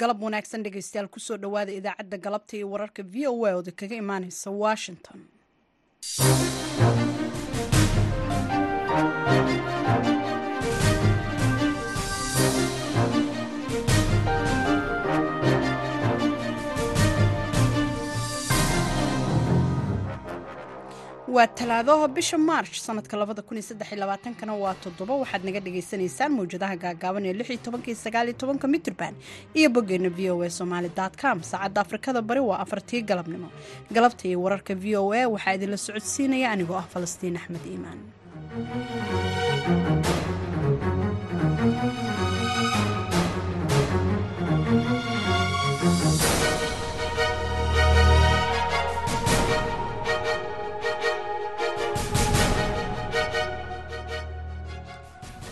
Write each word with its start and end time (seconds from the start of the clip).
galab 0.00 0.22
wanaagsan 0.26 0.62
dhegeystayaal 0.66 1.08
ku 1.14 1.20
soo 1.26 1.36
dhowaada 1.44 1.72
idaacadda 1.80 2.16
galabta 2.26 2.52
iyo 2.58 2.66
wararka 2.72 3.02
v 3.12 3.26
o 3.32 3.34
a 3.46 3.52
ooda 3.58 3.72
kaga 3.80 3.96
imaaneysa 4.02 4.50
washington 4.64 5.20
waa 21.34 21.46
talaadaha 21.58 22.08
bisha 22.16 22.38
maarch 22.48 22.74
sanadka 22.86 23.16
kana 24.40 24.54
waa 24.62 24.74
toddoba. 24.84 25.14
Waxaad 25.22 25.42
naga 25.46 25.60
dhagaysanaysaan 25.66 26.32
mawjadaha 26.38 26.74
gaagaaban 26.84 27.24
ee 27.28 27.34
mitrban 28.74 29.14
iyo 29.58 29.68
boggeena 29.74 30.08
v 30.16 30.30
o 30.30 30.42
a 30.42 30.50
somaali 30.58 30.90
com. 31.22 31.38
Saacadda 31.50 31.80
afrikada 31.84 32.20
bari 32.28 32.40
waa 32.40 32.58
afartii 32.64 33.02
galabnimo. 33.10 33.48
Galabta 33.96 34.24
iyo 34.28 34.38
wararka 34.44 34.74
v 34.82 34.96
o 34.96 35.12
a 35.12 35.22
waxaa 35.34 35.54
idinla 35.56 35.76
socodsiinaya 35.86 36.48
anigoo 36.54 36.78
ah 36.82 36.86
falastiin 36.92 37.36
axmed 37.40 37.64
iimaan 37.72 37.98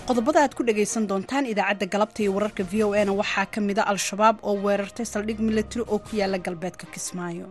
qodobada 0.09 0.39
aad 0.45 0.55
ku 0.59 0.63
dhagaysan 0.69 1.05
doontaan 1.11 1.45
idaacadda 1.53 1.87
galabta 1.95 2.21
iyo 2.23 2.33
wararka 2.37 2.63
v 2.71 2.73
o 2.87 2.91
na 3.09 3.13
waxaa 3.21 3.47
ka 3.55 3.61
mida 3.69 3.83
al-shabaab 3.93 4.37
oo 4.49 4.55
weerartay 4.67 5.07
saldhig 5.13 5.39
milatari 5.49 5.83
oo 5.93 5.99
ku 6.07 6.13
yaalla 6.21 6.39
galbeedka 6.47 6.87
kismaayo. 6.95 7.47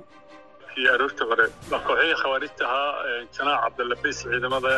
Aroorta 0.94 1.24
hore 1.30 1.46
kooxihii 1.88 2.16
khawaarijta 2.22 2.64
ahaa 2.70 2.92
janaac 3.36 3.60
cabdilabis 3.66 4.18
ciidamada 4.24 4.74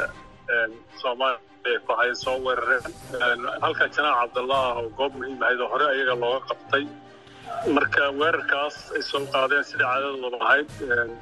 soomaaliya 1.01 1.79
ku 1.87 1.91
hay 1.99 2.11
soo 2.23 2.37
weerareen. 2.45 2.85
Halka 3.65 3.83
janaac 3.95 4.15
cabdallah 4.21 4.63
oo 4.81 4.89
goob 4.99 5.13
muhiim 5.19 5.41
ahayd 5.45 5.59
oo 5.65 5.69
hore 5.73 5.85
ayaga 5.93 6.15
looga 6.23 6.39
qabtay. 6.49 6.83
Marka 7.75 8.03
weerarkaas 8.21 8.75
ay 8.97 9.03
soo 9.11 9.21
qaadeen 9.33 9.63
sidai 9.69 9.87
caadadooda 9.91 10.37
ahayd 10.47 10.67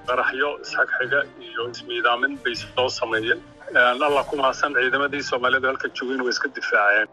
qaraxyo 0.08 0.50
isxagxiga 0.64 1.20
iyo 1.48 1.62
ismiidaamin 1.74 2.34
bay 2.44 2.56
soo 2.64 2.90
sameeyeen 3.00 3.40
allah 3.74 4.24
ku 4.30 4.36
mahadsan 4.38 4.74
ciidamadii 4.74 5.24
soomaaliyeed 5.24 5.66
halka 5.66 5.88
joogeen 5.98 6.22
way 6.22 6.30
iska 6.30 6.48
difaaceen. 6.56 7.08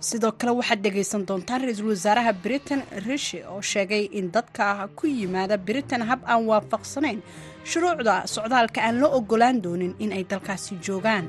Sidoo 0.00 0.32
kale 0.32 0.52
waxaad 0.60 0.80
dhegaysan 0.84 1.26
doontaan 1.28 1.60
ra'iisul 1.62 1.88
wasaaraha 1.88 2.32
britain 2.32 2.82
rishi 3.06 3.42
oo 3.44 3.60
sheegay 3.60 4.08
in 4.12 4.30
dadka 4.32 4.88
ku 4.96 5.06
yimaada 5.06 5.56
britain 5.58 6.02
hab 6.02 6.20
aan 6.26 6.44
waafaqsanayn. 6.46 7.22
Shuruucda 7.64 8.26
socdaalka 8.26 8.80
aan 8.82 9.00
la 9.00 9.08
ogolaan 9.08 9.62
doonin 9.62 9.94
in 9.98 10.12
ay 10.12 10.24
dalkaasi 10.30 10.76
joogaan. 10.86 11.28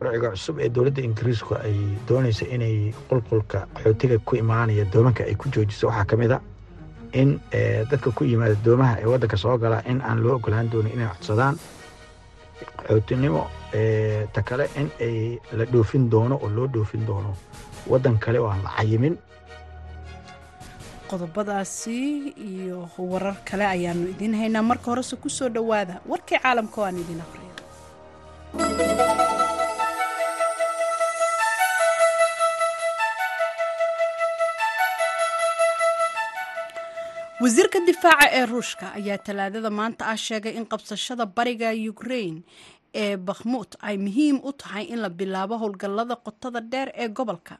Sharciga 0.00 0.30
cusub 0.30 0.58
ee 0.58 0.68
dowladda 0.68 1.02
ingiriisku 1.02 1.54
ay 1.54 1.76
doonaysa 2.08 2.44
inay 2.54 2.92
qulqulka 3.08 3.66
qaxootiga 3.74 4.18
ku 4.24 4.36
imaanaya 4.36 4.84
doomanka 4.92 5.24
ay 5.24 5.34
ku 5.34 5.48
joojiso. 5.48 5.86
Waxaa 5.86 6.04
ka 6.04 6.16
mid 6.16 6.32
a 6.32 6.40
in 7.12 7.40
dadka 7.90 8.10
ku 8.10 8.24
yimaada 8.24 8.56
doomaha 8.64 8.98
ee 9.00 9.06
waddanka 9.06 9.36
soo 9.36 9.58
gala 9.58 9.82
in 9.86 10.00
aan 10.02 10.18
loo 10.22 10.34
ogolaan 10.34 10.70
doonin 10.70 10.92
inay 10.92 11.08
codsadaan 11.14 11.54
qaxootinimo 12.78 13.42
ta 14.34 14.40
kale 14.48 14.64
in 14.80 14.88
ay 15.06 15.38
la 15.58 15.64
dhoofin 15.72 16.04
doono 16.12 16.34
oo 16.44 16.48
loo 16.56 16.66
dhoofin 16.74 17.06
doono 17.06 17.30
waddan 17.92 18.16
kale 18.24 18.38
oo 18.38 18.48
aan 18.52 18.62
la 18.66 18.70
cayimin 18.78 19.16
qodobadaasi 21.10 21.96
iyo 22.50 22.88
warar 22.98 23.36
kale 23.48 23.64
ayaanu 23.66 24.08
idiin 24.12 24.34
haynaa. 24.40 24.62
Marka 24.62 24.90
horese 24.90 25.16
ku 25.16 25.28
soo 25.30 25.48
dhowaada 25.56 26.00
warkii 26.10 26.38
caalamka 26.42 26.80
oo 26.80 26.86
aan 26.86 26.98
idiin 27.02 27.20
aqriyo 27.26 27.52
wasiirka 37.44 37.78
difaaca 37.88 38.26
ee 38.38 38.44
ruushka 38.52 38.86
ayaa 38.98 39.18
talaadada 39.26 39.70
maanta 39.78 40.04
ah 40.12 40.16
sheegay 40.26 40.54
in 40.58 40.64
qabsashada 40.72 41.24
bariga 41.36 41.68
ukrain 41.92 42.36
ee 43.02 43.16
bakhmuud 43.28 43.70
ay 43.88 43.96
muhiim 44.06 44.36
u 44.48 44.52
tahay 44.62 44.84
in 44.92 45.00
la 45.04 45.08
bilaabo 45.20 45.54
howlgallada 45.62 46.16
qotada 46.26 46.60
dheer 46.72 46.88
ee 47.02 47.08
gobolka. 47.18 47.54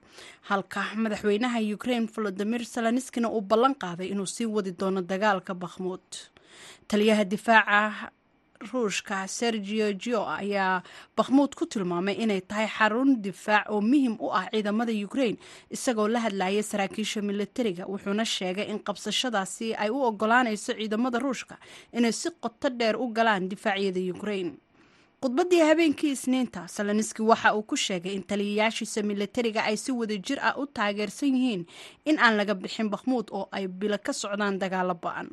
Halka 0.49 0.81
madaxweynaha 1.05 1.59
ukrain 1.77 2.05
volodimir 2.15 2.63
seloniskina 2.75 3.29
uu 3.37 3.41
ballan 3.51 3.75
qaaday 3.85 4.09
inuu 4.15 4.27
sii 4.35 4.47
wadi 4.57 4.73
doono 4.81 5.01
dagaalka 5.11 5.53
bakhmuud 5.63 6.07
taliyaha 6.89 7.25
difaaca 7.33 8.11
ruushka 8.73 9.27
sergio 9.29 9.93
gio 9.93 10.23
ayaa 10.29 10.83
bakhmuud 11.17 11.55
ku 11.55 11.67
tilmaamay 11.67 12.15
inay 12.25 12.41
tahay 12.41 12.69
xarun 12.77 13.21
difaac 13.23 13.69
oo 13.71 13.81
muhiim 13.81 14.17
u 14.21 14.29
ah 14.33 14.47
ciidamada 14.53 14.93
ukrain 15.07 15.37
isagoo 15.71 16.09
la 16.09 16.21
hadlayay 16.25 16.63
saraakiisha 16.63 17.23
militariga 17.23 17.85
wuxuuna 17.87 18.25
sheegay 18.25 18.67
in 18.73 18.79
qabsashadaasi 18.87 19.75
ay 19.77 19.91
u 19.91 20.03
ogolaanayso 20.09 20.73
ciidamada 20.79 21.19
ruushka 21.19 21.57
inay 21.93 22.13
si 22.13 22.29
qoto 22.41 22.69
dheer 22.79 22.97
u 22.97 23.09
galaan 23.17 23.49
difaacyada 23.49 24.01
ukrain 24.17 24.57
khudbadii 25.25 25.61
habeenkii 25.69 26.11
isniinta 26.17 26.69
saloniski 26.69 27.23
waxa 27.23 27.55
uu 27.57 27.63
ku 27.63 27.77
sheegay 27.77 28.13
in 28.15 28.23
taliyayaashiisa 28.23 29.03
militariga 29.03 29.65
ay 29.65 29.77
si 29.77 29.93
wada 29.93 30.17
jir 30.27 30.39
ah 30.41 30.55
u 30.61 30.67
taageersan 30.67 31.33
yihiin 31.37 31.63
in 32.05 32.19
aan 32.19 32.37
laga 32.37 32.55
bixin 32.55 32.89
bakhmuud 32.93 33.27
oo 33.33 33.49
ay 33.53 33.65
bilo 33.69 33.97
ka 33.99 34.13
socdaan 34.13 34.59
dagaalo 34.61 34.95
ba'an 35.05 35.29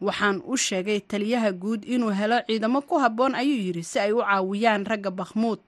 waxaan 0.00 0.42
u 0.46 0.56
sheegay 0.56 1.00
taliyaha 1.00 1.52
guud 1.52 1.84
inuu 1.84 2.10
helo 2.10 2.38
ciidamo 2.46 2.80
ku 2.82 2.98
habboon 2.98 3.34
ayuu 3.34 3.60
yidhi 3.66 3.82
si 3.82 3.98
ay 3.98 4.12
u 4.12 4.20
caawiyaan 4.24 4.86
ragga 4.86 5.10
bakhmuud 5.10 5.60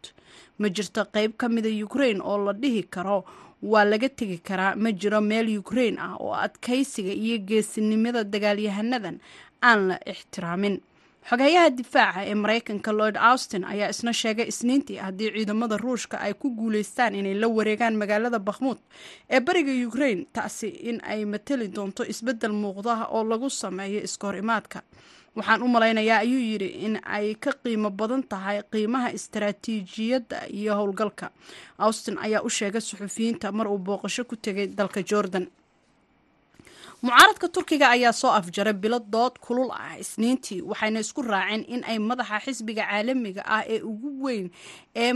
ma 0.59 0.69
jirto 0.69 1.05
qeyb 1.15 1.33
ka 1.37 1.49
mida 1.49 1.69
ukrain 1.85 2.21
oo 2.21 2.39
la 2.45 2.53
dhihi 2.53 2.83
karo? 2.91 3.25
Waa 3.63 3.85
laga 3.85 4.09
tegi 4.09 4.39
karaa? 4.43 4.75
Ma 4.75 4.91
jiro 4.93 5.21
meel 5.21 5.59
ukrain 5.59 5.99
ah 5.99 6.17
oo 6.19 6.35
adkaysiga 6.35 7.13
iyo 7.15 7.39
geesinimada 7.39 8.25
dagaalyahanadan 8.25 9.21
aan 9.63 9.81
la 9.89 9.97
ixtiraamin 10.07 10.81
xogeeyaha 11.31 11.71
difaaca 11.79 12.21
ee 12.31 12.35
maraykanka 12.35 12.91
lloyd 12.99 13.17
austin 13.31 13.65
ayaa 13.65 13.89
isna 13.95 14.13
sheegay 14.13 14.47
isniintii 14.53 14.97
haddii 15.05 15.31
ciidamada 15.37 15.77
ruushka 15.77 16.17
ay 16.21 16.33
ku 16.35 16.51
guuleystaan 16.59 17.15
inay 17.15 17.35
la 17.35 17.49
wareegaan 17.49 17.95
magaalada 18.03 18.39
bakhmuud 18.39 18.79
ee 19.31 19.41
bariga 19.41 19.73
ukrain 19.89 20.27
taasi 20.33 20.69
in 20.69 20.99
ay 21.13 21.25
matali 21.25 21.69
doonto 21.77 22.03
isbeddel 22.13 22.53
muuqda 22.63 23.07
oo 23.17 23.25
lagu 23.25 23.51
sameeyo 23.51 24.01
iskahor 24.07 24.37
imaadka 24.43 24.83
waxaan 25.37 25.63
u 25.63 25.69
malaynayaa 25.69 26.19
ayuu 26.25 26.43
yidhi 26.51 26.69
in 26.87 26.95
ay 27.05 27.35
ka 27.35 27.53
qiimo 27.63 27.91
badan 27.91 28.23
tahay 28.33 28.59
qiimaha 28.73 29.09
istaraatiijiyadda 29.19 30.37
iyo 30.59 30.75
howlgalka. 30.77 31.31
Austin 31.79 32.19
ayaa 32.19 32.43
u 32.43 32.51
sheegay 32.51 32.81
suxufiyiinta 32.81 33.53
mar 33.53 33.67
uu 33.69 33.79
booqasho 33.79 34.25
ku 34.25 34.37
tegay 34.37 34.67
dalka 34.67 35.01
jordan 35.11 35.47
mucaaradka 37.03 37.49
turkiga 37.55 37.87
ayaa 37.91 38.13
soo 38.13 38.31
afjaray 38.31 38.73
bilo 38.83 38.99
dood 39.15 39.35
kulul 39.47 39.71
ah. 39.75 39.99
Isniintii 39.99 40.63
waxayna 40.71 41.01
isku 41.05 41.23
raaceen 41.23 41.65
in 41.75 41.83
ay 41.85 41.99
madaxa 41.99 42.39
xisbiga 42.45 42.85
caalamiga 42.91 43.43
ah 43.57 43.65
ee 43.67 43.81
ugu 43.91 44.11
weyn 44.25 44.47
ee 44.95 45.13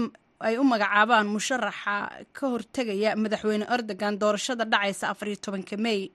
ay 0.48 0.54
u 0.58 0.64
magacaabaan 0.72 1.26
musharaxa 1.34 1.94
ka 2.36 2.44
hortegaya 2.52 3.14
madaxweyne 3.22 3.64
erdogan 3.74 4.18
doorashada 4.22 4.64
dhacaysa 4.72 5.04
afariyo 5.14 5.38
tobanka 5.44 5.76
mey 5.86 6.10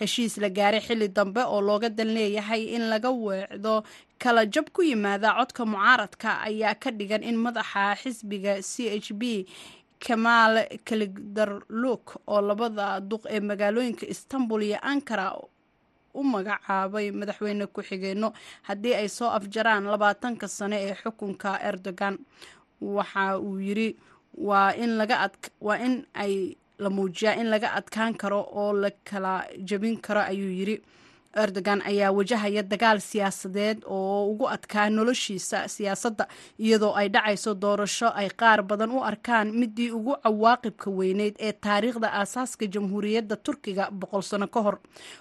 heshiis 0.00 0.38
la 0.42 0.48
gaaray 0.58 0.80
xilli 0.86 1.08
dambe 1.18 1.42
oo 1.44 1.60
looga 1.68 1.88
dan 1.98 2.14
leeyahay 2.16 2.62
in 2.76 2.84
laga 2.92 3.10
weecdo 3.10 3.74
kala 4.22 4.46
jab 4.54 4.70
ku 4.76 4.82
yimaada 4.86 5.34
codka 5.38 5.62
mucaaradka 5.72 6.28
ayaa 6.48 6.74
ka 6.82 6.90
dhigan 6.98 7.22
in 7.30 7.36
madaxa 7.46 7.84
xisbiga 8.02 8.62
c 8.70 8.86
h 9.02 9.08
b 9.20 9.22
kamaal 10.06 10.54
kaligdarluk 10.84 12.16
oo 12.26 12.40
labada 12.40 13.00
duq 13.00 13.22
ee 13.30 13.40
magaalooyinka 13.40 14.06
istanbul 14.14 14.62
iyo 14.62 14.78
ankara 14.82 15.26
u 16.14 16.22
magacaabay 16.24 17.10
madaxweyne 17.10 17.66
ku-xigeenno 17.66 18.32
haddii 18.68 18.94
ay 18.94 19.08
soo 19.08 19.30
afjaraan 19.38 19.84
labaatanka 19.92 20.48
sano 20.48 20.76
ee 20.76 20.94
xukunka 21.02 21.58
erdogan. 21.68 22.18
Waxa 22.80 23.38
uu 23.38 23.58
yiri 23.60 23.96
waa 24.38 24.72
in 24.76 26.04
ay 26.14 26.56
la 26.78 26.90
muujiyaa 26.90 27.34
in 27.40 27.50
laga 27.50 27.72
adkaan 27.78 28.14
karo 28.14 28.40
oo 28.60 28.72
la 28.72 28.90
kala 29.04 29.44
jabin 29.68 29.96
karo 30.00 30.20
ayuu 30.20 30.50
yiri 30.58 30.76
erdogan 31.36 31.82
ayaa 31.90 32.10
wajahaya 32.12 32.62
dagaal 32.62 33.00
siyaasadeed 33.00 33.84
oo 33.86 34.30
ugu 34.30 34.48
adkaa 34.48 34.90
noloshiisa 34.90 35.68
siyaasadda 35.68 36.26
iyadoo 36.58 36.94
ay 37.00 37.08
dhacayso 37.08 37.54
doorasho 37.54 38.08
ay 38.14 38.28
qaar 38.40 38.62
badan 38.62 38.90
u 38.90 39.02
arkaan 39.04 39.52
midii 39.52 39.90
ugu 39.90 40.16
cawaaqibka 40.24 40.90
weyneyd 40.90 41.34
ee 41.38 41.52
taariikhda 41.52 42.08
aasaaska 42.20 42.66
jamhuuriyadda 42.66 43.36
turkiga 43.36 43.90
boqol 43.90 44.22
sano 44.22 44.46
ka 44.48 44.60
hor. 44.62 44.76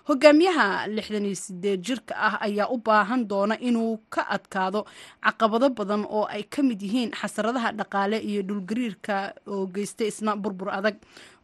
Hogaamiyaha 0.07 0.88
lixdan 0.88 1.25
iyo 1.25 1.36
sideed 1.36 1.81
jirka 1.88 2.13
ah 2.15 2.36
ayaa 2.48 2.68
u 2.71 2.77
baahan 2.77 3.27
doona 3.27 3.56
inuu 3.59 3.98
ka 4.09 4.21
adkaado 4.36 4.86
caqabado 5.25 5.69
badan 5.69 6.06
oo 6.09 6.25
ay 6.25 6.44
ka 6.44 6.63
mid 6.63 6.81
yihiin 6.81 7.12
xasaradaha 7.21 7.71
dhaqaale 7.80 8.18
iyo 8.24 8.42
dhulgariirka 8.48 9.33
oo 9.48 9.65
geystay 9.68 10.07
isna 10.07 10.36
burbur 10.36 10.69
adag 10.71 10.95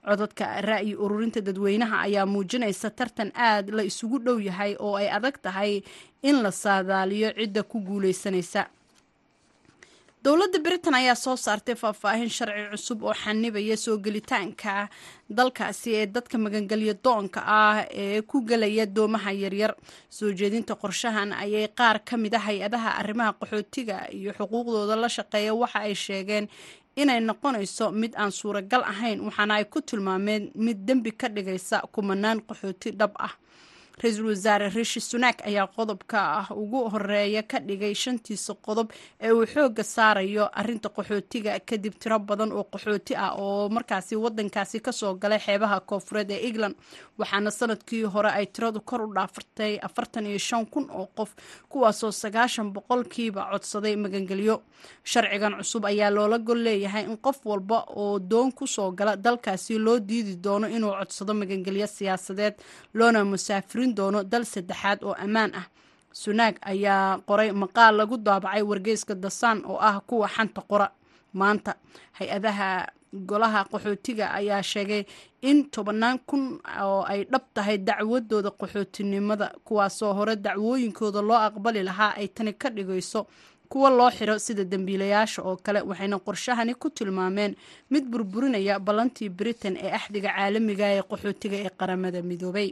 codadka 0.07 0.45
ra'yi 0.69 0.93
ururinta 1.03 1.41
dadweynaha 1.47 1.97
ayaa 2.07 2.25
muujinaysa 2.33 2.89
tartan 2.99 3.31
aad 3.47 3.69
la 3.77 3.83
isugu 3.91 4.17
dhow 4.25 4.37
yahay 4.49 4.75
oo 4.79 4.95
ay 5.01 5.07
adag 5.17 5.35
tahay 5.45 5.73
in 6.29 6.35
la 6.45 6.51
saadaaliyo 6.63 7.29
cidda 7.39 7.63
ku 7.63 7.77
guuleysanaysa 7.89 8.63
dowladda 10.25 10.59
britain 10.65 10.95
ayaa 10.99 11.15
soo 11.23 11.35
saartay 11.45 11.75
faahfaahin 11.75 12.29
sharci 12.35 12.63
cusub 12.71 12.99
oo 13.03 13.13
xanibaya 13.23 13.75
soo 13.85 13.97
gelitaanka 14.05 14.87
dalkaasi 15.37 15.89
ee 15.99 16.05
dadka 16.15 16.37
magangelyo 16.43 16.93
doonka 17.05 17.39
ah 17.57 17.83
ee 18.03 18.21
ku 18.21 18.37
gelaya 18.49 18.85
doomaha 18.85 19.31
yaryar. 19.43 19.73
Soo 20.17 20.31
jeedinta 20.39 20.75
qorshahan 20.83 21.33
ayay 21.43 21.67
qaar 21.79 21.97
ka 22.07 22.15
mid 22.23 22.33
a 22.35 22.39
hay'adaha 22.39 22.89
arrimaha 23.01 23.31
qaxootiga 23.41 23.97
iyo 24.19 24.31
xuquuqdooda 24.39 24.95
la 25.03 25.09
shaqeeya 25.17 25.53
waxa 25.61 25.79
ay 25.87 25.95
sheegeen 26.05 26.47
inay 26.95 27.19
noqonayso 27.19 27.91
mid 27.91 28.13
aan 28.15 28.31
suuragal 28.31 28.83
ahayn 28.91 29.19
waxaana 29.27 29.53
ay 29.59 29.65
ku 29.65 29.81
tilmaameen 29.81 30.51
mid 30.55 30.77
dembi 30.87 31.11
ka 31.11 31.27
dhigaysa 31.29 31.81
kumanaan 31.93 32.39
qaxooti 32.47 32.91
dhab 32.99 33.11
ah 33.27 33.33
ra'iisul 34.01 34.25
wasaare 34.31 34.69
rishi 34.69 34.99
sunak 35.01 35.37
ayaa 35.47 35.67
qodobka 35.75 36.17
ah 36.39 36.47
ugu 36.61 36.89
horreeya 36.93 37.43
ka 37.51 37.59
dhigay 37.59 37.93
shantiisa 38.03 38.53
qodob 38.65 38.87
ee 39.21 39.31
uu 39.31 39.45
xooga 39.53 39.83
saarayo 39.83 40.45
arinta 40.59 40.89
qaxootiga 40.89 41.59
kadib 41.69 41.93
tiro 42.01 42.17
badan 42.19 42.51
oo 42.51 42.63
qaxooti 42.73 43.13
ah 43.15 43.31
oo 43.37 43.69
markaasi 43.69 44.15
wadankaasi 44.15 44.79
ka 44.85 44.91
soo 44.91 45.13
galay 45.21 45.39
xeebaha 45.45 45.79
koofureed 45.89 46.31
ee 46.31 46.41
england 46.49 46.75
waxaana 47.19 47.51
sannadkii 47.51 48.03
hore 48.13 48.29
ay 48.39 48.45
tiradu 48.53 48.81
kor 48.81 49.01
u 49.05 49.13
dhaafartay 49.13 49.77
afartan 49.87 50.25
iyo 50.25 50.37
shan 50.47 50.65
kun 50.65 50.85
oo 50.89 51.07
qof 51.17 51.31
kuwaasoo 51.69 52.11
sagaashan 52.11 52.73
boqolkiiba 52.73 53.41
codsaday 53.51 53.95
magangelyo. 53.95 54.61
Sharcigan 55.11 55.53
cusub 55.59 55.85
ayaa 55.85 56.09
loola 56.09 56.37
gol 56.39 56.59
leeyahay 56.65 57.03
in 57.05 57.17
qof 57.17 57.39
walba 57.45 57.77
oo 57.95 58.19
doon 58.19 58.51
ku 58.51 58.65
soo 58.67 58.91
gala 58.91 59.15
dalkaasi 59.15 59.77
loo 59.85 59.99
diidi 59.99 60.35
doono 60.43 60.67
inuu 60.67 60.91
codsado 60.99 61.33
magangelyo 61.33 61.87
siyaasadeed 61.87 62.55
loona 62.93 63.23
musaafiri 63.25 63.82
doono 63.97 64.23
dal 64.23 64.45
saddexaad 64.53 64.99
oo 65.03 65.15
ammaan 65.25 65.51
ah. 65.61 65.65
Sunaag 66.21 66.55
ayaa 66.71 67.19
qoray 67.27 67.51
maqaal 67.51 67.95
lagu 67.99 68.15
daabacay 68.17 68.61
wargeyska 68.61 69.13
dasaan 69.15 69.59
oo 69.65 69.77
ah 69.81 69.99
kuwa 70.07 70.27
xanta 70.35 70.61
qora. 70.69 70.87
Maanta 71.33 71.71
hay'adaha 72.19 72.69
golaha 73.29 73.61
qaxootiga 73.71 74.25
ayaa 74.39 74.61
sheegay 74.71 75.03
in 75.41 75.57
tobannaan 75.73 76.19
kun 76.29 76.43
oo 76.85 77.01
ay 77.11 77.25
dhab 77.31 77.41
tahay 77.53 77.77
dacwadooda 77.77 78.51
qaxootinimada 78.59 79.47
kuwaasoo 79.65 80.13
hore 80.17 80.35
dacwooyinkooda 80.35 81.21
loo 81.21 81.37
aqbali 81.47 81.81
lahaa 81.83 82.13
ay 82.17 82.27
tani 82.35 82.53
ka 82.53 82.69
dhigayso 82.69 83.25
kuwa 83.69 83.89
loo 83.89 84.09
xiro 84.17 84.37
sida 84.39 84.63
dembiilayaasha 84.63 85.41
oo 85.41 85.55
kale 85.65 85.81
waxayna 85.89 86.17
qorshahani 86.25 86.73
ku 86.81 86.89
tilmaameen 86.89 87.55
mid 87.89 88.05
burburinaya 88.11 88.79
ballantii 88.79 89.29
britain 89.29 89.77
ee 89.77 89.91
axdiga 89.97 90.29
caalamiga 90.29 90.85
ee 90.95 91.01
qaxootiga 91.09 91.57
ee 91.65 91.69
qaramada 91.79 92.21
midoobay 92.21 92.69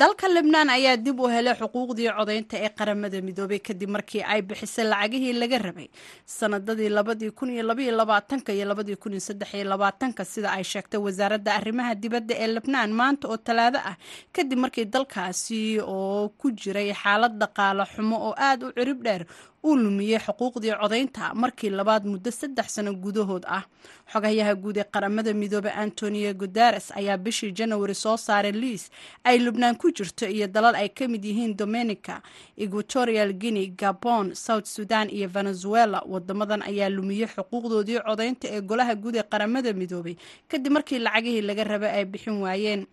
dalka 0.00 0.26
lebnaan 0.34 0.70
ayaa 0.74 0.96
dib 1.04 1.20
u 1.20 1.28
helay 1.30 1.54
xuquuqdii 1.60 2.10
codaynta 2.18 2.56
ee 2.64 2.70
qaramada 2.78 3.18
midoobay 3.26 3.60
kadib 3.68 3.90
markii 3.96 4.22
ay 4.32 4.40
bixisay 4.48 4.84
lacagihii 4.92 5.34
laga 5.40 5.58
rabay. 5.66 5.88
Sanadadii 6.26 6.88
labadii 6.98 7.30
kun 7.38 7.50
iyo 7.54 7.62
labaiyo 7.62 7.92
labaatanka 8.00 8.50
iyo 8.52 8.64
labadii 8.70 8.96
kun 9.02 9.12
iyo 9.12 9.20
saddex 9.20 9.54
iyo 9.54 9.64
labaatanka 9.72 10.24
sida 10.24 10.50
ay 10.56 10.64
sheegtay 10.64 11.00
wasaaradda 11.06 11.54
arrimaha 11.58 11.94
dibadda 11.94 12.34
ee 12.42 12.46
lebnaan 12.56 12.90
maanta 13.00 13.28
oo 13.28 13.36
talaado 13.36 13.78
ah 13.90 13.96
kadib 14.34 14.58
markii 14.58 14.84
dalkaasi 14.94 15.78
oo 15.80 16.28
ku 16.40 16.50
jiray 16.50 16.90
xaalad 17.02 17.38
dhaqaale 17.40 17.84
xumo 17.94 18.16
oo 18.28 18.34
aada 18.36 18.66
u 18.66 18.72
cirib 18.78 18.98
dheer 19.06 19.22
uu 19.64 19.76
lumiyey 19.76 20.18
xuquuqdii 20.18 20.74
codaynta 20.80 21.34
markii 21.34 21.70
labaad 21.70 22.04
muddo 22.06 22.30
saddex 22.30 22.66
sano 22.74 22.92
gudahood 22.94 23.44
ah. 23.48 23.64
Xogayaha 24.12 24.54
guud 24.54 24.76
ee 24.76 24.84
qaramada 24.92 25.32
midoobe 25.34 25.70
antonio 25.70 26.34
guteres 26.34 26.92
ayaa 26.92 27.16
bishii 27.16 27.52
janawari 27.52 27.94
soo 27.94 28.16
saaray 28.16 28.52
liis 28.52 28.90
ay 29.24 29.38
lubnaan 29.38 29.76
ku 29.76 29.88
jirto 29.90 30.26
iyo 30.28 30.46
dalal 30.46 30.74
ay 30.74 30.88
ka 30.88 31.08
mid 31.08 31.24
yihiin 31.24 31.56
dominica 31.56 32.20
equatorial 32.56 33.32
guinea 33.32 33.66
gabon 33.76 34.34
south 34.34 34.66
sudan 34.66 35.08
iyo 35.10 35.28
venezuela. 35.28 36.02
Wadamadan 36.06 36.62
ayaa 36.62 36.88
lumiyey 36.90 37.26
xuquuqdoodii 37.26 38.00
codaynta 38.06 38.48
ee 38.52 38.60
golaha 38.60 38.94
guud 38.94 39.16
ee 39.16 39.22
qaramada 39.32 39.72
midoobay 39.72 40.16
kadib 40.48 40.72
markii 40.72 40.98
lacagihii 40.98 41.40
laga 41.42 41.64
rabay 41.64 41.90
ay 41.90 42.04
bixin 42.04 42.36
waayeen. 42.44 42.86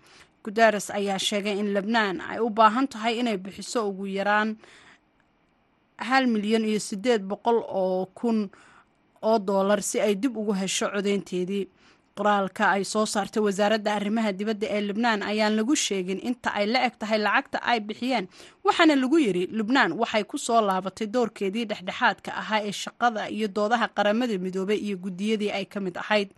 Guteres 0.44 0.90
ayaa 0.90 1.20
sheegay 1.20 1.60
in 1.60 1.74
lebnaan 1.74 2.22
ay 2.22 2.40
u 2.40 2.50
baahan 2.50 2.88
tahay 2.88 3.20
inay 3.20 3.38
bixiso 3.38 3.90
ugu 3.90 4.08
yaraan 4.08 4.56
hal 6.10 6.26
milyan 6.28 6.66
iyo 6.66 6.80
siddeed 6.80 7.22
boqol 7.32 7.60
oo 7.82 8.06
kun 8.20 8.50
oo 9.22 9.38
doolar 9.40 9.82
si 9.90 9.98
ay 10.02 10.16
dib 10.16 10.38
ugu 10.38 10.54
hesho 10.62 10.90
codeynteedii 10.96 11.68
qoraalka 12.18 12.64
ay 12.76 12.84
soo 12.84 13.06
saartay 13.06 13.42
wasaaradda 13.44 13.94
arrimaha 13.96 14.32
dibadda 14.40 14.68
ee 14.76 14.82
lubnaan 14.88 15.22
ayaan 15.24 15.56
lagu 15.56 15.76
sheegin 15.76 16.20
inta 16.30 16.50
ay 16.60 16.66
la 16.74 16.80
eg 16.88 16.94
tahay 17.00 17.20
lacagta 17.26 17.58
ay 17.72 17.80
bixiyeen 17.80 18.26
waxaana 18.68 18.96
lagu 19.02 19.18
yiri 19.26 19.44
lubnaan 19.58 19.92
waxay 20.02 20.24
ku 20.32 20.38
soo 20.38 20.60
laabatay 20.62 21.08
doorkeedii 21.08 21.66
dhexdhexaadka 21.72 22.32
ahaa 22.42 22.62
ee 22.68 22.72
shaqada 22.84 23.30
iyo 23.30 23.48
doodaha 23.48 23.88
qaramada 23.98 24.38
midoobay 24.46 24.78
iyo 24.88 24.98
guddiyadii 24.98 25.52
ay 25.52 25.66
ka 25.66 25.80
mid 25.80 25.96
ahayd. 25.98 26.30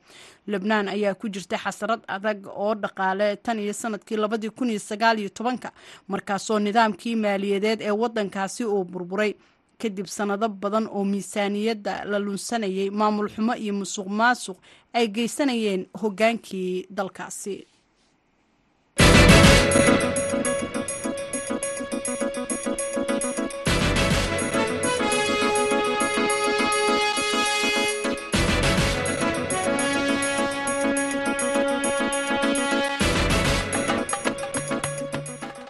Lubnaan 0.48 0.88
ayaa 0.94 1.16
ku 1.16 1.26
jirtay 1.34 1.60
xasarad 1.66 2.02
adag 2.08 2.46
oo 2.48 2.76
dhaqaale 2.76 3.36
tan 3.44 3.60
iyo 3.60 3.74
sannadkii 3.74 4.18
labadii 4.24 4.50
kun 4.58 4.70
iyo 4.70 4.80
sagaal 4.80 5.20
iyo 5.20 5.30
tobanka 5.30 5.72
markaasoo 6.08 6.60
nidaamkii 6.60 7.16
maaliyadeed 7.16 7.82
ee 7.82 7.92
waddankaasi 7.92 8.66
uu 8.66 8.84
burburay 8.86 9.34
kadib 9.82 10.08
sanado 10.16 10.48
badan 10.62 10.86
oo 10.96 11.04
miisaaniyadda 11.12 11.94
la 12.12 12.18
lunsanayay 12.26 12.90
maamul 13.00 13.30
xumo 13.36 13.54
iyo 13.64 13.74
musuq 13.80 14.08
maasuq 14.20 14.58
ay 14.98 15.06
geysanayeen 15.16 15.82
hoggaankii 16.02 16.72
dalkaasi. 16.98 17.56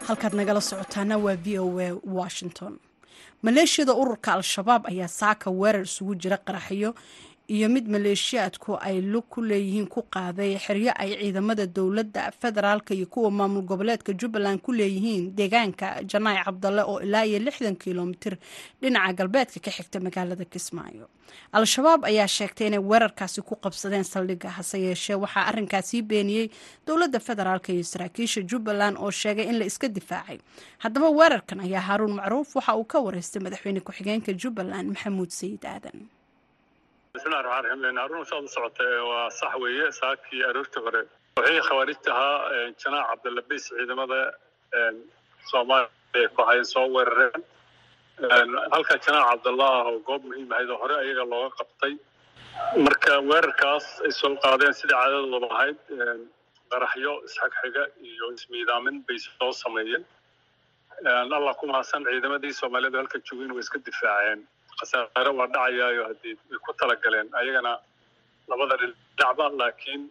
halkaad 0.07 0.33
nagala 0.39 0.61
socotaana 0.69 1.15
waa 1.25 1.35
v 1.45 1.47
o 1.63 1.65
a 1.79 1.87
washington 2.19 2.73
maleeshiyada 3.45 3.93
ururka 4.01 4.29
al-shabaab 4.37 4.83
ayaa 4.91 5.07
saaka 5.19 5.47
weerar 5.59 5.83
isugu 5.89 6.13
jira 6.21 6.37
qaraxyo 6.47 6.89
iyo 7.47 7.67
mid 7.69 7.87
maleeshiyaadku 7.91 8.77
ay 8.79 9.01
lug 9.01 9.25
ku 9.29 9.41
leeyihiin 9.43 9.87
ku 9.87 10.01
qaaday 10.15 10.55
xeryo 10.65 10.91
ay 10.95 11.09
ciidamada 11.19 11.65
dowladda 11.67 12.31
federaalka 12.41 12.93
iyo 12.95 13.05
kuwa 13.07 13.31
maamul 13.31 13.61
goboleedka 13.67 14.13
jubbaland 14.13 14.61
ku 14.61 14.71
leeyihiin 14.71 15.35
deegaanka 15.35 16.03
janaay 16.07 16.39
cabdalle 16.45 16.81
oo 16.87 16.99
ilaa 17.03 17.25
iyo 17.25 17.39
lixdan 17.39 17.75
kilomitir 17.75 18.37
dhinaca 18.81 19.13
galbeedka 19.13 19.59
ka 19.59 19.71
xigta 19.71 19.99
magaalada 19.99 20.45
kismaayo. 20.45 21.09
Al-shabaab 21.51 22.05
ayaa 22.05 22.27
sheegtay 22.27 22.67
inay 22.67 22.79
weerarkaasi 22.79 23.41
ku 23.43 23.55
qabsadeen 23.59 24.03
saldhigga 24.07 24.49
hase 24.49 24.79
yeeshee 24.79 25.15
waxaa 25.19 25.45
arrinkaasii 25.51 26.01
beeniyey 26.01 26.47
dowladda 26.87 27.19
federaalk 27.19 27.69
iyo 27.69 27.83
saraakiisha 27.83 28.41
jubbaland 28.41 28.95
oo 28.97 29.11
sheegay 29.11 29.49
in 29.51 29.59
la 29.59 29.65
iska 29.65 29.87
difaacay. 29.87 30.39
Haddaba 30.79 31.09
weerarkan 31.09 31.59
ayaa 31.59 31.81
haaruun 31.81 32.13
macruuf 32.15 32.55
waxa 32.55 32.75
uu 32.79 32.85
ka 32.87 32.99
wareystay 32.99 33.41
madaxweyne 33.43 33.79
ku-xigeenka 33.83 34.31
jubbaland 34.33 34.87
maxamuud 34.95 35.29
sayid 35.29 35.65
aadan 35.65 36.07
bismillahi 37.15 37.43
raxmaan 37.45 37.63
raxiim 37.65 37.97
harun 38.01 38.25
saad 38.29 38.43
u 38.47 38.49
socotay 38.55 38.93
waa 39.09 39.25
sax 39.39 39.53
weeye 39.63 39.87
saakii 40.01 40.41
aroortii 40.49 40.81
hore 40.85 41.01
waxay 41.39 41.59
khawaarijta 41.67 42.09
ahaa 42.19 42.61
janaac 42.83 43.05
cabdilabis 43.11 43.63
ciidamada 43.77 44.19
soomaaliya 45.51 46.29
ku 46.37 46.41
hayan 46.49 46.65
soo 46.73 46.85
weerareen 46.95 47.43
halka 48.75 48.95
janaac 49.05 49.27
cabdallah 49.31 49.69
oo 49.89 49.93
goob 50.07 50.23
muhiim 50.29 50.49
ahayd 50.55 50.69
oo 50.75 50.79
hore 50.83 50.95
ayaga 51.03 51.23
looga 51.33 51.49
qabtay 51.59 51.93
marka 52.87 53.13
weerarkaas 53.29 53.85
ay 54.07 54.11
soo 54.21 54.33
qaadeen 54.45 54.73
sidai 54.79 54.97
caadadooda 55.03 55.47
ahayd 55.57 55.77
qaraxyo 56.73 57.13
isxagxiga 57.27 57.83
iyo 58.11 58.25
ismiidaamin 58.37 58.97
bay 59.07 59.19
soo 59.27 59.51
sameeyeen 59.63 60.03
allah 61.37 61.53
ku 61.61 61.65
mahadsan 61.73 62.01
ciidamadii 62.09 62.53
soomaaliyeed 62.61 62.97
halka 63.01 63.17
joogeen 63.27 63.51
way 63.57 63.63
iska 63.67 63.79
difaaceen 63.89 64.41
khasaare 64.83 65.31
waa 65.39 65.47
dhacayaayo 65.55 66.03
haddii 66.09 66.35
way 66.49 66.59
ku 66.65 66.71
talagaleen. 66.81 67.27
Ayagana 67.39 67.73
labada 68.49 68.75
dhinacba 68.81 69.45
laakiin 69.59 70.01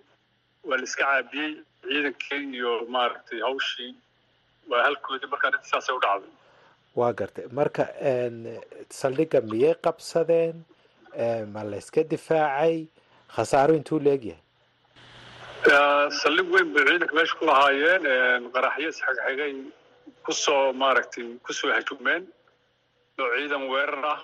waa 0.69 0.77
la 0.81 0.85
iska 0.89 1.05
caabiyey 1.05 1.51
ciidankii 1.89 2.43
iyo 2.59 2.73
maaragtay 2.95 3.41
hawshii. 3.47 3.93
Waa 4.71 4.83
halkoodii 4.87 5.29
marka 5.33 5.47
arrinta 5.49 5.69
saasay 5.73 5.95
u 5.97 6.01
dhacday. 6.05 6.33
Waa 6.97 7.13
gartay. 7.19 7.47
Marka 7.59 7.85
saldhigga 9.01 9.41
miyay 9.51 9.75
qabsadeen? 9.85 10.57
Ma 11.53 11.63
la 11.71 11.77
iska 11.83 12.03
difaacay? 12.13 12.87
Khasaaro 13.37 13.75
intuu 13.79 13.99
leegyahay 14.07 14.41
saldhig 16.23 16.49
weyn 16.55 16.69
bay 16.75 16.85
ciidanka 16.89 17.15
meesha 17.19 17.37
ku 17.39 17.45
lahaayeen. 17.51 18.03
Qaraxyo 18.55 18.89
isxigxigay 18.93 19.53
ku 20.25 20.33
soo 20.45 20.73
maaragtay 20.83 21.27
ku 21.45 21.53
soo 21.59 21.71
hajumeen 21.77 22.23
oo 23.21 23.29
ciidan 23.37 23.65
weerar 23.73 24.05
ah 24.15 24.21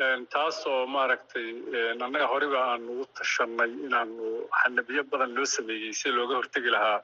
taasoo 0.00 0.86
maaragtay 0.86 1.48
annaga 2.04 2.26
horeba 2.32 2.60
aan 2.72 2.82
ugu 2.92 3.04
tashanay 3.18 3.70
inaanu 3.86 4.24
xanabiyo 4.60 5.02
badan 5.12 5.30
loo 5.36 5.46
sameeyey 5.56 5.92
si 6.00 6.08
looga 6.18 6.34
hortegi 6.40 6.70
lahaa 6.76 7.00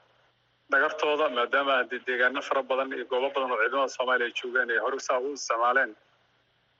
dhagartooda 0.72 1.26
maadaama 1.36 1.72
haddii 1.80 2.00
deegaano 2.08 2.40
fara 2.48 2.62
badan 2.70 2.92
iyo 2.96 3.04
goobo 3.12 3.28
badan 3.34 3.50
oo 3.52 3.58
ciidamada 3.62 3.88
soomaaliya 3.96 4.26
ay 4.28 4.34
joogaan 4.40 4.70
ay 4.74 4.78
hore 4.84 4.98
saa 5.08 5.18
u 5.26 5.32
isticmaaleen 5.38 5.92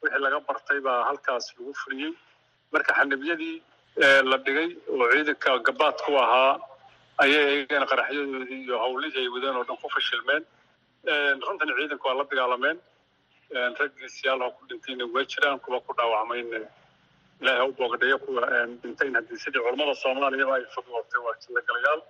wixii 0.03 0.23
laga 0.27 0.39
bartay 0.49 0.81
baa 0.87 1.01
halkaas 1.09 1.47
lagu 1.57 1.73
fuliyey 1.83 2.13
marka 2.73 2.93
xanabiyadii 2.99 3.55
la 4.31 4.37
dhigay 4.47 4.69
oo 4.93 5.07
ciidanka 5.15 5.51
gabaad 5.69 5.97
ku 6.07 6.13
ahaa 6.25 6.53
ayay 7.25 7.45
iyagana 7.57 7.87
qaraxyadoodii 7.93 8.61
iyo 8.67 8.77
hawlihii 8.85 9.23
ay 9.25 9.29
wadeen 9.37 9.57
oo 9.61 9.65
dhan 9.69 9.79
ku 9.83 9.89
fashilmeen. 9.97 10.43
Runtan 11.47 11.69
ciidanku 11.79 12.07
waa 12.09 12.17
la 12.21 12.25
dagaalameen 12.33 12.79
raggii 13.81 14.09
siyaalaha 14.19 14.51
ku 14.59 14.63
dhintayna 14.71 15.05
waa 15.15 15.25
jiraan 15.33 15.59
kuwa 15.65 15.81
ku 15.87 15.93
dhaawacmayna 15.99 16.59
ilaahay 17.41 17.59
ha 17.61 17.65
u 17.71 17.73
boogadhayo 17.79 18.19
kuwa 18.25 18.43
dhintayn 18.83 19.15
haddii 19.19 19.39
sidii 19.45 19.63
culammada 19.65 19.95
soomaaliyaba 20.03 20.55
ay 20.59 20.65
fudwootay 20.75 21.21
waa 21.27 21.37
jilagalayaal 21.45 22.01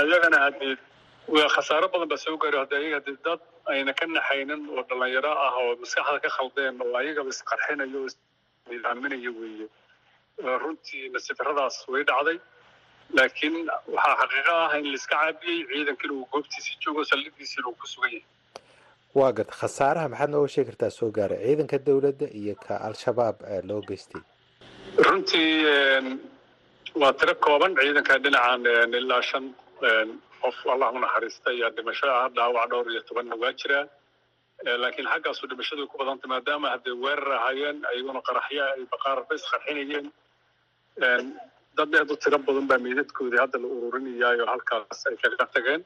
ayagana 0.00 0.38
haddii 0.46 0.76
khasaaro 1.54 1.88
badan 1.92 2.08
baa 2.12 2.16
soo 2.24 2.36
gaari 2.42 2.58
haddi 2.62 2.74
ayaga 2.80 2.96
haddii 3.00 3.18
dad 3.26 3.40
ayna 3.72 3.92
ka 3.98 4.06
naxaynin 4.06 4.62
oo 4.76 4.82
dhalinyaro 4.90 5.32
ah 5.46 5.52
oo 5.62 5.76
maskaxda 5.82 6.18
ka 6.24 6.30
khaldeen 6.36 6.80
oo 6.86 6.94
ayagaba 7.02 7.30
isqarxinayo 7.34 7.98
oo 8.02 8.08
isnidaaminaya 8.12 9.30
weeye 9.40 9.66
runtii 10.62 11.08
nasifaradaas 11.14 11.76
way 11.92 12.02
dhacday 12.10 12.38
laakiin 13.18 13.56
waxaa 13.94 14.16
xaqiiqo 14.22 14.52
ah 14.64 14.78
in 14.80 14.86
laiska 14.94 15.16
caabiyey 15.16 15.58
ciidankina 15.70 16.12
uu 16.18 16.26
goobtiisi 16.34 16.72
joogo 16.84 17.04
saldhigiisina 17.10 17.66
uu 17.70 17.76
ku 17.82 17.86
sugan 17.92 18.12
yahay 18.12 18.24
waa 19.18 19.32
gad 19.38 19.48
khasaaraha 19.60 20.08
maxaad 20.12 20.30
nooga 20.34 20.48
sheegi 20.54 20.68
kartaa 20.70 20.90
soo 20.98 21.10
gaaray 21.18 21.38
ciidanka 21.46 21.78
dowladda 21.88 22.26
iyo 22.40 22.54
ka 22.64 22.74
al-shabaab 22.88 23.36
loo 23.68 23.80
geystay? 23.88 24.22
Runtii 25.06 25.52
waa 27.00 27.12
tiro 27.18 27.34
kooban 27.44 27.72
ciidanka 27.80 28.14
dhinacan 28.24 28.62
ilaa 29.00 29.22
shan 29.30 29.44
qof 30.42 30.56
allah 30.74 30.88
u 30.96 30.98
naxariista 31.04 31.48
ayaa 31.54 31.70
dhimasho 31.76 32.06
ah 32.18 32.28
dhaawac 32.36 32.66
dhowr 32.72 32.86
iyo 32.92 33.02
tobanna 33.08 33.34
waa 33.42 33.52
jiraa 33.60 33.84
laakiin 34.82 35.08
xaggaasu 35.12 35.42
dhimashadu 35.50 35.82
ku 35.90 35.96
badanta 36.00 36.26
maadaama 36.32 36.66
hadday 36.74 36.94
weerar 37.04 37.32
ahaayeen 37.38 37.78
ayaguna 37.90 38.20
qaraxya 38.28 38.64
ay 38.74 38.82
baqaarba 38.92 39.32
isqarxinayeen 39.38 40.06
dad 41.78 41.90
aad 42.00 42.10
u 42.14 42.16
tiro 42.22 42.38
badan 42.46 42.66
baa 42.70 42.78
meydadkoodii 42.86 43.40
hadda 43.44 43.58
la 43.62 43.68
ururinayaayo 43.76 44.44
halkaas 44.52 45.00
ay 45.10 45.16
kaga 45.22 45.46
tageen 45.54 45.82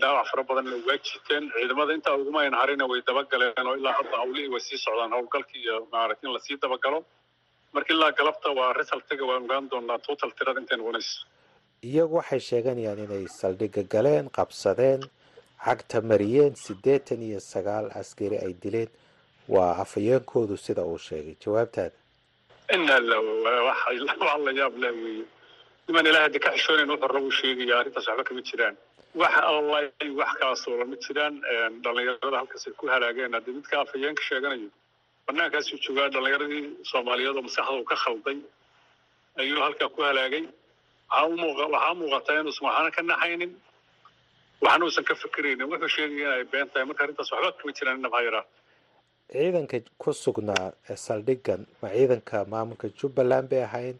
dhaawac 0.00 0.26
fara 0.30 0.42
badanna 0.48 0.76
waa 0.88 0.98
jiteen 1.06 1.44
ciidamada 1.54 1.92
intaa 1.98 2.14
uguma 2.20 2.40
ayn 2.44 2.54
harina 2.60 2.84
way 2.90 3.00
dabagaleen 3.08 3.66
oo 3.70 3.76
ilaa 3.80 3.92
hadda 3.98 4.16
hawlihii 4.22 4.48
way 4.54 4.60
sii 4.68 4.78
socdaan 4.86 5.12
howlgalkii 5.16 5.60
iyo 5.64 5.76
maaragta 5.92 6.26
in 6.28 6.32
la 6.34 6.40
sii 6.46 6.56
dabagalo. 6.62 6.98
Marka 7.72 7.92
ilaa 7.94 8.12
galabta 8.18 8.48
waa 8.58 8.72
resultaga 8.80 9.24
waan 9.30 9.42
ogaan 9.44 9.68
doonaa 9.70 9.98
total 10.06 10.30
tirada 10.38 10.60
intay 10.60 10.78
noqonayso 10.78 11.18
iyagu 11.90 12.14
waxay 12.20 12.40
sheeganayaan 12.50 12.98
inay 13.04 13.24
saldhigga 13.40 13.82
galeen 13.94 14.26
qabsadeen 14.38 15.00
cagta 15.64 16.00
mariyeen 16.10 16.54
siddeetan 16.64 17.22
iyo 17.28 17.40
sagaal 17.52 17.86
askari 18.00 18.38
ay 18.46 18.52
dileen. 18.62 18.90
Waa 19.54 19.72
afhayeenkoodu 19.84 20.56
sida 20.56 20.82
uu 20.90 20.98
sheegay. 21.08 21.34
Jawaabtaada 21.44 21.96
ina 22.74 22.96
la 23.10 23.18
wax 23.68 23.80
la 24.46 24.52
yaab 24.60 24.74
leh 24.82 24.92
weeye 25.02 25.24
niman 25.88 26.06
ilaah 26.10 26.22
haddi 26.26 26.38
ka 26.44 26.50
xishoonayn 26.56 26.90
wuxuu 26.92 27.10
rabu 27.16 27.30
sheegaya 27.40 27.74
arrintaas 27.80 28.06
waxba 28.08 28.24
kama 28.28 28.42
jiraan 28.48 28.76
wax 29.20 29.34
alla 29.50 29.78
wax 30.20 30.30
kaasoo 30.40 30.76
lama 30.80 30.96
jiraan 31.04 31.34
dhallinyarada 31.84 32.36
halkaas 32.40 32.64
ay 32.68 32.72
ku 32.80 32.84
halaageen 32.92 33.32
haddii 33.36 33.54
midka 33.58 33.74
afhayeenka 33.82 34.22
sheeganayo. 34.28 34.68
Banaankaasuu 35.26 35.78
joogaa 35.84 36.08
dhallinyaradii 36.14 36.64
soomaaliyeed 36.90 37.36
oo 37.36 37.42
maskaxda 37.48 37.72
uu 37.80 37.84
ka 37.90 37.96
khalday 38.04 38.38
ayuu 39.40 39.60
halkaa 39.66 39.88
ku 39.94 40.00
halaagay. 40.08 40.44
Waxaa 41.10 41.94
muuqataa 42.00 42.40
inuusan 42.40 42.66
waxaana 42.68 42.90
ka 42.96 43.02
naxaynin 43.10 43.52
waxna 44.64 44.84
uusan 44.86 45.04
ka 45.08 45.14
fikiraynin. 45.22 45.66
Wuxuu 45.72 45.88
sheegaya 45.96 46.28
in 46.28 46.34
ay 46.38 46.44
been 46.52 46.68
tahay. 46.72 46.84
Marka 46.88 47.02
arrintaas 47.04 47.30
waxba 47.32 47.52
kama 47.58 47.72
jiraan 47.78 47.98
inaba 48.00 48.16
ha 48.18 48.22
yaraa 48.28 48.44
ciidanka 49.32 49.76
ku 50.02 50.10
sugnaa 50.24 50.66
saldhigan 51.06 51.62
ma 51.82 51.88
ciidanka 51.94 52.36
maamulka 52.52 52.86
jubbaland 52.98 53.48
bay 53.50 53.62
ahaayeen 53.68 53.98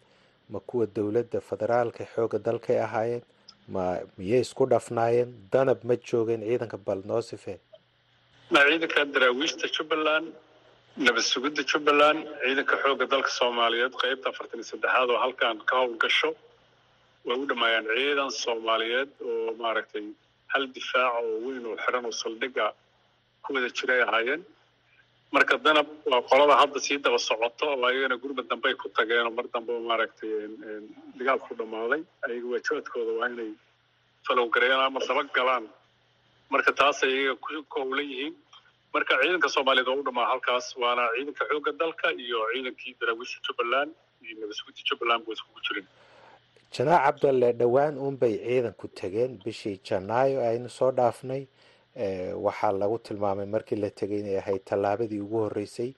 ma 0.52 0.58
kuwa 0.68 0.86
dowladda 0.96 1.40
federaalka 1.48 2.02
xoogga 2.14 2.38
dalkay 2.46 2.78
ahaayeen 2.86 3.22
ma 3.74 3.84
miyay 4.18 4.40
isku 4.46 4.64
dhafnaayeen 4.72 5.30
danab 5.52 5.78
ma 5.88 5.94
joogeen 6.08 6.42
ciidanka 6.48 6.78
balnoosife 6.86 7.54
ma 8.54 8.60
ciidanka 8.68 9.04
daraawiishta 9.14 9.66
jubbaland 9.76 10.26
nabad 11.06 11.24
sugidda 11.32 11.62
jubbaland 11.72 12.20
ciidanka 12.44 12.74
xoogga 12.84 13.06
dalka 13.14 13.30
soomaaliyeed 13.38 13.94
qeybta 14.02 14.26
afartan 14.32 14.58
iyo 14.60 14.68
saddexaad 14.72 15.08
oo 15.14 15.18
halkan 15.24 15.56
ka 15.70 15.74
howlgasho 15.80 16.30
way 17.28 17.36
u 17.42 17.46
dhammaayaan 17.50 17.86
ciidan 17.96 18.30
soomaaliyeed 18.44 19.10
oo 19.30 19.50
maaragtay 19.62 20.04
hal 20.52 20.64
difaac 20.76 21.12
oo 21.22 21.34
weyn 21.46 21.64
oo 21.70 21.76
xiran 21.84 22.04
oo 22.10 22.14
saldhiga 22.22 22.66
ku 23.44 23.48
wada 23.56 23.68
jiray 23.78 24.00
ahaayeen 24.06 24.42
marka 25.34 25.56
danab 25.64 25.86
waa 26.10 26.22
qolada 26.30 26.54
hadda 26.60 26.80
sii 26.86 26.98
daba 27.04 27.18
socoto 27.18 27.64
oo 27.72 27.86
ayagana 27.88 28.16
gurba 28.22 28.42
dambe 28.50 28.68
ay 28.70 28.74
ku 28.82 28.88
tageen 28.96 29.26
oo 29.26 29.34
mar 29.38 29.46
dambe 29.54 29.72
maaragtay 29.88 30.30
dagaal 31.18 31.38
ku 31.46 31.52
dhammaaday. 31.58 32.02
Ayaga 32.26 32.46
waajabaadkooda 32.52 33.12
waa 33.20 33.28
inay 33.32 33.50
falowgareeyaan 34.26 34.86
ama 34.86 35.00
daba 35.08 35.22
galaan. 35.36 35.64
Marka 36.50 36.72
taasay 36.72 37.10
iyaga 37.10 37.34
ku 37.42 37.78
howlan 37.82 38.06
yihiin. 38.10 38.34
Marka 38.94 39.12
ciidanka 39.20 39.48
soomaaliyeed 39.54 39.88
oo 39.92 39.98
u 40.00 40.06
dhamaa 40.08 40.26
halkaas 40.32 40.66
waana 40.82 41.04
ciidanka 41.16 41.44
xoogga 41.50 41.72
dalka 41.80 42.06
iyo 42.24 42.38
ciidankii 42.52 42.94
daraawiisha 43.00 43.38
jubbaland 43.46 43.90
iyo 44.24 44.34
nabadsuguda 44.40 44.80
jubbaland 44.88 45.20
buu 45.24 45.32
iskugu 45.36 45.60
jirin. 45.66 45.86
Janaac 46.74 47.02
cabdalle 47.04 47.52
dhowaan 47.60 47.98
uunbay 47.98 48.34
ciidanku 48.46 48.88
tageen. 48.98 49.32
Bishii 49.44 49.76
janaayo 49.88 50.38
aynu 50.48 50.70
soo 50.78 50.90
dhaafnay 50.98 51.42
waxaa 52.46 52.72
lagu 52.72 52.98
tilmaamay 52.98 53.46
markii 53.46 53.76
la 53.76 53.90
tegay 53.90 54.20
inay 54.20 54.38
ahayd 54.38 54.62
tallaabadii 54.64 55.20
ugu 55.20 55.38
horreysay 55.44 55.90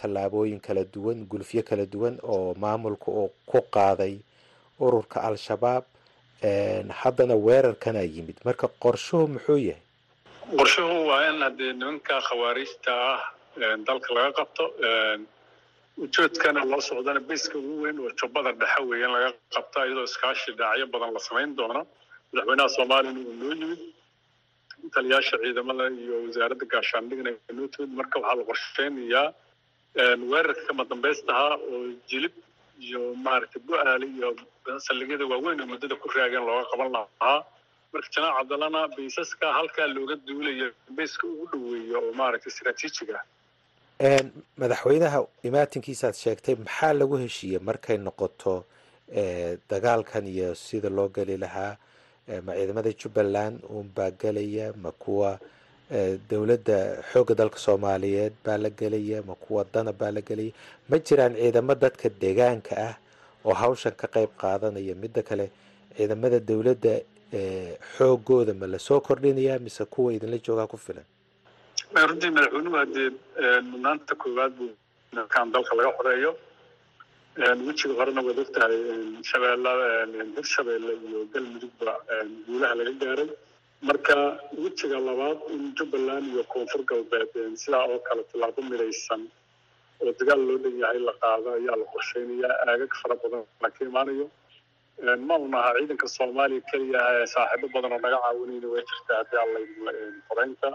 tallaabooyin 0.00 0.60
kala 0.60 0.84
duwan 0.84 1.24
gulufyo 1.30 1.62
kala 1.62 1.86
duwan 1.86 2.18
oo 2.22 2.54
maamulka 2.54 3.08
uu 3.10 3.30
ku 3.46 3.58
qaaday 3.70 4.18
ururka 4.80 5.22
al-shabaab. 5.22 5.84
Haddana 7.00 7.34
weerarkana 7.36 8.00
yimid. 8.02 8.36
Marka 8.44 8.68
qorshuhu 8.82 9.26
muxuu 9.28 9.58
yahay? 9.58 9.82
Qorshuhu 10.58 11.06
waa 11.08 11.28
in 11.30 11.38
haddii 11.44 11.72
nimanka 11.72 12.20
khawaariijta 12.28 12.92
ah 13.12 13.20
dalka 13.86 14.08
laga 14.14 14.32
qabto 14.38 14.64
ujoodkana 15.98 16.64
loo 16.64 16.80
socdana 16.80 17.20
bayska 17.28 17.58
ugu 17.58 17.82
weyn 17.82 17.98
oo 18.00 18.10
jubbada 18.20 18.52
dhexe 18.52 18.80
weeye 18.88 19.04
in 19.06 19.12
laga 19.14 19.30
qabto 19.54 19.78
iyadoo 19.86 20.04
iskaashi 20.04 20.52
dhaacyo 20.58 20.86
badan 20.92 21.12
la 21.14 21.20
samayn 21.20 21.50
doono. 21.56 21.86
Madaxweynaha 22.32 22.68
soomaaliyana 22.76 23.20
uu 23.20 23.34
noo 23.40 23.52
yimid 23.52 23.80
taliyaasha 24.94 25.36
ciidamada 25.42 25.84
iyo 26.02 26.14
wasaaradda 26.26 26.64
gaashaandhigna 26.72 27.30
timid 27.72 27.92
marka 28.00 28.16
waxaa 28.18 28.36
la 28.40 28.44
qorsheynayaa 28.50 29.26
weerarka 30.30 30.62
kama 30.68 30.84
dambaystahaa 30.90 31.54
oo 31.72 31.80
jilib 32.10 32.34
iyo 32.86 33.00
maaragtay 33.26 33.62
bu-aale 33.68 34.06
iyo 34.16 34.28
saldhigyada 34.86 35.24
waaweyn 35.32 35.60
oo 35.62 35.68
muddada 35.72 35.94
ku 36.02 36.08
raageen 36.16 36.44
looga 36.48 36.64
qaban 36.72 36.88
lahaa 36.96 37.38
marka 37.92 38.08
janaac 38.14 38.34
cabdallana 38.38 38.80
baysaska 38.96 39.46
halkaa 39.58 39.86
looga 39.96 40.14
duulayo 40.26 40.66
bayska 40.98 41.24
ugu 41.32 41.44
dhoweeyo 41.52 41.96
oo 42.06 42.12
maaragtay 42.20 42.50
istaraatiijiga 42.52 43.16
ah 44.08 44.22
madaxweynaha 44.62 45.18
imaatinkiisaad 45.48 46.14
sheegtay 46.24 46.54
maxaa 46.64 46.92
lagu 47.00 47.16
heshiiyey 47.24 47.60
markay 47.68 47.96
noqoto 48.06 48.54
dagaalkan 49.72 50.24
iyo 50.34 50.48
sida 50.54 50.88
loo 50.96 51.08
geli 51.16 51.36
lahaa 51.44 51.72
ma 52.46 52.52
ciidamada 52.58 52.90
jubbaland 53.00 53.56
uunbaa 53.74 54.10
gelaya 54.20 54.66
ma 54.82 54.90
kuwa 54.92 55.38
dowladda 56.30 57.02
xoogga 57.12 57.34
dalka 57.34 57.58
soomaaliyeed 57.58 58.32
baa 58.44 58.56
la 58.58 58.70
gelaya 58.70 59.22
ma 59.28 59.34
kuwa 59.34 59.64
dana 59.74 59.92
baa 59.92 60.10
la 60.16 60.20
gelaya 60.28 60.52
ma 60.88 60.98
jiraan 60.98 61.34
ciidamo 61.34 61.74
dadka 61.74 62.08
deegaanka 62.22 62.74
ah 62.88 62.94
oo 63.44 63.54
hawshan 63.54 63.92
ka 64.00 64.06
qayb 64.06 64.30
qaadanaya. 64.42 64.94
Midda 64.94 65.22
kale 65.22 65.50
ciidamada 65.96 66.38
dowladda 66.40 66.94
xoogooda 67.96 68.52
ma 68.54 68.66
la 68.66 68.78
soo 68.78 69.00
kordhinayaa 69.00 69.58
mise 69.58 69.84
kuwa 69.84 70.12
idinla 70.12 70.38
joogaa 70.38 70.66
ku 70.66 70.76
filan? 70.76 71.04
Runtii 72.08 72.30
madaxweynuhu 72.30 72.76
haddee 72.76 73.10
mudnaanta 73.70 74.14
koowaad 74.14 74.52
buu 74.58 74.70
dalka 75.52 75.74
laga 75.74 75.90
xoreeyo 75.98 76.30
wejiga 77.40 77.94
horena 77.98 78.20
waad 78.26 78.38
ogtahay 78.44 78.76
shabeellada 79.30 79.88
hirshabeelle 80.36 80.92
iyo 81.08 81.20
galmudugba 81.32 81.92
guulaha 82.46 82.74
laga 82.78 82.92
gaaray 83.02 83.28
marka 83.88 84.16
wejiga 84.62 84.98
labaad 85.08 85.38
in 85.54 85.62
jubbaland 85.78 86.26
iyo 86.32 86.44
koonfur 86.52 86.82
galbeed 86.90 87.32
sidaa 87.62 87.84
oo 87.92 87.98
kale 88.08 88.22
tallaabo 88.30 88.60
midaysan 88.70 89.22
oo 90.02 90.12
dagaal 90.20 90.40
loo 90.48 90.58
dhanyahay 90.64 90.98
la 91.08 91.12
qaado 91.22 91.48
ayaa 91.58 91.76
la 91.82 91.86
qorsheynayaa 91.94 92.54
aagag 92.70 92.92
fara 93.02 93.16
badan 93.22 93.44
la 93.62 93.68
ka 93.76 93.80
imaanayo 93.88 94.26
ma 95.28 95.34
un 95.44 95.54
aha 95.60 95.70
ciidanka 95.78 96.08
soomaaliya 96.16 96.60
keliya 96.70 97.00
saaxiibo 97.34 97.68
badan 97.74 97.92
oo 97.96 98.00
naga 98.04 98.18
caawinayna 98.24 98.68
way 98.74 98.84
jirtaa 98.90 99.16
haddii 99.20 99.40
alla 99.44 99.92
qoreynta 100.28 100.68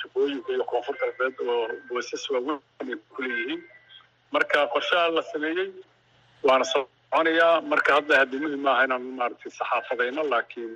jubbooyinka 0.00 0.48
iyo 0.56 0.64
koonfur 0.72 0.96
galbeed 1.02 1.36
oo 1.56 1.60
boosas 1.88 2.24
waaweyn 2.34 2.60
ay 2.80 2.96
ku 3.14 3.20
leeyihiin 3.28 3.62
marka 4.34 4.58
qorshaha 4.74 5.08
la 5.16 5.22
sameeyey 5.32 5.68
waana 6.48 6.64
soconayaa 6.72 7.54
marka 7.72 7.90
hadda 7.98 8.14
haddi 8.22 8.36
muhiim 8.44 8.62
maaha 8.68 8.84
inaan 8.88 9.04
maaragtay 9.20 9.52
saxaafadayno 9.58 10.22
laakiin 10.32 10.72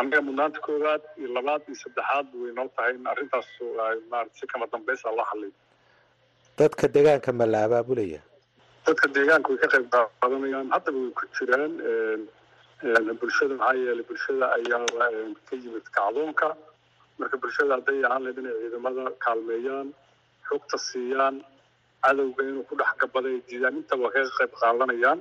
annaga 0.00 0.20
mudnaanta 0.28 0.60
koowaad 0.66 1.02
iyo 1.20 1.28
labaad 1.36 1.62
iyo 1.68 1.76
saddexaad 1.84 2.26
way 2.42 2.52
noo 2.58 2.68
tahay 2.76 2.92
in 2.98 3.06
arrintaas 3.12 3.48
maarata 4.12 4.34
si 4.40 4.46
kama 4.52 4.66
dambaysa 4.72 5.08
loo 5.18 5.26
hadlay 5.30 5.52
dadka 6.60 6.84
deegaanka 6.94 7.30
ma 7.40 7.46
la 7.52 7.60
abaabulaya 7.68 8.20
dadka 8.86 9.06
deegaanka 9.16 9.48
way 9.52 9.58
ka 9.64 9.68
qayb 9.74 9.86
qaadanayaan. 10.20 10.68
Haddaba 10.74 10.98
way 11.04 11.12
ku 11.18 11.24
jiraan 11.38 11.72
bulshada 13.20 13.54
maxaa 13.60 13.74
yeelay 13.82 14.04
bulshada 14.10 14.44
ayaa 14.56 14.86
ka 15.48 15.54
yimid 15.62 15.86
kacdoonka. 15.96 16.48
Marka 17.18 17.36
bulshada 17.42 17.72
hadday 17.76 17.98
ahaan 18.08 18.22
lahayd 18.24 18.38
inay 18.42 18.54
ciidamada 18.62 19.04
kaalmeeyaan 19.24 19.88
xogta 20.48 20.76
siiyaan 20.88 21.36
cadowga 22.04 22.42
inuu 22.50 22.64
ku 22.68 22.74
dhex 22.80 22.92
gabada 23.02 23.28
ay 23.32 23.40
diidaan 23.48 23.76
inta 23.80 23.94
waa 24.02 24.10
kaga 24.14 24.30
qayb 24.38 24.52
qaadanayaan. 24.62 25.20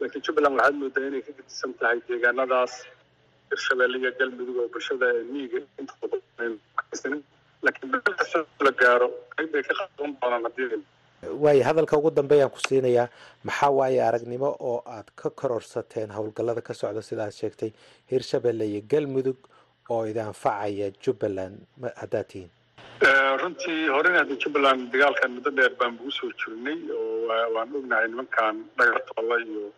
Laakiin 0.00 0.22
jubbaland 0.26 0.54
waxaad 0.58 0.74
moodaa 0.80 1.06
inay 1.08 1.22
ka 1.26 1.32
gedisan 1.38 1.72
tahay 1.80 1.98
deegaanadaas 2.08 2.74
hirshabelle 3.50 3.96
iyo 4.02 4.10
galmudug 4.18 4.56
oo 4.62 4.68
bulshada 4.74 5.06
miiga 5.32 5.58
laakiin 7.64 7.92
la 8.66 8.72
gaaro 8.80 9.08
qayb 9.36 9.52
ka 9.68 9.74
qaadan 9.78 10.12
doonaan 10.20 10.44
haddii 10.46 10.82
waayo 11.44 11.62
hadalka 11.68 11.96
ugu 11.98 12.10
dambeeyaan 12.18 12.50
ku 12.54 12.60
siinayaa 12.68 13.08
maxaa 13.48 13.70
waaye 13.78 14.00
aragnimo 14.08 14.50
oo 14.70 14.78
aad 14.96 15.08
ka 15.20 15.30
kororsateen 15.40 16.10
howlgallada 16.16 16.60
ka 16.68 16.74
socda 16.80 17.02
sida 17.08 17.22
aad 17.26 17.34
sheegtay 17.40 17.70
hirshabelle 18.12 18.64
iyo 18.70 18.80
galmudug 18.92 19.38
oo 19.92 20.02
idin 20.10 20.26
anfacaya 20.32 20.90
jubbaland 21.04 21.56
haddaad 22.02 22.26
tihiin 22.32 22.50
runtii 23.02 23.88
horena 23.88 24.24
jubbaland 24.38 24.92
dagaalkan 24.92 25.30
muddo 25.34 25.50
dheer 25.56 25.72
baan 25.78 25.96
bugu 25.98 26.10
soo 26.10 26.30
jirnay 26.40 26.78
oo 26.94 27.26
waan 27.54 27.74
ognahay 27.78 28.06
nimankan 28.08 28.56
dhagartooda 28.78 29.36
iyo 29.44 29.72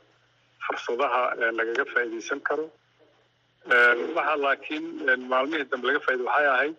fursadaha 0.66 1.22
lagaga 1.58 1.84
faa'iidaysan 1.92 2.40
karo. 2.48 2.66
Waxaa 4.16 4.36
laakiin 4.44 4.84
maalmihii 5.32 5.64
dambe 5.70 5.86
laga 5.88 6.00
faa'iday 6.06 6.26
waxay 6.26 6.46
ahayd 6.54 6.76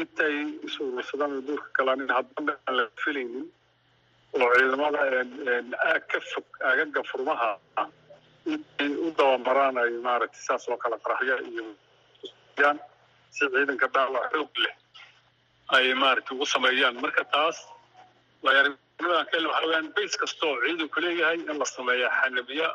intay 0.00 0.36
is 0.66 0.74
urursadaan 0.80 1.32
oo 1.36 1.42
duurka 1.46 1.68
galaan 1.78 2.00
in 2.04 2.10
haddana 2.16 2.52
aan 2.66 2.76
la 2.76 2.84
filaynin 3.04 3.46
oo 4.34 4.48
ciidamada 4.54 5.00
ka 6.10 6.18
fog 6.32 6.46
agaga 6.70 7.02
furmaha 7.10 7.50
intay 8.52 8.90
u 9.06 9.10
dabamaraan 9.18 9.78
ay 9.78 9.90
maaragtay 10.06 10.42
saas 10.48 10.68
oo 10.68 10.76
kale 10.82 10.96
qaraxyo 11.04 11.36
iyo 11.50 11.64
si 13.36 13.44
ciidanka 13.52 13.86
dhaawac 13.94 14.26
xoog 14.34 14.52
leh 14.64 14.74
ay 15.74 15.94
maaragtay 16.02 16.34
ugu 16.36 16.46
sameeyaan. 16.54 16.96
Marka 17.04 17.24
taas 17.34 17.56
waayaarnimadan 18.44 19.26
kale 19.32 19.46
waxa 19.52 19.66
weyaan 19.68 19.88
bays 19.96 20.14
in 21.50 21.58
la 21.58 21.64
sameeya 21.76 22.08
xanabiya 22.18 22.68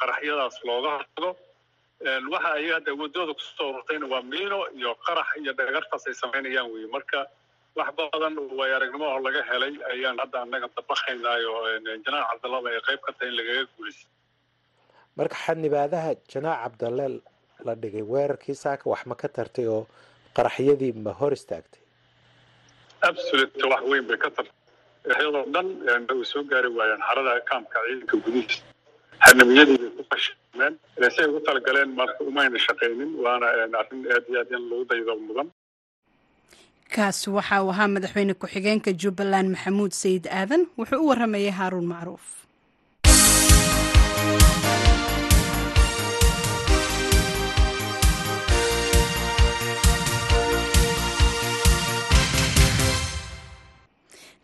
qaraxyadaas 0.00 0.56
looga 0.68 0.90
hortago. 0.96 1.30
Waxa 2.32 2.50
ay 2.58 2.66
hadda 2.76 2.90
wadooda 3.00 3.32
ku 3.38 3.42
soo 3.56 3.68
ururtayna 3.72 4.06
waa 4.12 4.22
miino 4.32 4.58
iyo 4.78 4.90
qarax 5.06 5.28
iyo 5.42 5.52
dhagartaas 5.58 6.04
ay 6.08 6.14
samaynayaan 6.22 6.68
wey 6.74 6.86
marka 6.94 7.18
wax 7.78 7.88
badan 7.98 8.34
way 8.58 8.70
laga 9.26 9.42
helay 9.50 9.72
ayaan 9.92 10.16
hadda 10.22 10.36
annaga 10.44 10.68
dabaqaynaayo 10.76 11.52
janaac 12.04 12.26
cabdallaba 12.30 12.68
ay 12.72 12.80
qayb 12.88 13.00
ka 13.06 13.12
tahay 13.16 13.28
in 13.30 13.36
lagaga 13.38 13.62
guulaysa 13.76 14.06
marka 15.18 15.36
xanibaadaha 15.44 16.10
janaac 16.32 16.58
cabdalle 16.64 17.06
la 17.66 17.72
dhigay 17.82 18.04
weerarkii 18.12 18.56
saaka 18.64 18.84
wax 18.92 19.02
ma 19.10 19.14
ka 19.22 19.28
tartay 19.36 19.66
oo 19.74 19.82
qaraxyadii 20.36 20.92
ma 21.04 21.12
hor 21.20 21.32
istaagtay 21.38 21.79
absolute 23.08 23.64
wax 23.72 23.82
weyn 23.90 24.04
bay 24.08 24.18
ka 24.22 24.28
tartay 24.36 24.56
iyadoo 25.20 25.44
dhan 25.54 25.66
way 26.18 26.24
soo 26.32 26.42
gaari 26.50 26.68
waayeen 26.78 27.02
xarada 27.08 27.32
kaamka 27.50 27.76
ciidanka 27.86 28.16
gudihiisa. 28.24 28.62
Xanabiyadii 29.26 29.78
bay 29.82 29.90
ku 29.96 30.02
fashilmeen 30.10 30.74
si 31.14 31.18
ay 31.22 31.28
ugu 31.30 31.40
talagaleen 31.46 31.90
marka 32.00 32.20
umayna 32.30 32.58
shaqaynin 32.66 33.10
waana 33.24 33.46
arrin 33.80 34.02
aad 34.14 34.24
iyo 34.30 34.38
aad 34.40 34.50
in 34.56 34.62
lagu 34.70 34.84
daydo 34.90 35.14
mudan. 35.28 35.48
Kaasi 36.94 37.30
waxa 37.30 37.62
uu 37.64 37.70
ahaa 37.70 37.88
madaxweyne 37.94 38.34
ku-xigeenka 38.34 38.90
jubbaland 39.02 39.48
maxamuud 39.54 39.92
sayid 40.02 40.24
aadan 40.26 40.62
wuxuu 40.78 41.00
u 41.04 41.08
waramayay 41.10 41.52
haaruun 41.58 41.86
macruuf 41.92 42.24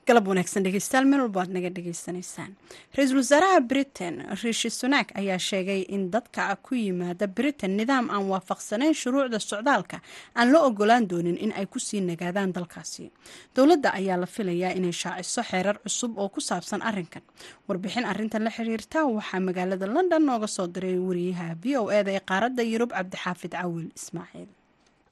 galab 0.08 0.26
wanaagsan 0.30 0.62
dhegeystayaal 0.66 1.06
meel 1.10 1.20
walba 1.24 1.40
aad 1.42 1.50
naga 1.56 1.70
dhegeysanaysaan. 1.76 2.52
Ra'iisul 2.96 3.18
wasaaraha 3.22 3.58
britain 3.70 4.14
rishi 4.42 4.70
sunak 4.70 5.08
ayaa 5.20 5.38
sheegay 5.48 5.80
in 5.96 6.02
dadka 6.14 6.44
ku 6.66 6.72
yimaada 6.78 7.26
britain 7.38 7.72
nidaam 7.80 8.06
aan 8.14 8.24
waafaqsanayn 8.32 8.94
shuruucda 9.00 9.38
socdaalka 9.50 9.98
aan 10.38 10.52
la 10.52 10.58
ogolaan 10.68 11.08
doonin 11.10 11.36
in 11.44 11.52
ay 11.58 11.66
ku 11.66 11.78
sii 11.86 12.00
nagaadaan 12.10 12.52
dalkaasi. 12.56 13.10
Dowladda 13.56 13.88
ayaa 13.98 14.16
la 14.22 14.26
filayaa 14.34 14.72
inay 14.78 14.94
shaaciso 15.02 15.42
xeerar 15.50 15.76
cusub 15.82 16.12
oo 16.22 16.28
ku 16.34 16.40
saabsan 16.40 16.82
arinkan 16.90 17.22
warbixin 17.68 18.06
arintan 18.12 18.44
la 18.46 18.50
xiriirta 18.56 18.98
waxaa 19.16 19.40
magaalada 19.48 19.86
london 19.96 20.22
nooga 20.28 20.46
soo 20.56 20.66
diray 20.74 20.98
wariyaha 21.08 21.48
v 21.62 21.64
o 21.82 21.90
eda 21.98 22.10
ee 22.14 22.22
qaaradda 22.30 22.62
yurub 22.72 22.90
cabdixaafid 22.98 23.52
cawil 23.58 23.88
ismaaciil 23.98 24.50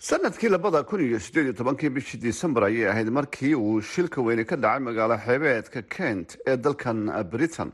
sannadkii 0.08 0.48
labada 0.48 0.82
kun 0.82 1.00
iyo 1.00 1.20
sideed 1.20 1.44
iyo 1.44 1.52
tobankii 1.52 1.88
bishii 1.96 2.20
disembar 2.22 2.64
ayay 2.64 2.88
ahayd 2.90 3.08
markii 3.08 3.54
uu 3.56 3.80
shilka 3.82 4.20
weyne 4.22 4.44
ka 4.44 4.56
dhacay 4.56 4.80
magaalo 4.80 5.16
xeebeedka 5.26 5.82
kent 5.82 6.36
ee 6.46 6.56
dalkan 6.56 6.98
britain. 7.32 7.72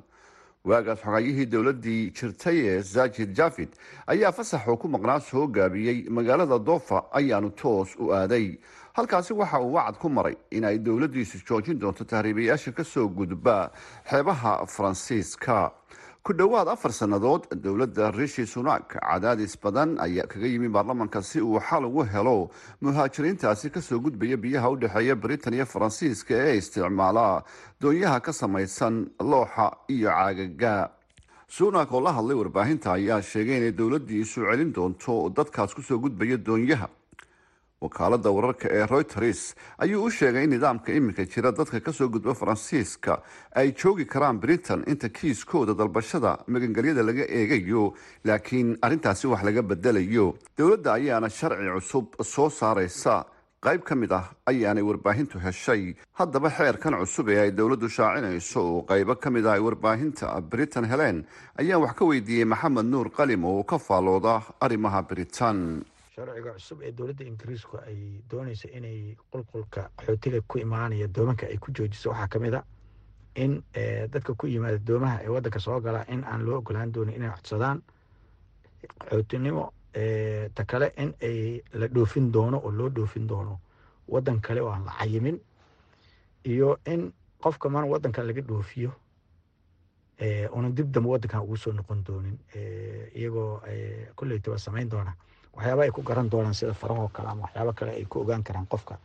Waagaas 0.65 1.01
xogayihii 1.03 1.47
dowladii 1.53 2.13
jirtay 2.15 2.59
ee 2.69 2.81
zajid 2.83 3.35
javid 3.37 3.69
ayaa 4.07 4.33
fasaxuu 4.33 4.77
ku 4.77 4.89
maqnaa 4.89 5.21
soo 5.21 5.47
gaabiyey 5.47 6.07
magaalada 6.11 6.59
dofa 6.59 7.03
ayaanu 7.13 7.51
toos 7.51 7.97
u 7.99 8.13
aaday. 8.15 8.59
Halkaasi 8.95 9.33
waxa 9.35 9.59
uu 9.61 9.73
wacad 9.75 9.99
ku 9.99 10.09
maray 10.09 10.37
in 10.51 10.65
ay 10.65 10.79
dowladiisu 10.79 11.39
joojin 11.49 11.79
doonto 11.81 12.05
tahriibayaasha 12.05 12.73
ka 12.73 12.85
soo 12.85 13.09
gudba 13.09 13.71
xeebaha 14.11 14.67
faransiiska 14.67 15.73
ku 16.23 16.33
dhowaad 16.39 16.69
afar 16.69 16.93
sannadood 16.93 17.43
dowladda 17.65 18.11
rishi 18.19 18.45
sunak 18.47 18.93
cadaadis 19.01 19.55
badan 19.63 19.97
ayaa 20.07 20.27
kaga 20.33 20.47
yimi 20.53 20.69
baarlamanka 20.69 21.23
si 21.23 21.41
uu 21.41 21.59
xal 21.69 21.85
ugu 21.89 22.05
helo 22.13 22.51
muhaajiriintaasi 22.83 23.71
ka 23.75 23.81
soo 23.81 23.99
gudbaya 24.05 24.37
biyaha 24.37 24.69
u 24.71 24.77
dhexeeya 24.83 25.15
britain 25.23 25.55
iyo 25.55 25.67
faransiiska 25.73 26.35
ee 26.49 26.57
isticmaala 26.61 27.43
doonyaha 27.81 28.21
ka 28.21 28.33
samaysan 28.33 28.95
looxa 29.31 29.67
iyo 29.89 30.11
caagaga 30.13 30.91
sunak 31.49 31.93
oo 31.93 32.01
la 32.05 32.13
hadlay 32.13 32.37
warbaahinta 32.37 32.93
ayaa 32.99 33.23
sheegay 33.23 33.57
inay 33.61 33.73
dowladiisu 33.81 34.45
celin 34.51 34.73
doonto 34.77 35.15
dadkaas 35.37 35.73
ku 35.75 35.83
soo 35.83 35.99
gudbaya 36.05 36.37
doonyaha 36.37 36.89
wakaalada 37.81 38.31
wararka 38.31 38.69
ee 38.79 38.87
reuters 38.87 39.55
ayuu 39.79 40.05
u 40.05 40.11
sheegay 40.11 40.45
in 40.45 40.51
nidaamka 40.55 40.93
iminka 40.93 41.25
jira 41.25 41.53
dadka 41.53 41.81
ka 41.81 41.93
soo 41.93 42.09
gudba 42.09 42.35
faransiiska 42.35 43.23
ay 43.57 43.73
joogi 43.73 44.05
karaan 44.05 44.39
britain 44.41 44.85
inta 44.87 45.09
kiiskooda 45.09 45.75
dalbashada 45.75 46.33
magangelyada 46.47 47.03
laga 47.03 47.25
eegayo 47.39 47.95
laakiin 48.25 48.77
arrintaasi 48.83 49.27
wax 49.33 49.43
laga 49.49 49.63
bedelayo. 49.63 50.35
Dowladda 50.59 50.93
ayaana 50.99 51.29
sharci 51.31 51.69
cusub 51.75 52.07
soo 52.23 52.51
saaraysa. 52.51 53.25
Qayb 53.65 53.83
ka 53.85 53.95
mid 53.95 54.13
ah 54.13 54.25
ayaanay 54.49 54.83
warbaahintu 54.83 55.37
heshay. 55.41 55.95
Haddaba 56.19 56.49
xeerkan 56.51 56.95
cusub 57.01 57.29
ee 57.29 57.41
ay 57.45 57.51
dowladdu 57.53 57.89
shaacinayso 57.97 58.61
oo 58.61 58.83
qaybo 58.89 59.15
ka 59.21 59.29
mid 59.31 59.47
ah 59.47 59.53
ay 59.57 59.61
warbaahinta 59.61 60.41
britain 60.53 60.85
heleen 60.93 61.25
ayaan 61.61 61.83
wax 61.85 61.93
ka 61.99 62.05
weydiiyey 62.05 62.45
maxamed 62.45 62.87
nuur 62.93 63.09
qalim 63.19 63.45
oo 63.45 63.63
ka 63.65 63.79
faalooda 63.79 64.41
arrimaha 64.61 65.03
britain 65.03 65.85
sharciga 66.27 66.53
cusub 66.53 66.83
ee 66.83 66.93
dowladda 66.93 67.25
ingiriisku 67.25 67.77
ay 67.87 68.21
doonayso 68.31 68.69
inay 68.77 69.17
qulqulka 69.33 69.89
qaxootiga 69.97 70.41
ku 70.47 70.59
imaanaya 70.59 71.07
doomanka 71.09 71.47
ay 71.47 71.57
ku 71.59 71.73
joojiso. 71.73 72.11
Waxaa 72.11 72.29
ka 72.29 72.39
mid 72.39 72.55
a 72.55 72.65
in 73.35 73.63
dadka 74.13 74.35
ku 74.35 74.47
yimaada 74.47 74.79
doomaha 74.79 75.23
ee 75.25 75.29
waddanka 75.29 75.59
soo 75.61 75.81
gala 75.81 76.05
in 76.09 76.25
aan 76.25 76.45
loo 76.45 76.59
ogolaan 76.59 76.93
doonin 76.93 77.15
inay 77.17 77.31
codsadaan 77.31 77.83
qaxootinimo 79.01 79.73
ta 80.55 80.65
kale 80.65 80.93
in 80.97 81.15
ay 81.23 81.63
la 81.73 81.87
dhoofin 81.89 82.31
doono 82.33 82.59
oo 82.59 82.71
loo 82.71 82.89
dhoofin 82.91 83.27
doono 83.27 83.61
waddan 84.09 84.41
kale 84.41 84.61
oo 84.61 84.71
aan 84.71 84.85
la 84.85 84.93
cayimin 84.99 85.41
iyo 86.45 86.79
in 86.87 87.13
qofka 87.41 87.69
mana 87.69 87.87
waddankan 87.87 88.27
laga 88.27 88.41
dhoofiyo 88.43 88.93
una 90.53 90.69
dib 90.71 90.93
dambe 90.93 91.09
waddankan 91.09 91.41
ugu 91.43 91.57
soo 91.57 91.73
noqon 91.73 92.05
doonin 92.05 92.39
iyagoo 93.15 93.61
kolleyta 94.15 94.51
waa 94.51 94.59
samayn 94.59 94.89
doona 94.89 95.15
waxyaaba 95.55 95.83
ay 95.83 95.91
ku 95.91 96.03
garan 96.03 96.29
doonaan 96.31 96.55
sida 96.55 96.73
farahoo 96.75 97.09
kale 97.09 97.29
ama 97.29 97.43
waxyaabo 97.47 97.73
kale 97.73 97.91
ay 97.93 98.05
ku 98.05 98.21
ogaan 98.21 98.43
karaan 98.43 98.67
qofka 98.67 98.99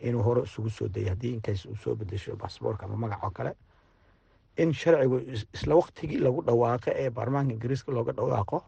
inuu 0.00 0.22
hore 0.22 0.42
isugu 0.42 0.70
soo 0.70 0.88
dayay 0.88 1.08
haddii 1.08 1.34
inkays 1.34 1.66
uu 1.66 1.76
soo 1.76 1.94
bedesho 1.94 2.36
basaboorka 2.36 2.84
ama 2.86 2.96
magac 2.96 3.24
oo 3.24 3.30
kale. 3.30 3.52
In 4.56 4.72
sharcigu 4.72 5.16
isla 5.54 5.74
waktigii 5.76 6.18
lagu 6.18 6.42
dhawaaqo 6.42 6.90
ee 6.94 7.10
baarlamaanka 7.10 7.52
ingiriiska 7.54 7.92
looga 7.92 8.12
dhawaaqo 8.12 8.62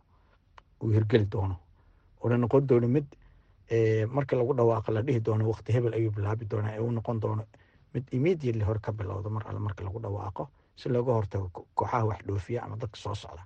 uu 0.83 0.91
hirgeli 0.91 1.27
doono. 1.33 1.57
Una 2.25 2.37
noqon 2.37 2.67
doono 2.67 2.89
mid 2.89 3.07
marka 4.11 4.37
lagu 4.37 4.55
dhawaaqo 4.55 4.93
la 4.93 5.03
dhihi 5.03 5.21
doono 5.21 5.49
wakti 5.49 5.73
hebel 5.73 5.95
ayuu 5.95 6.11
bilaabi 6.11 6.45
doonaa 6.51 6.75
ee 6.77 6.81
uu 6.81 6.91
noqon 6.91 7.21
doono 7.21 7.45
mid 7.95 8.05
immediately 8.13 8.65
hore 8.65 8.79
ka 8.81 8.93
bilowdo 8.93 9.31
mar 9.31 9.45
alle 9.49 9.59
marka 9.61 9.85
lagu 9.85 10.01
dhawaaqo 10.01 10.49
si 10.77 10.89
looga 10.89 11.13
hortago 11.13 11.49
kooxaha 11.75 12.05
wax 12.05 12.19
dhoofiya 12.27 12.63
ama 12.65 12.77
dadka 12.77 12.97
soo 12.97 13.15
socda. 13.15 13.45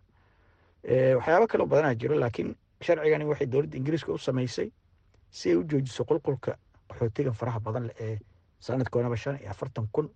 Waxyaabo 1.18 1.46
kaloo 1.46 1.66
badanaa 1.66 1.94
jiro 1.94 2.14
laakiin 2.18 2.54
sharcigani 2.82 3.24
waxay 3.24 3.46
dowladda 3.46 3.76
ingiriiska 3.78 4.12
u 4.12 4.18
samaysay 4.18 4.70
si 5.30 5.50
ay 5.50 5.56
u 5.56 5.64
joojiso 5.64 6.04
qulqulka 6.04 6.56
qaxootigan 6.88 7.34
faraha 7.34 7.60
badan 7.60 7.90
ee 8.00 8.18
sanadkoonaba 8.60 9.16
shan 9.16 9.38
iyo 9.40 9.50
afartan 9.50 9.86
kun 9.92 10.08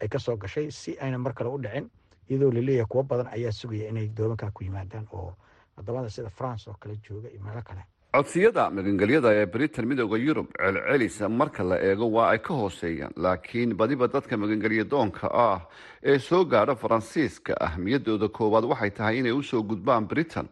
ay 0.00 0.08
ka 0.08 0.18
soo 0.18 0.36
gashay 0.36 0.70
si 0.70 0.96
ayna 1.00 1.18
mar 1.18 1.32
kale 1.34 1.48
u 1.50 1.58
dhicin 1.58 1.90
iyadoo 2.30 2.50
la 2.52 2.60
leeyahay 2.60 2.86
kuwo 2.88 3.02
badan 3.02 3.26
ayaa 3.36 3.52
sugaya 3.52 3.88
inay 3.88 4.08
doomankaa 4.16 4.50
ku 4.50 4.64
yimaadaan 4.64 5.06
oo 5.12 5.34
waddamada 5.76 6.10
sida 6.10 6.30
france 6.30 6.70
oo 6.70 6.76
kale 6.80 6.96
jooga 7.08 7.28
iyo 7.28 7.40
meelo 7.42 7.62
kale. 7.62 7.82
Codsiyada 8.16 8.70
magangelyada 8.70 9.30
ee 9.34 9.46
britain 9.46 9.86
midooda 9.88 10.16
yurub 10.18 10.46
celcelis 10.58 11.20
marka 11.20 11.62
la 11.64 11.76
eego 11.78 12.06
waa 12.10 12.30
ay 12.30 12.38
ka 12.38 12.54
hooseeyaan 12.54 13.12
laakiin 13.16 13.74
badiba 13.76 14.08
dadka 14.08 14.36
magangelya 14.36 14.84
doonka 14.84 15.28
ah 15.32 15.60
ee 16.02 16.18
soo 16.18 16.44
gaadha 16.44 16.74
faransiiska 16.74 17.54
ahmiyadooda 17.60 18.28
koowaad 18.28 18.64
waxay 18.64 18.90
tahay 18.90 19.18
inay 19.18 19.32
u 19.32 19.42
soo 19.42 19.62
gudbaan 19.62 20.06
britain 20.08 20.48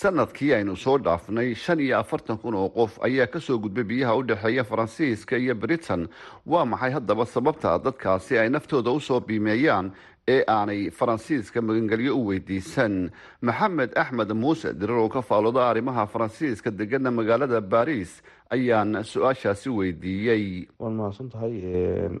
sannadkii 0.00 0.52
aynu 0.54 0.74
soo 0.76 0.98
dhaafnay 0.98 1.54
shan 1.54 1.80
iyo 1.80 1.98
afartan 1.98 2.38
kun 2.38 2.54
oo 2.54 2.68
qof 2.68 2.98
ayaa 3.06 3.26
ka 3.26 3.40
soo 3.40 3.58
gudbay 3.58 3.84
biyaha 3.84 4.16
u 4.16 4.22
dhexeeya 4.26 4.64
faransiiska 4.64 5.36
iyo 5.38 5.54
britain. 5.54 6.08
Waa 6.46 6.64
maxay 6.64 6.90
haddaba 6.92 7.26
sababta 7.26 7.78
dadkaasi 7.78 8.38
ay 8.38 8.48
naftooda 8.50 8.90
u 8.90 9.00
soo 9.00 9.20
biimeeyaan 9.20 9.92
ee 10.28 10.42
aanay 10.48 10.90
faransiiska 10.90 11.62
magangelyo 11.62 12.16
u 12.18 12.26
weydiisan? 12.26 13.10
Maxamed 13.40 13.90
axmed 13.96 14.32
muuse 14.34 14.72
dirar 14.74 14.98
oo 14.98 15.08
ka 15.08 15.22
faalooda 15.22 15.68
arrimaha 15.70 16.06
faransiiska 16.06 16.70
degana 16.70 17.10
magaalada 17.10 17.60
baris 17.60 18.22
ayaan 18.50 18.98
su'aashaasi 19.04 19.70
weydiiyey. 19.70 20.66
Waad 20.78 20.92
mahadsan 20.92 21.28
tahay 21.30 21.54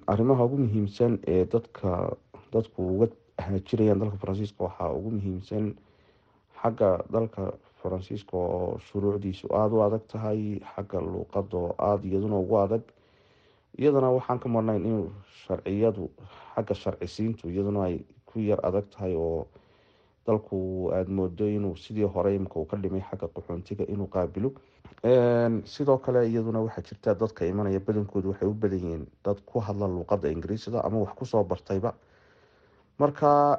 arrimaha 0.06 0.44
ugu 0.44 0.56
muhiimsan 0.58 1.18
ee 1.26 1.44
dadka 1.44 2.14
dadku 2.52 2.86
uga 3.02 3.06
jirayaan 3.66 3.98
dalka 3.98 4.16
faransiiska 4.22 4.64
waxaa 4.64 4.92
ugu 4.94 5.10
muhiimsan 5.10 5.74
xagga 6.62 7.02
dalka 7.12 7.52
faransiiska 7.84 8.32
oo 8.36 8.78
shuruucdiisu 8.88 9.46
aada 9.52 9.74
u 9.76 9.82
adag 9.86 10.02
tahay 10.12 10.40
xagga 10.72 10.98
luuqada 11.04 11.56
oo 11.60 11.72
aada 11.78 12.04
iyaduna 12.08 12.36
ugu 12.40 12.56
adag. 12.64 12.82
Iyadana 13.78 14.10
waxaan 14.16 14.38
ka 14.40 14.48
marnayn 14.48 14.84
in 14.86 15.10
sharciyadu 15.44 16.08
xagga 16.54 16.74
sharcisiintu 16.82 17.48
iyaduna 17.52 17.84
ay 17.88 17.96
ku 18.26 18.40
yar 18.40 18.60
adag 18.68 18.86
tahay 18.94 19.14
oo 19.14 19.46
dalku 20.26 20.88
aada 20.96 21.10
moodo 21.10 21.44
inuu 21.56 21.76
sidii 21.76 22.08
hore 22.14 22.34
imika 22.34 22.56
uu 22.60 22.64
ka 22.70 22.76
dhimay 22.76 23.02
xagga 23.10 23.28
qaxoontiga 23.34 23.84
inuu 23.92 24.06
qaabilo 24.14 24.50
sidoo 25.64 25.98
kale 25.98 26.24
iyaduna 26.30 26.60
waxaa 26.64 26.82
jirta 26.88 27.14
dadka 27.14 27.44
imanaya 27.46 27.80
badankoodu 27.80 28.28
waxay 28.32 28.48
u 28.48 28.54
badan 28.54 28.78
yihiin 28.80 29.04
dad 29.24 29.38
ku 29.44 29.60
hadla 29.60 29.86
luuqada 29.88 30.30
ingiriisida 30.32 30.80
ama 30.86 30.98
wax 31.04 31.12
ku 31.18 31.24
soo 31.26 31.44
bartayba. 31.44 31.92
Marka 32.98 33.58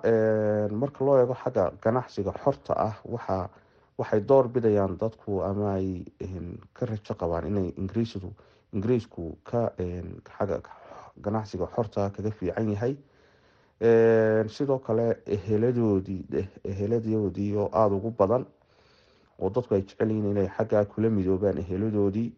marka 0.81 0.99
loo 1.05 1.17
eego 1.21 1.35
xagga 1.43 1.71
ganacsiga 1.83 2.31
xorta 2.43 2.73
ah 2.87 2.95
waxa 3.05 3.49
waxay 3.97 4.21
door 4.29 4.47
bidayaan 4.49 4.97
dadku 4.97 5.41
ama 5.43 5.73
ay 5.79 6.05
ka 6.73 6.85
rajo 6.85 7.13
qabaan 7.19 7.47
inay 7.47 7.67
ingiriisdu 7.77 8.29
ingiriisku 8.73 9.37
ka 9.43 9.71
xagga 10.37 10.59
ganacsiga 11.23 11.67
xorta 11.75 12.09
kaga 12.15 12.31
fiican 12.31 12.69
yahay. 12.73 12.95
Sidoo 14.55 14.79
kale 14.79 15.17
eheladoodii 15.25 16.25
eheladoodii 16.71 17.55
oo 17.55 17.69
aada 17.73 17.95
ugu 17.95 18.11
badan 18.19 18.45
oo 19.39 19.49
dadku 19.49 19.75
ay 19.75 19.81
jecel 19.81 20.09
yihiin 20.11 20.31
inay 20.31 20.47
xaggaa 20.57 20.85
kula 20.85 21.09
midoobaan 21.09 21.57
eheladoodii 21.63 22.29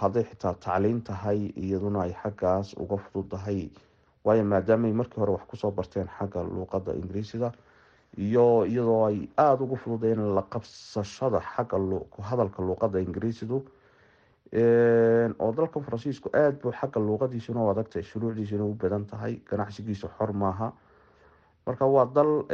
hadday 0.00 0.24
xitaa 0.24 0.54
tacliin 0.54 1.00
tahay 1.02 1.40
iyaduna 1.56 2.02
ay 2.02 2.12
xaggaas 2.22 2.74
uga 2.82 2.96
fududahay. 2.96 3.70
Waayo 4.24 4.44
maadaamay 4.44 4.92
markii 4.92 5.20
hore 5.20 5.32
wax 5.32 5.44
ku 5.50 5.56
soo 5.56 5.70
barteen 5.70 6.08
xagga 6.18 6.42
luuqada 6.42 6.94
ingiriisida 6.94 7.52
iyo 8.18 8.64
iyadoo 8.66 9.06
ay 9.06 9.28
aada 9.36 9.62
ugu 9.64 9.76
fududeen 9.76 10.34
la 10.34 10.42
qabsashada 10.42 11.40
xagga 11.40 11.78
hadalka 12.22 12.62
luuqada 12.62 13.00
ingiriisidu 13.00 13.64
oo 15.40 15.52
dalka 15.56 15.80
faransiisku 15.80 16.28
aada 16.34 16.56
buu 16.62 16.72
xagga 16.72 17.00
luuqadiisuna 17.00 17.60
u 17.64 17.70
adagtahay 17.70 18.02
shuruucdiisuna 18.04 18.64
u 18.64 18.74
badan 18.74 19.06
tahay 19.06 19.40
ganacsigiisu 19.48 20.08
xor 20.18 20.32
maaha. 20.32 20.72
Marka 21.66 21.86
waa 21.86 22.04
dal 22.04 22.44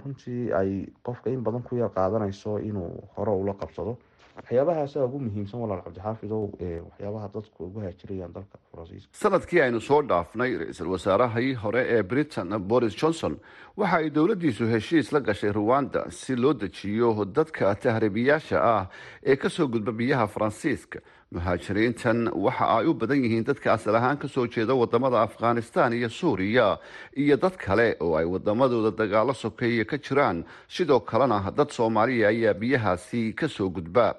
runtii 0.00 0.52
ay 0.54 0.86
qofka 1.04 1.30
in 1.30 1.42
badan 1.42 1.62
ku 1.62 1.76
yar 1.76 1.90
qaadanayso 1.90 2.58
inuu 2.58 3.04
hore 3.16 3.30
ula 3.36 3.52
qabsado 3.54 3.98
waxyaabahaasa 4.36 5.04
ugu 5.04 5.18
muhiimsan 5.18 5.60
walaal 5.60 5.82
cabdixaafidow 5.84 6.42
waxyaabaha 6.88 7.28
dadku 7.34 7.64
ugu 7.64 7.80
haajirayaan 7.80 8.32
dalka 8.36 8.58
faransiiska 8.72 9.10
sannadkii 9.22 9.60
aynu 9.60 9.80
soo 9.80 10.02
dhaafnay 10.02 10.56
ra'iisul 10.62 10.90
wasaarahii 10.94 11.54
hore 11.54 11.82
ee 11.96 12.02
britain 12.02 12.58
boris 12.58 12.96
johnson 13.02 13.36
waxa 13.76 13.96
ay 13.96 14.10
dowladdiisu 14.10 14.66
heshiis 14.72 15.12
la 15.12 15.20
gashay 15.20 15.52
ruwanda 15.52 16.10
si 16.10 16.36
loo 16.36 16.54
dejiyo 16.54 17.24
dadka 17.24 17.74
tahriibiyaasha 17.74 18.58
ah 18.74 18.86
ee 19.26 19.36
ka 19.36 19.48
soo 19.50 19.66
gudba 19.68 19.92
biyaha 19.92 20.26
faransiiska 20.26 20.98
muhaajiriintan 21.34 22.28
waxa 22.44 22.66
ay 22.78 22.86
u 22.90 22.94
badan 22.94 23.22
yihiin 23.24 23.44
dadka 23.48 23.72
asal 23.72 23.96
ahaan 23.96 24.18
ka 24.22 24.28
soo 24.28 24.46
jeeda 24.46 24.74
waddamada 24.74 25.22
afghanistan 25.22 25.92
iyo 25.92 26.08
suuriya 26.08 26.78
iyo 27.16 27.36
dad 27.36 27.56
kale 27.56 27.96
oo 28.00 28.16
ay 28.20 28.24
wadamadooda 28.24 28.90
dagaalo 29.00 29.34
sokeeye 29.34 29.84
ka 29.84 29.96
jiraan. 29.98 30.44
Sidoo 30.68 31.00
kalena 31.00 31.38
dad 31.56 31.70
soomaaliya 31.70 32.28
ayaa 32.28 32.54
biyahaasi 32.54 33.32
ka 33.34 33.48
soo 33.48 33.68
gudba. 33.70 34.14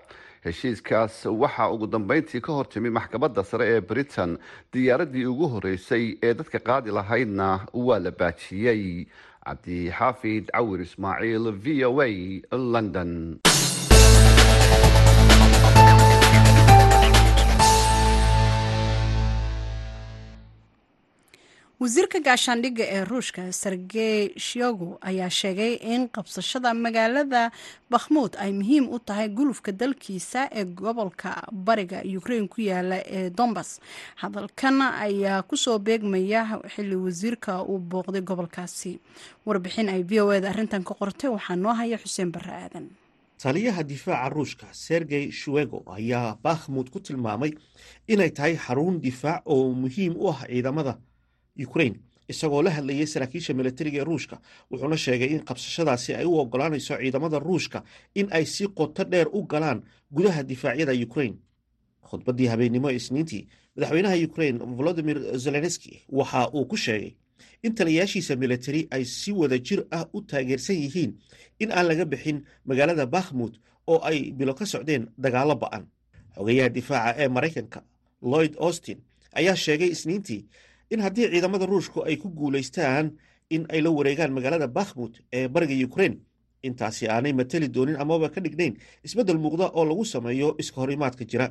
Heshiiskaas 0.45 1.25
waxaa 1.25 1.69
ugu 1.71 1.87
dambeyntii 1.87 2.41
ka 2.41 2.51
hortimi 2.53 2.89
maxkamadda 2.89 3.43
sare 3.43 3.65
ee 3.75 3.81
britain 3.81 4.37
diyaaradii 4.73 5.25
ugu 5.25 5.47
horeysay 5.53 6.17
ee 6.23 6.33
dadka 6.33 6.59
qaadi 6.59 6.91
lahaydna 6.91 7.67
waa 7.73 7.99
la 7.99 8.11
baajiyey. 8.11 9.07
Cabdixaafid 9.43 10.51
cawir 10.55 10.81
ismaaciil 10.87 11.51
v 11.63 11.83
o 11.85 11.99
a 12.01 12.07
london 12.57 13.39
wasiirka 21.83 22.19
gaashaandhigga 22.27 22.85
ee 22.95 23.03
ruushka 23.11 23.43
sergey 23.61 24.19
shogo 24.49 24.89
ayaa 25.09 25.29
sheegay 25.39 25.73
in 25.93 26.01
qabsashada 26.15 26.69
magaalada 26.83 27.41
bakhmuud 27.93 28.33
ay 28.43 28.51
muhiim 28.59 28.85
u 28.95 28.99
tahay 29.07 29.27
gulufka 29.37 29.71
dalkiisa 29.81 30.41
ee 30.59 30.63
gobolka 30.81 31.31
bariga 31.67 31.99
ukrain 32.19 32.47
ku 32.53 32.61
yaalla 32.69 32.97
ee 33.17 33.29
dombas 33.39 33.69
hadalkan 34.21 34.77
ayaa 35.07 35.41
ku 35.49 35.55
soo 35.63 35.77
beegmaya 35.87 36.41
xili 36.75 36.95
wasiirka 37.05 37.53
uu 37.71 37.79
booqday 37.91 38.21
gobolkaasi. 38.29 38.93
Warbixin 39.45 39.89
ay 39.89 40.03
v 40.09 40.21
o 40.23 40.31
eda 40.37 40.49
arrintan 40.53 40.83
ka 40.87 40.93
qortay 41.01 41.29
waxaa 41.35 41.55
noo 41.63 41.73
haya 41.79 41.97
xuseen 42.03 42.31
barre 42.31 42.53
aadan. 42.63 42.85
Taliyaha 43.43 43.83
difaaca 43.83 44.29
ruushka 44.29 44.67
sergey 44.71 45.31
shuego 45.31 45.83
ayaa 45.97 46.37
bakhmuud 46.43 46.87
ku 46.93 46.99
tilmaamay 46.99 47.51
inay 48.07 48.29
tahay 48.31 48.55
xarun 48.55 49.01
difaac 49.03 49.41
oo 49.45 49.73
muhiim 49.73 50.13
u 50.15 50.29
ah 50.31 50.39
ciidamada 50.47 50.95
ukrain 51.67 51.95
isagoo 52.27 52.61
la 52.63 52.71
hadlayay 52.71 53.07
saraakiisha 53.07 53.53
milatariga 53.53 54.01
ee 54.01 54.03
ruushka 54.09 54.41
wuxuuna 54.71 54.97
sheegay 54.97 55.29
in 55.35 55.41
qabsashadaasi 55.49 56.15
ay 56.15 56.25
u 56.25 56.33
ogolaanayso 56.39 56.97
ciidamada 56.97 57.39
ruushka 57.39 57.83
in 58.15 58.27
ay 58.31 58.45
si 58.45 58.67
qoto 58.67 59.03
dheer 59.03 59.27
u 59.33 59.43
galaan 59.43 59.83
gudaha 60.11 60.43
difaacyada 60.43 60.93
ukrain 61.07 61.35
khudbaddii 62.09 62.47
habeennimo 62.51 62.89
ee 62.91 62.95
isniintii 62.95 63.43
madaxweynaha 63.75 64.15
ukrain 64.29 64.57
volodimir 64.77 65.17
zelenski 65.43 66.01
waxa 66.09 66.49
uu 66.53 66.65
ku 66.65 66.77
sheegay 66.77 67.11
in 67.63 67.75
taliyayaashiisa 67.75 68.35
milatari 68.35 68.87
ay 68.91 69.03
si 69.05 69.31
wada 69.31 69.57
jir 69.67 69.85
ah 69.91 70.05
u 70.13 70.21
taageersan 70.21 70.75
yihiin 70.75 71.11
in 71.59 71.71
aan 71.71 71.87
laga 71.87 72.05
bixin 72.05 72.43
magaalada 72.65 73.05
bakhmud 73.05 73.53
oo 73.87 73.99
ay 74.09 74.31
bilo 74.31 74.53
ka 74.53 74.65
socdeen 74.65 75.07
dagaallo 75.17 75.55
ba'an. 75.55 75.83
Xogayaha 76.35 76.69
difaaca 76.69 77.19
ee 77.23 77.27
maraykanka 77.27 77.79
lloyd 78.21 78.53
austin 78.59 78.99
ayaa 79.39 79.55
sheegay 79.55 79.89
isniintii 79.95 80.41
in 80.93 80.99
haddii 81.05 81.27
ciidamada 81.33 81.65
ruushku 81.71 81.99
ay 82.09 82.15
ku 82.21 82.27
guulaystaan 82.39 83.05
in 83.55 83.61
ay 83.73 83.81
la 83.85 83.89
wareegaan 83.97 84.31
magaalada 84.37 84.67
bakhmud 84.77 85.13
ee 85.37 85.47
bariga 85.55 85.75
ukrain 85.87 86.13
intaasi 86.67 87.03
aanay 87.13 87.33
matali 87.39 87.67
doonin 87.75 87.97
amaba 88.03 88.27
ka 88.33 88.39
dhignayn 88.45 88.73
isbeddel 89.07 89.39
muuqda 89.43 89.65
oo 89.77 89.83
lagu 89.89 90.05
sameeyo 90.13 90.49
iska 90.61 90.77
horimaadka 90.81 91.23
jira. 91.31 91.47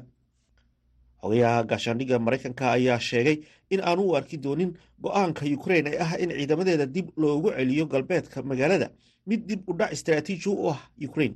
Xogayaha 1.22 1.62
gaashaandhigga 1.70 2.16
maraykanka 2.26 2.64
ayaa 2.76 2.98
sheegay 3.09 3.37
in 3.74 3.81
aanu 3.88 4.02
u 4.11 4.16
arki 4.18 4.37
doonin 4.44 4.70
go'aanka 5.05 5.42
ukrain 5.57 5.87
ee 5.87 5.98
ah 6.05 6.12
in 6.22 6.31
ciidamadeeda 6.38 6.87
dib 6.94 7.07
loogu 7.22 7.48
celiyo 7.59 7.85
galbeedka 7.92 8.42
magaalada 8.50 8.88
mid 9.26 9.40
dib 9.48 9.61
u 9.70 9.72
dhac 9.78 9.92
istaraatiiji 9.96 10.48
u 10.48 10.68
ah 10.72 10.81
ukrain 11.09 11.35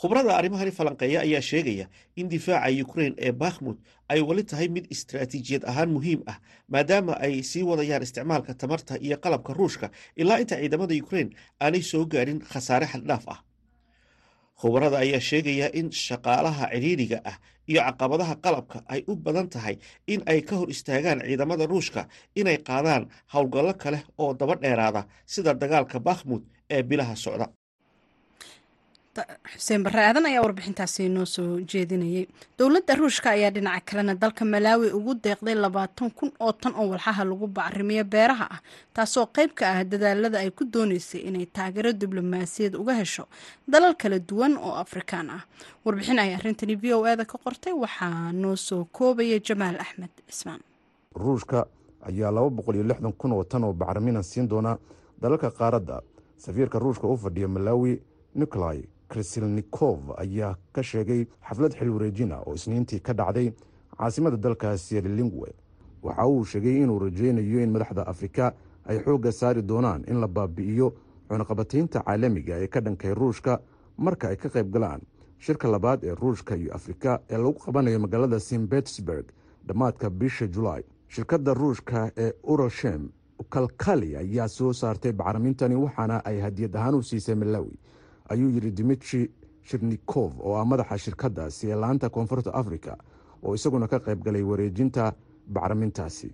khubrada 0.00 0.30
arrimahani 0.38 0.70
falanqeeya 0.78 1.20
ayaa 1.26 1.42
sheegaya 1.50 1.86
in 2.20 2.28
difaaca 2.28 2.70
ukrain 2.84 3.14
ee 3.26 3.32
bakhmud 3.32 3.76
ay 4.12 4.20
weli 4.28 4.44
tahay 4.50 4.68
mid 4.68 4.86
istaraatiijiyad 4.94 5.64
ahaan 5.70 5.90
muhiim 5.96 6.20
ah 6.32 6.38
maadaama 6.72 7.12
ay 7.26 7.42
sii 7.50 7.62
wadayaan 7.70 8.02
isticmaalka 8.06 8.54
tamarta 8.54 8.94
iyo 9.06 9.16
qalabka 9.24 9.52
ruushka 9.58 9.90
ilaa 10.16 10.38
inta 10.42 10.56
ciidamada 10.60 10.94
ukrain 11.04 11.28
aanay 11.60 11.82
soo 11.90 12.04
gaarin 12.12 12.40
khasaare 12.50 12.86
xaddhaaf 12.92 13.24
ah. 13.34 13.40
Khubarada 14.60 14.98
ayaa 15.04 15.20
sheegaya 15.20 15.66
in 15.80 15.90
shaqaalaha 15.90 16.64
ciriiriga 16.72 17.18
ah 17.30 17.36
iyo 17.70 17.80
caqabadaha 17.88 18.34
qalabka 18.44 18.78
ay 18.94 19.00
u 19.10 19.16
badan 19.16 19.48
tahay 19.54 19.76
in 20.06 20.20
ay 20.26 20.40
ka 20.48 20.54
hor 20.58 20.68
istaagaan 20.74 21.20
ciidamada 21.26 21.66
ruushka 21.72 22.02
inay 22.40 22.58
qaadaan 22.68 23.04
howlgallo 23.34 23.74
kale 23.82 23.98
oo 24.18 24.34
daba 24.40 24.54
dheeraada 24.62 25.02
sida 25.26 25.54
dagaalka 25.62 25.98
bakhmud 26.08 26.42
ee 26.70 26.82
bilaha 26.82 27.14
socda 27.24 27.46
xuseen 29.52 29.82
barre 29.82 30.02
aadan 30.06 30.26
ayaa 30.26 30.42
warbixintaasi 30.44 31.08
noo 31.08 31.24
soo 31.24 31.58
jeedinayay. 31.60 32.26
Dowladda 32.58 32.94
ruushka 32.94 33.30
ayaa 33.30 33.50
dhinaca 33.50 33.80
kalena 33.84 34.14
dalka 34.14 34.44
malaawi 34.44 34.92
ugu 34.92 35.14
deeqday 35.14 35.54
labaatan 35.54 36.10
kun 36.10 36.30
oo 36.40 36.52
tan 36.52 36.74
oo 36.76 36.86
walxaha 36.92 37.24
lagu 37.24 37.46
bacrimiyo 37.46 38.04
beeraha 38.04 38.46
ah 38.50 38.60
taasoo 38.94 39.26
qayb 39.26 39.50
ka 39.58 39.64
ah 39.72 39.84
dadaalada 39.84 40.38
ay 40.38 40.50
ku 40.50 40.64
dooneysay 40.64 41.20
inay 41.28 41.46
taageero 41.46 41.92
diblomaasiyad 41.92 42.74
uga 42.78 42.94
hesho 42.94 43.26
dalal 43.66 43.94
kala 43.96 44.18
duwan 44.18 44.56
oo 44.56 44.74
afrikaan 44.78 45.30
ah. 45.30 45.42
Warbixin 45.84 46.18
ay 46.18 46.34
arrintani 46.34 46.76
v 46.76 46.92
o 46.94 47.06
eda 47.06 47.24
ka 47.24 47.38
qortay 47.38 47.72
waxaa 47.72 48.32
noo 48.32 48.56
soo 48.56 48.84
koobaya 48.92 49.38
jamaal 49.42 49.80
axmed 49.80 50.10
cismaan 50.30 50.60
ruushka 51.16 51.66
ayaa 52.06 52.30
laba 52.30 52.50
boqol 52.50 52.74
iyo 52.76 52.84
lixdan 52.84 53.12
kun 53.12 53.32
oo 53.32 53.44
tan 53.44 53.64
oo 53.64 53.72
bacrimina 53.72 54.22
siin 54.22 54.46
doona 54.48 54.78
dalalka 55.20 55.50
qaaradda. 55.50 56.02
Safiirka 56.38 56.78
ruushka 56.78 57.06
u 57.10 57.16
fadhiya 57.18 57.48
malaawi 57.48 57.98
nikolai 58.38 58.86
krisilnikov 59.08 59.98
ayaa 60.16 60.56
ka 60.72 60.82
sheegay 60.82 61.26
xaflad 61.48 61.72
xil 61.78 61.90
wareejina 61.90 62.40
oo 62.46 62.54
isniintii 62.54 63.00
ka 63.00 63.12
dhacday 63.12 63.52
caasimada 63.98 64.36
dalkaasi 64.36 65.00
lilingwe 65.00 65.50
waxa 66.02 66.26
uu 66.26 66.44
sheegay 66.44 66.76
inuu 66.82 66.98
rajaynayo 66.98 67.60
in 67.62 67.70
madaxda 67.72 68.06
afrika 68.06 68.52
ay 68.86 68.98
xoogga 69.04 69.32
saari 69.32 69.62
doonaan 69.62 70.04
in 70.08 70.20
la 70.20 70.26
baabi'iyo 70.28 70.92
cunaqabataynta 71.28 72.00
caalamiga 72.04 72.54
ee 72.62 72.66
ka 72.66 72.80
dhankay 72.80 73.14
ruushka 73.14 73.60
marka 73.96 74.28
ay 74.28 74.36
ka 74.36 74.48
qayb 74.48 74.70
galaan 74.72 75.00
shirka 75.38 75.68
labaad 75.68 76.04
ee 76.04 76.14
ruushka 76.14 76.56
iyo 76.56 76.74
afrika 76.74 77.20
ee 77.30 77.36
lagu 77.36 77.54
qabanayo 77.64 77.98
magaalada 77.98 78.40
st 78.40 78.58
betersburg 78.58 79.26
dhammaadka 79.66 80.10
bisha 80.10 80.46
julaay 80.46 80.82
shirkadda 81.08 81.54
ruushka 81.54 82.10
ee 82.16 82.32
uroshem 82.42 83.08
kalkali 83.50 84.16
ayaa 84.16 84.48
soo 84.48 84.72
saartay 84.72 85.12
bacramintani 85.12 85.74
waxaana 85.74 86.24
ay 86.24 86.40
hadiyad 86.40 86.76
ahaan 86.76 86.94
u 86.94 87.02
siisay 87.02 87.34
malawi 87.34 87.78
ayuu 88.28 88.50
yidhi 88.50 88.70
dimitri 88.70 89.30
shirnikov 89.62 90.32
oo 90.40 90.54
ah 90.60 90.64
madaxa 90.64 90.98
shirkaddaasi 90.98 91.70
ee 91.70 91.74
laanta 91.74 92.08
koonfurta 92.10 92.50
africa 92.54 92.96
oo 93.42 93.54
isaguna 93.54 93.86
ka 93.88 93.98
qayb 94.00 94.22
galay 94.24 94.42
wareejinta 94.42 95.12
bacramintaasi 95.52 96.30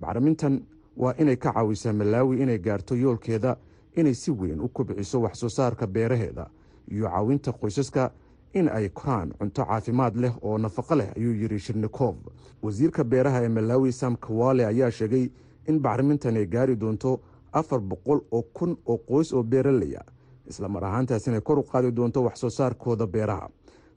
bacramintan 0.00 0.62
waa 0.96 1.14
inay 1.18 1.36
ka 1.36 1.52
caawisaa 1.52 1.92
malaawi 1.92 2.42
inay 2.42 2.58
gaarto 2.58 2.94
yoolkeeda 2.96 3.56
inay 3.96 4.14
si 4.14 4.30
weyn 4.30 4.60
u 4.60 4.68
kobciso 4.68 5.20
wax 5.22 5.34
soo 5.40 5.48
saarka 5.48 5.86
beeraheeda 5.86 6.50
iyo 6.88 7.08
caawinta 7.08 7.52
qoysaska 7.52 8.10
in 8.52 8.68
ay 8.68 8.88
koraan 8.88 9.32
cunto 9.38 9.64
caafimaad 9.64 10.16
leh 10.16 10.32
oo 10.42 10.58
nafaqo 10.58 10.94
leh 10.94 11.08
ayuu 11.16 11.32
yidhi 11.34 11.58
shirnikov 11.58 12.16
wasiirka 12.62 13.04
beeraha 13.04 13.42
ee 13.44 13.48
malaawi 13.48 13.92
sam 13.92 14.16
kawale 14.16 14.66
ayaa 14.66 14.90
sheegay 14.90 15.30
in 15.68 15.78
bacrimintan 15.80 16.36
ay 16.36 16.46
gaari 16.46 16.76
doonto 16.76 17.20
afar 17.52 17.80
boqol 17.80 18.20
oo 18.30 18.42
kun 18.42 18.76
oo 18.86 18.98
qoys 18.98 19.32
oo 19.32 19.42
beeraleya 19.42 20.02
isla 20.50 20.68
mar 20.68 20.84
ahaantaas 20.84 21.26
inay 21.26 21.40
kor 21.40 21.58
u 21.58 21.62
qaadi 21.62 21.90
doonto 21.92 22.22
wax 22.26 22.36
soo 22.40 22.50
saarkooda 22.50 23.06
beeraha. 23.06 23.48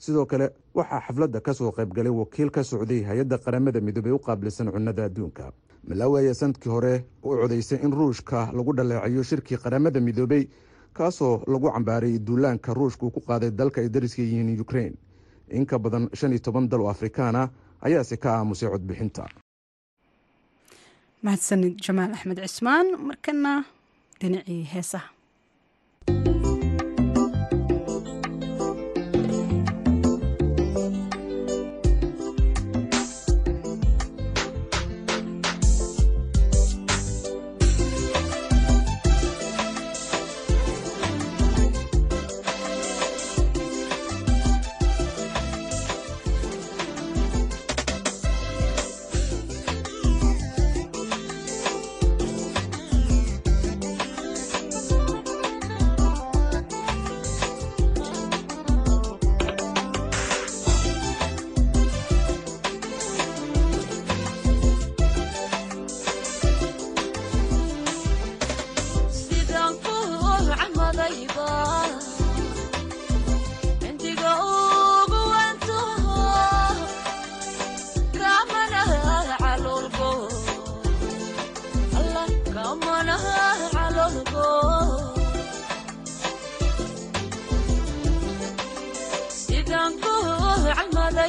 Sidoo 0.04 0.26
kale 0.26 0.50
waxaa 0.76 1.02
xafladda 1.06 1.40
ka 1.42 1.54
soo 1.54 1.72
qaybgalay 1.72 2.12
wakiil 2.22 2.50
ka 2.52 2.64
socday 2.64 3.02
hay'adda 3.10 3.38
qaramada 3.38 3.80
midoobey 3.82 4.12
u 4.12 4.20
qaabilsan 4.20 4.72
cunnada 4.72 5.06
adduunka. 5.06 5.52
Malaawi 5.88 6.20
ayaa 6.22 6.34
sannadkii 6.34 6.70
hore 6.72 6.94
u 7.24 7.30
codaysay 7.42 7.80
in 7.84 7.92
ruushka 7.92 8.52
lagu 8.58 8.74
dhaleecayo 8.78 9.24
shirkii 9.24 9.58
qaramada 9.64 10.00
midoobey 10.00 10.44
kaasoo 10.94 11.44
lagu 11.48 11.72
cambaaray 11.72 12.20
duulaanka 12.20 12.74
ruushka 12.74 13.06
uu 13.06 13.12
ku 13.12 13.20
qaaday 13.28 13.52
dalka 13.52 13.82
ay 13.82 13.90
dariska 13.90 14.22
yihiin 14.22 14.60
ukrein 14.62 14.94
in 15.50 15.66
ka 15.66 15.80
badan 15.80 16.10
shan 16.14 16.32
iyo 16.32 16.40
toban 16.40 16.70
dal 16.70 16.82
oo 16.82 16.90
afrikaan 16.90 17.36
ah 17.36 17.50
ayaase 17.82 18.18
ka 18.18 18.30
aamusay 18.38 18.70
codbixinta. 18.70 19.26
Mahadsanid 21.24 21.80
jamaal 21.86 22.12
axmed 22.14 22.40
cismaan 22.48 22.88
markana 23.08 23.64
dhinacii 24.20 24.64
heesaha 24.74 25.10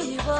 ಶಿವಾ 0.03 0.39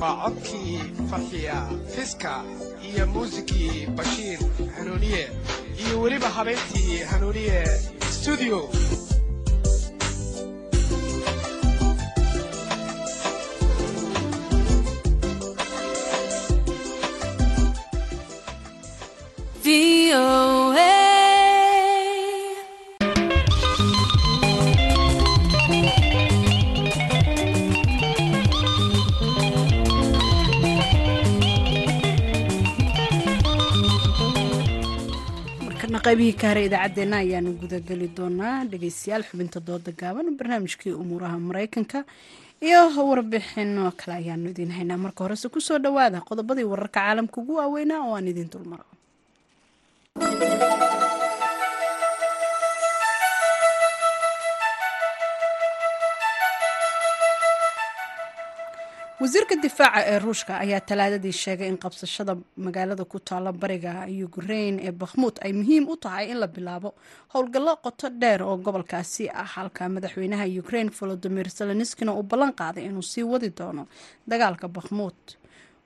waa 0.00 0.14
codkii 0.22 0.78
farxiya 1.10 1.56
fiska 1.94 2.32
iyo 2.88 3.06
muusikii 3.06 3.86
bashiir 3.96 4.38
hanuuniye 4.76 5.22
iyo 5.82 6.00
weliba 6.00 6.28
habeentii 6.28 6.98
hanuuniye 7.10 7.60
stuudio 8.26 8.85
qaybihii 36.06 36.36
ka 36.40 36.46
hare 36.50 36.62
idaacaddeenna 36.68 37.16
ayaanu 37.24 37.50
gudageli 37.60 38.08
doonaa. 38.16 38.64
Dhegeystayaal 38.70 39.24
xubinta 39.28 39.58
dooda 39.68 39.92
gaaban 40.00 40.26
barnaamijkii 40.38 40.92
umuuraha 41.02 41.38
maraykanka 41.48 41.98
iyo 42.68 42.80
warbixino 43.10 43.84
kale 44.00 44.14
ayaanu 44.20 44.46
idiin 44.52 44.72
haynaa. 44.76 45.02
Marka 45.04 45.24
horese 45.24 45.48
ku 45.54 45.60
soo 45.60 45.78
dhowaada 45.84 46.20
qodobadii 46.28 46.64
wararka 46.72 47.00
caalamka 47.00 47.36
ugu 47.40 47.54
waaweynaa 47.60 48.00
oo 48.06 48.14
aan 48.16 48.28
idiin 48.32 48.50
dulmaro 48.52 48.86
wasiirka 59.20 59.54
difaaca 59.64 60.00
ee 60.10 60.18
ruushka 60.24 60.52
ayaa 60.64 60.80
talaadadii 60.90 61.32
sheegay 61.42 61.68
in 61.72 61.78
qabsashada 61.84 62.32
magaalada 62.66 63.04
ku 63.12 63.18
taala 63.28 63.50
bariga 63.62 63.92
ukrain 64.26 64.74
ee 64.86 64.92
bakhmuud 65.02 65.36
ay 65.44 65.52
muhiim 65.60 65.84
u 65.88 65.96
tahay 65.96 66.26
in 66.32 66.38
la 66.42 66.46
bilaabo 66.46 66.90
howlgallo 67.34 67.72
qoto 67.84 68.06
dheer 68.20 68.42
oo 68.42 68.56
gobolkaasi 68.66 69.24
ah 69.42 69.48
halka 69.54 69.88
madaxweynaha 69.88 70.44
ukrain 70.62 70.88
volodimir 70.98 71.48
zelenskina 71.58 72.12
uu 72.12 72.22
ballan 72.30 72.52
qaaday 72.60 72.84
inuu 72.88 73.02
sii 73.12 73.22
wadi 73.32 73.50
doono 73.58 73.86
dagaalka 74.30 74.68
bakhmuud 74.76 75.18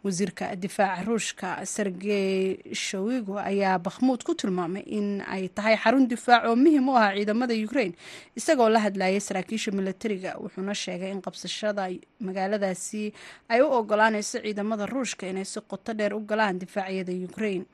wasiirka 0.05 0.57
difaaca 0.57 1.05
ruushka 1.09 1.49
sergey 1.67 2.57
showigo 2.73 3.37
ayaa 3.39 3.79
bakhmuud 3.79 4.23
ku 4.25 4.33
tilmaamay 4.35 4.83
in 4.99 5.21
ay 5.35 5.49
tahay 5.49 5.77
xarun 5.77 6.09
difaac 6.09 6.45
oo 6.49 6.57
muhiim 6.57 6.89
u 6.89 6.97
ah 6.97 7.13
ciidamada 7.17 7.55
ukrain 7.67 7.93
isagoo 8.37 8.69
la 8.69 8.81
hadlayay 8.81 9.21
saraakiisha 9.21 9.71
milatariga 9.77 10.31
wuxuuna 10.43 10.75
sheegay 10.75 11.11
in 11.13 11.21
qabsashada 11.27 11.85
magaaladaasi 12.21 13.13
ay 13.53 13.61
u 13.61 13.69
ogolaaneyso 13.79 14.39
ciidamada 14.45 14.87
ruushka 14.87 15.29
inay 15.29 15.45
si 15.45 15.61
qoto 15.61 15.93
dheer 15.99 16.15
u 16.15 16.21
galaan 16.31 16.59
difaacyada 16.59 17.13
ukrain 17.29 17.65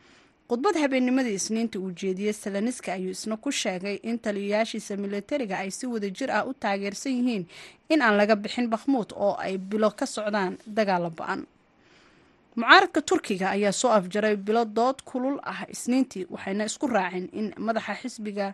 khudbad 0.51 0.75
habeennimadii 0.83 1.35
isniinta 1.39 1.79
uu 1.79 1.91
jeediyey 2.01 2.33
seleniska 2.33 2.93
ayuu 2.93 3.11
isna 3.15 3.37
ku 3.37 3.51
sheegay 3.53 3.97
in 4.03 4.19
taliyayaashiisa 4.19 4.97
milatariga 4.97 5.59
ay 5.63 5.71
si 5.71 5.87
wadajir 5.87 6.31
ah 6.31 6.43
u 6.47 6.53
taageersan 6.55 7.13
yihiin 7.19 7.45
in 7.89 8.03
aan 8.03 8.17
laga 8.19 8.35
bixin 8.37 8.67
bakhmuud 8.75 9.11
oo 9.15 9.35
ay 9.47 9.59
bilo 9.59 9.91
ka 9.91 10.07
socdaan 10.07 10.59
dagaala 10.67 11.11
ba'an 11.11 11.47
mucaaradka 12.57 13.01
turkiga 13.09 13.47
ayaa 13.57 13.73
soo 13.73 13.91
afjaray 13.99 14.37
bilo 14.37 14.65
dood 14.65 14.99
kulul 15.11 15.37
ah. 15.53 15.65
Isniintii 15.75 16.27
waxayna 16.35 16.65
isku 16.71 16.87
raaceen 16.87 17.27
in 17.39 17.47
madaxa 17.67 17.95
xisbiga 18.03 18.47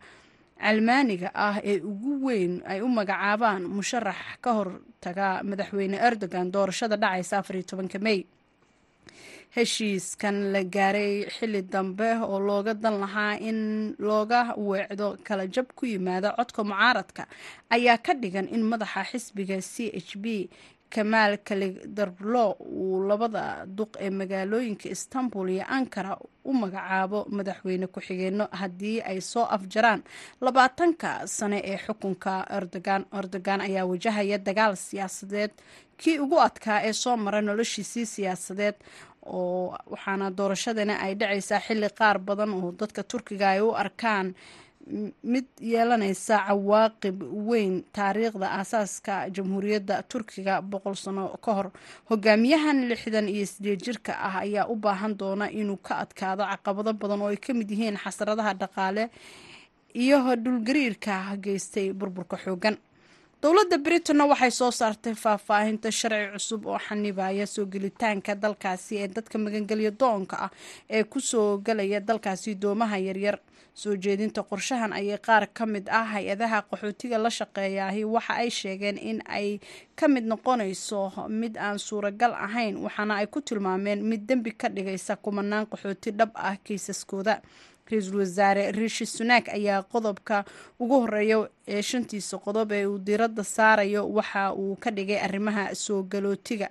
calmaaniga 0.62 1.29
ah 1.35 1.57
ee 1.71 1.79
ugu 1.91 2.12
weyn 2.27 2.53
ay 2.73 2.81
u 2.83 2.88
magacaabaan 2.99 3.62
musharax 3.77 4.21
ka 4.45 4.51
hortaga 4.59 5.27
madaxweyne 5.51 5.97
erdogan 6.09 6.47
doorashada 6.55 6.97
dhacaysa 7.03 7.35
afariyo 7.38 7.65
tobanka 7.71 7.99
mey 8.07 8.21
heshiiskan 9.57 10.37
la 10.53 10.62
gaaray 10.75 11.15
xili 11.37 11.61
dambe 11.73 12.09
oo 12.25 12.38
looga 12.49 12.75
dan 12.75 12.95
lahaa 13.03 13.35
in 13.49 13.59
looga 14.09 14.41
weecdo 14.69 15.09
kala 15.27 15.45
jab 15.55 15.67
ku 15.79 15.85
yimaada 15.87 16.29
codka 16.38 16.61
mucaaradka 16.71 17.23
ayaa 17.75 17.99
ka 18.07 18.12
dhigan 18.23 18.47
in 18.55 18.62
madaxa 18.71 19.03
xisbiga 19.11 19.57
c 19.73 19.91
h 19.93 20.11
b 20.23 20.27
kamaal 20.95 21.37
kalidarlo 21.49 22.45
uu 22.61 23.01
labada 23.09 23.45
duq 23.79 23.93
ee 24.05 24.11
magaalooyinka 24.11 24.89
istanbul 24.95 25.49
iyo 25.55 25.65
ankara 25.77 26.13
u 26.45 26.53
magacaabo 26.63 27.21
madaxweyne 27.37 27.87
ku-xigeenno 27.95 28.45
haddii 28.61 29.01
ay 29.11 29.21
soo 29.21 29.45
afjaraan. 29.57 30.01
Labaatanka 30.41 31.27
sane 31.27 31.59
ee 31.65 31.79
xukunka 31.85 32.33
erdogan 32.57 33.03
erdogan 33.19 33.61
ayaa 33.61 33.87
wajahaya 33.91 34.39
dagaal 34.39 34.75
siyaasadeed 34.77 35.51
kii 36.01 36.19
ugu 36.25 36.39
adkaa 36.49 36.81
ee 36.89 36.93
soo 36.93 37.17
mara 37.17 37.41
noloshiisii 37.43 38.07
siyaasadeed 38.15 38.75
oo 39.27 39.77
waxaana 39.93 40.31
doorashadana 40.39 40.95
ay 41.05 41.15
dhacaysaa 41.21 41.61
xilli 41.67 41.89
qaar 41.99 42.19
badan 42.19 42.51
oo 42.59 42.73
dadka 42.81 43.03
turkiga 43.11 43.47
ay 43.55 43.61
u 43.61 43.71
arkaan 43.83 44.35
mid 45.33 45.47
yeelanaysa 45.61 46.37
cawaaqib 46.49 47.23
weyn 47.49 47.85
taariikhda 47.92 48.47
aasaaska 48.59 49.29
jamhuuriyadda 49.37 50.03
turkiga 50.11 50.61
boqol 50.62 50.95
sano 51.05 51.29
ka 51.45 51.53
hor. 51.55 51.68
Hogaamiyahan 52.11 52.88
lixdan 52.90 53.29
iyo 53.29 53.47
sideed 53.47 53.81
jirka 53.85 54.12
ah 54.18 54.42
ayaa 54.42 54.66
u 54.66 54.77
baahan 54.77 55.14
doona 55.18 55.47
inuu 55.51 55.77
ka 55.87 55.95
adkaado 56.03 56.42
caqabado 56.45 56.92
badan 56.92 57.23
oo 57.23 57.29
ay 57.31 57.37
ka 57.37 57.55
mid 57.55 57.71
yihiin 57.71 57.97
xasradaha 58.05 58.55
dhaqaale 58.61 59.11
iyo 59.95 60.18
dhulgariirka 60.45 61.37
geystay 61.45 61.92
burburka 61.92 62.37
xoogan. 62.37 62.77
Dowladda 63.42 63.79
britanna 63.79 64.25
waxay 64.27 64.51
soo 64.51 64.71
saartay 64.71 65.14
faahfaahinta 65.14 65.90
sharci 65.90 66.31
cusub 66.35 66.66
oo 66.66 66.79
xanibaya 66.79 67.47
soo 67.47 67.66
gelitaanka 67.66 68.35
dalkaasi 68.35 68.97
ee 69.03 69.09
dadka 69.09 69.38
magangelya 69.38 69.90
doonka 69.90 70.37
ah 70.47 70.51
ee 70.90 71.03
ku 71.05 71.21
soo 71.21 71.59
galaya 71.59 72.01
dalkaasi 72.01 72.55
doomaha 72.55 72.99
yaryar 72.99 73.38
soo 73.75 73.97
jeedinta 73.97 74.43
qorshahan 74.43 74.93
ayay 74.93 75.19
qaar 75.19 75.47
ka 75.55 75.67
mid 75.67 75.89
ah 75.89 76.05
hay'adaha 76.13 76.63
qaxootiga 76.71 77.19
la 77.19 77.31
shaqeeyaahi. 77.31 78.05
Waxa 78.05 78.35
ay 78.43 78.51
sheegeen 78.51 78.99
in 78.99 79.23
ay 79.27 79.59
ka 79.97 80.09
mid 80.09 80.25
noqonayso 80.25 81.29
mid 81.29 81.57
aan 81.57 81.79
suuragal 81.79 82.35
ahayn 82.37 82.77
waxaana 82.85 83.15
ay 83.21 83.27
ku 83.27 83.41
tilmaameen 83.41 84.05
mid 84.05 84.27
dembi 84.29 84.53
ka 84.53 84.69
dhigaysa 84.69 85.17
kumanaan 85.17 85.67
qaxooti 85.67 86.11
dhab 86.13 86.31
ah 86.35 86.57
kiisaskooda 86.65 87.41
ra'iisul 87.90 88.18
wasaare 88.23 88.73
riishi 88.73 89.07
sunaak 89.07 89.49
ayaa 89.49 89.83
qodobka 89.83 90.45
ugu 90.81 91.01
horreeya 91.03 91.49
ee 91.68 91.83
shantiisa 91.83 92.38
qodob 92.38 92.73
ee 92.73 92.87
uu 92.87 92.99
diiradda 92.99 93.45
saarayo 93.45 94.03
waxa 94.09 94.53
uu 94.55 94.77
ka 94.77 94.90
dhigay 94.90 95.18
arrimaha 95.27 95.75
soo 95.75 96.03
galootiga 96.03 96.68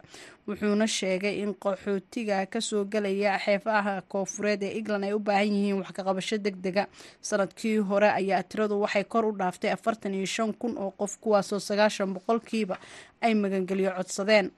wuxuuna 0.47 0.87
sheegay 0.87 1.35
in 1.43 1.53
qaxootiga 1.53 2.45
ka 2.53 2.61
soo 2.61 2.83
galaya 2.85 3.37
xeefaha 3.45 4.01
koofureed 4.11 4.63
ee 4.63 4.73
england 4.79 5.03
ay 5.03 5.13
u 5.13 5.19
baahan 5.19 5.53
yihiin 5.53 5.77
wax 5.81 5.91
kaqabasho 5.97 6.37
deg 6.37 6.55
dega 6.65 6.87
sannadkii 7.21 7.77
hore 7.77 8.09
ayaa 8.09 8.43
tiradu 8.43 8.81
waxay 8.81 9.03
kor 9.03 9.25
u 9.25 9.31
dhaaftay 9.37 9.71
afartan 9.71 10.13
iyo 10.13 10.25
shan 10.25 10.53
kun 10.53 10.77
oo 10.77 10.91
qof 10.91 11.17
kuwaasoo 11.21 11.59
sagaashan 11.59 12.13
boqolkiiba 12.13 12.79
ay 13.21 13.33
magangelyo 13.35 13.91
codsadeen 13.97 14.51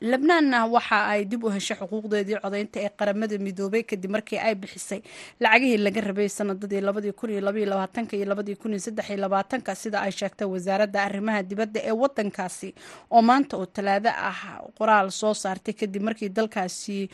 lebnaanna 0.00 0.66
waxa 0.70 0.98
ay 1.10 1.24
dib 1.26 1.42
u 1.44 1.50
heshay 1.50 1.76
xuquuqdeedii 1.80 2.38
codaynta 2.42 2.78
ee 2.84 2.90
qaramada 2.98 3.38
midoobay 3.38 3.82
kadib 3.82 4.10
markii 4.10 4.38
ay 4.38 4.54
bixisay 4.54 5.00
lacagihii 5.40 5.78
laga 5.84 6.00
rabay 6.00 6.28
sanadadii 6.28 6.80
iyo 8.16 8.30
sida 9.74 9.98
ay 10.06 10.12
sheegtay 10.12 10.46
wasaaradda 10.46 11.02
arrimaha 11.02 11.42
dibadda 11.42 11.80
ee 11.82 11.90
wadankaasi 12.02 12.74
oo 13.10 13.22
maanta 13.22 13.56
oo 13.56 13.66
talaado 13.66 14.08
ah 14.30 14.62
qoraal 14.78 15.10
soo 15.10 15.34
saartay 15.34 15.74
kadib 15.74 16.02
markii 16.02 16.28
dalkaasi 16.28 17.08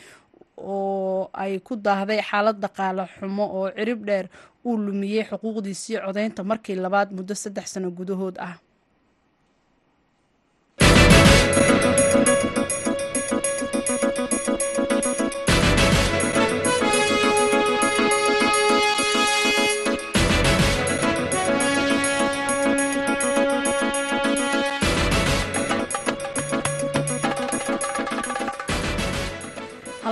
oo 0.57 1.29
ay 1.33 1.59
ku 1.59 1.75
daahday 1.75 2.21
xaalad 2.21 2.57
dhaqaale 2.63 3.03
xumo 3.17 3.43
oo 3.57 3.67
cirib 3.77 4.05
dheer 4.05 4.29
uu 4.65 4.77
lumiyey 4.77 5.23
xuquuqdiisii 5.29 5.97
codaynta 6.05 6.43
markii 6.43 6.75
labaad 6.75 7.09
muddo 7.17 7.33
saddex 7.35 7.65
sano 7.73 7.89
gudahood 7.91 8.37
ah 8.39 8.55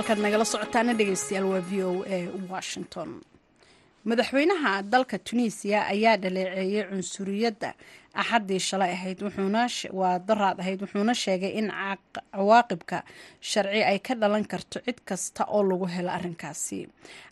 halkaad 0.06 0.18
nagala 0.24 0.44
socotaana 0.52 0.92
dhegeystayaal 0.98 1.44
waa 1.52 1.60
v 1.70 1.82
o 1.82 2.04
a 2.16 2.18
washington. 2.52 3.10
Madaxweynaha 4.08 4.72
dalka 4.92 5.18
tunisiya 5.26 5.80
ayaa 5.94 6.16
dhaleeceeyay 6.22 6.84
cunsuriyadda 6.90 7.70
axaddii 8.14 8.60
shalay 8.68 8.92
ahayd 8.92 9.18
waa 10.00 10.18
daraad 10.28 10.60
ahayd 10.60 10.80
wuxuuna 10.82 11.14
sheegay 11.14 11.52
in 11.60 11.68
cawaaqibka 12.32 12.98
sharci 13.40 13.82
ay 13.90 13.98
ka 13.98 14.14
dhalan 14.14 14.44
karto 14.44 14.78
cid 14.84 14.98
kasta 15.08 15.44
oo 15.48 15.62
lagu 15.62 15.86
helo 15.94 16.10
arrinkaasi. 16.10 16.88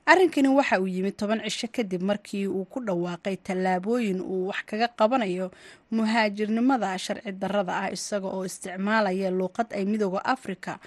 Arrinkani 0.06 0.48
waxa 0.48 0.80
uu 0.80 0.86
yimid 0.88 1.16
toban 1.16 1.40
cisho 1.44 1.68
kadib 1.68 2.02
markii 2.02 2.46
uu 2.48 2.64
ku 2.64 2.80
dhawaaqay 2.80 3.36
tallaabooyin 3.36 4.20
uu 4.20 4.48
wax 4.48 4.64
kaga 4.66 4.88
qabanayo 4.98 5.50
muhaajirnimada 5.92 6.98
sharci 6.98 7.32
darrada 7.32 7.72
ah 7.84 7.90
isaga 7.92 8.26
oo 8.32 8.44
isticmaalaya 8.48 9.30
luuqad 9.30 9.68
ay 9.76 9.84
midooda 9.84 10.24
afrika 10.24 10.78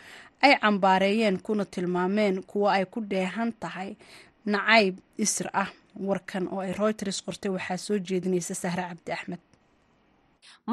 ay 0.41 0.53
cambaareeyeen 0.61 1.37
kuna 1.45 1.65
tilmaameen 1.65 2.43
kuwo 2.49 2.67
ay 2.69 2.85
ku 2.85 2.99
dheehan 3.11 3.51
tahay 3.59 3.95
nacayb 4.45 4.95
isr 5.17 5.49
ah. 5.53 5.69
Warkan 6.07 6.47
oo 6.51 6.59
ay 6.59 6.73
reuters 6.73 7.23
qortay 7.25 7.51
waxaa 7.55 7.77
soo 7.77 7.97
jeedinaysa 8.07 8.55
sahre 8.55 8.83
cabdi 8.89 9.11
axmed 9.11 9.39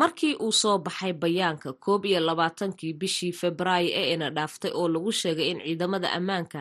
markii 0.00 0.34
uu 0.44 0.52
soo 0.52 0.78
baxay 0.78 1.12
bayaanka 1.12 1.72
koob 1.84 2.04
iyo 2.10 2.20
labaatankii 2.28 2.92
bishii 3.00 3.32
febraayo 3.40 3.88
ee 4.00 4.12
ina 4.14 4.30
dhaaftay 4.36 4.70
oo 4.74 4.88
lagu 4.88 5.12
sheegay 5.20 5.48
in 5.52 5.58
ciidamada 5.64 6.08
ammaanka 6.18 6.60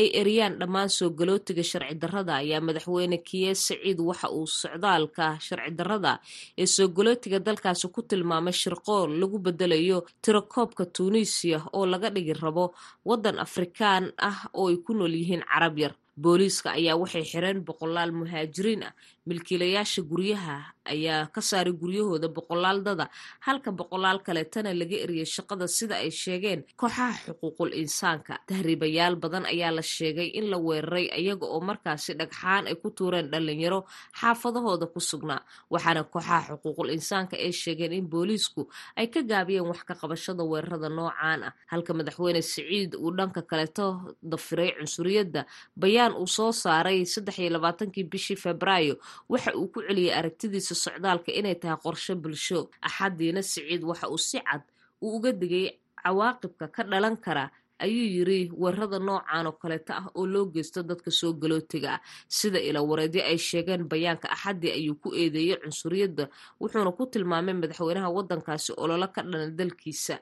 ay 0.00 0.06
eriyaan 0.20 0.54
dhammaan 0.60 0.88
soo 0.96 1.10
galootiga 1.18 1.62
sharci 1.70 1.94
darrada 2.02 2.32
ayaa 2.42 2.60
madaxweyne 2.66 3.18
kiye 3.28 3.54
saciid 3.54 3.98
waxa 4.08 4.28
uu 4.38 4.46
socdaalka 4.60 5.24
sharci 5.46 5.70
darrada 5.78 6.12
ee 6.62 6.66
soo 6.66 6.88
galootiga 6.96 7.38
dalkaasi 7.46 7.86
ku 7.94 8.00
tilmaamay 8.10 8.52
shirqool 8.62 9.10
lagu 9.20 9.38
bedelayo 9.46 9.98
tirakoobka 10.24 10.84
tuuniisiya 10.96 11.58
oo 11.76 11.84
laga 11.92 12.08
dhigi 12.14 12.32
rabo 12.42 12.64
waddan 13.08 13.36
afrikaan 13.46 14.04
ah 14.28 14.38
oo 14.60 14.68
ay 14.72 14.76
ku 14.86 14.92
nool 14.94 15.14
yihiin 15.20 15.44
carab 15.52 15.78
yar. 15.78 15.94
Booliiska 16.22 16.68
ayaa 16.78 16.96
waxay 17.00 17.24
xireen 17.30 17.58
boqolaal 17.68 18.12
muhaajiriin 18.18 18.82
ah 18.88 18.92
milkiilayaasha 19.28 20.02
guryaha 20.10 20.56
ayaa 20.92 21.30
ka 21.34 21.40
saaray 21.40 21.72
guryahooda 21.72 22.26
boqolaal 22.36 22.82
dada 22.86 23.06
halka 23.46 23.70
boqolaal 23.70 24.18
kaleetana 24.26 24.74
laga 24.74 24.96
eriyay 25.04 25.26
shaqada 25.36 25.66
sida 25.76 25.94
ay 26.02 26.10
sheegeen 26.10 26.60
kooxaha 26.80 27.14
xuquuqul 27.26 27.70
insaanka. 27.82 28.34
Tahriibayaal 28.50 29.14
badan 29.22 29.44
ayaa 29.46 29.70
la 29.78 29.82
sheegay 29.82 30.28
in 30.38 30.50
la 30.50 30.58
weeraray 30.58 31.06
iyaga 31.22 31.46
oo 31.54 31.60
markaasi 31.68 32.12
dhagxaan 32.20 32.66
ay 32.70 32.74
ku 32.82 32.90
tuureen 32.90 33.30
dhalinyaro 33.32 33.80
xaafadahooda 34.20 34.86
ku 34.94 34.98
sugnaa. 35.10 35.40
Waxaana 35.70 36.02
kooxaha 36.12 36.40
xuquuqul 36.58 36.90
insaanka 36.96 37.34
ay 37.38 37.52
sheegeen 37.62 37.92
in 37.94 38.06
booliisku 38.10 38.66
ay 38.98 39.06
ka 39.06 39.22
gaabiyeen 39.22 39.66
wax 39.70 39.80
ka 39.88 39.94
qabashada 39.94 40.42
weerarada 40.42 40.88
noocaan 40.90 41.40
ah. 41.46 41.52
Halka 41.70 41.94
madaxweyne 41.94 42.42
siciid 42.42 42.98
uu 42.98 43.14
dhanka 43.18 43.40
kaleeto 43.50 43.86
dafiray 44.18 44.74
cunsuriyadda 44.78 45.46
bayaan 45.78 46.12
uu 46.18 46.26
soo 46.26 46.50
saaray 46.50 47.06
saddex 47.06 47.38
iyo 47.38 47.50
labaatankii 47.54 48.04
bishii 48.10 48.36
febraayo 48.44 48.94
waxa 49.28 49.50
uu 49.56 49.68
ku 49.72 49.80
celiyey 49.86 50.12
aragtidiisa 50.18 50.74
socdaalka 50.74 51.30
inay 51.32 51.54
tahay 51.60 51.78
qorshe 51.84 52.14
bulsho. 52.22 52.70
Axadiina 52.82 53.42
siciid 53.42 53.82
waxa 53.84 54.06
uu 54.12 54.18
si 54.18 54.38
cad 54.40 54.62
uu 55.02 55.16
uga 55.16 55.32
digay 55.32 55.66
cawaaqibka 56.02 56.66
ka 56.74 56.82
dhalan 56.90 57.16
kara 57.24 57.50
ayuu 57.82 58.06
yiri 58.14 58.40
weerarada 58.62 58.98
noocan 58.98 59.46
oo 59.50 59.54
kaleeta 59.58 59.92
ah 60.00 60.06
oo 60.14 60.26
loo 60.26 60.46
geysto 60.54 60.82
dadka 60.86 61.10
soo 61.10 61.32
galootiga 61.34 61.90
ah. 61.98 62.00
Sida 62.28 62.58
ilawareedyo 62.68 63.22
ay 63.30 63.38
sheegeen 63.38 63.82
bayaanka 63.90 64.30
axadii 64.30 64.70
ayuu 64.78 64.94
ku 65.02 65.08
eedeeyey 65.14 65.56
cunsuriyadda 65.62 66.24
wuxuuna 66.60 66.92
ku 66.94 67.06
tilmaamay 67.10 67.54
madaxweynaha 67.58 68.08
waddankaasi 68.16 68.72
ololo 68.82 69.06
ka 69.14 69.22
dhana 69.22 69.50
dalkiisa 69.50 70.14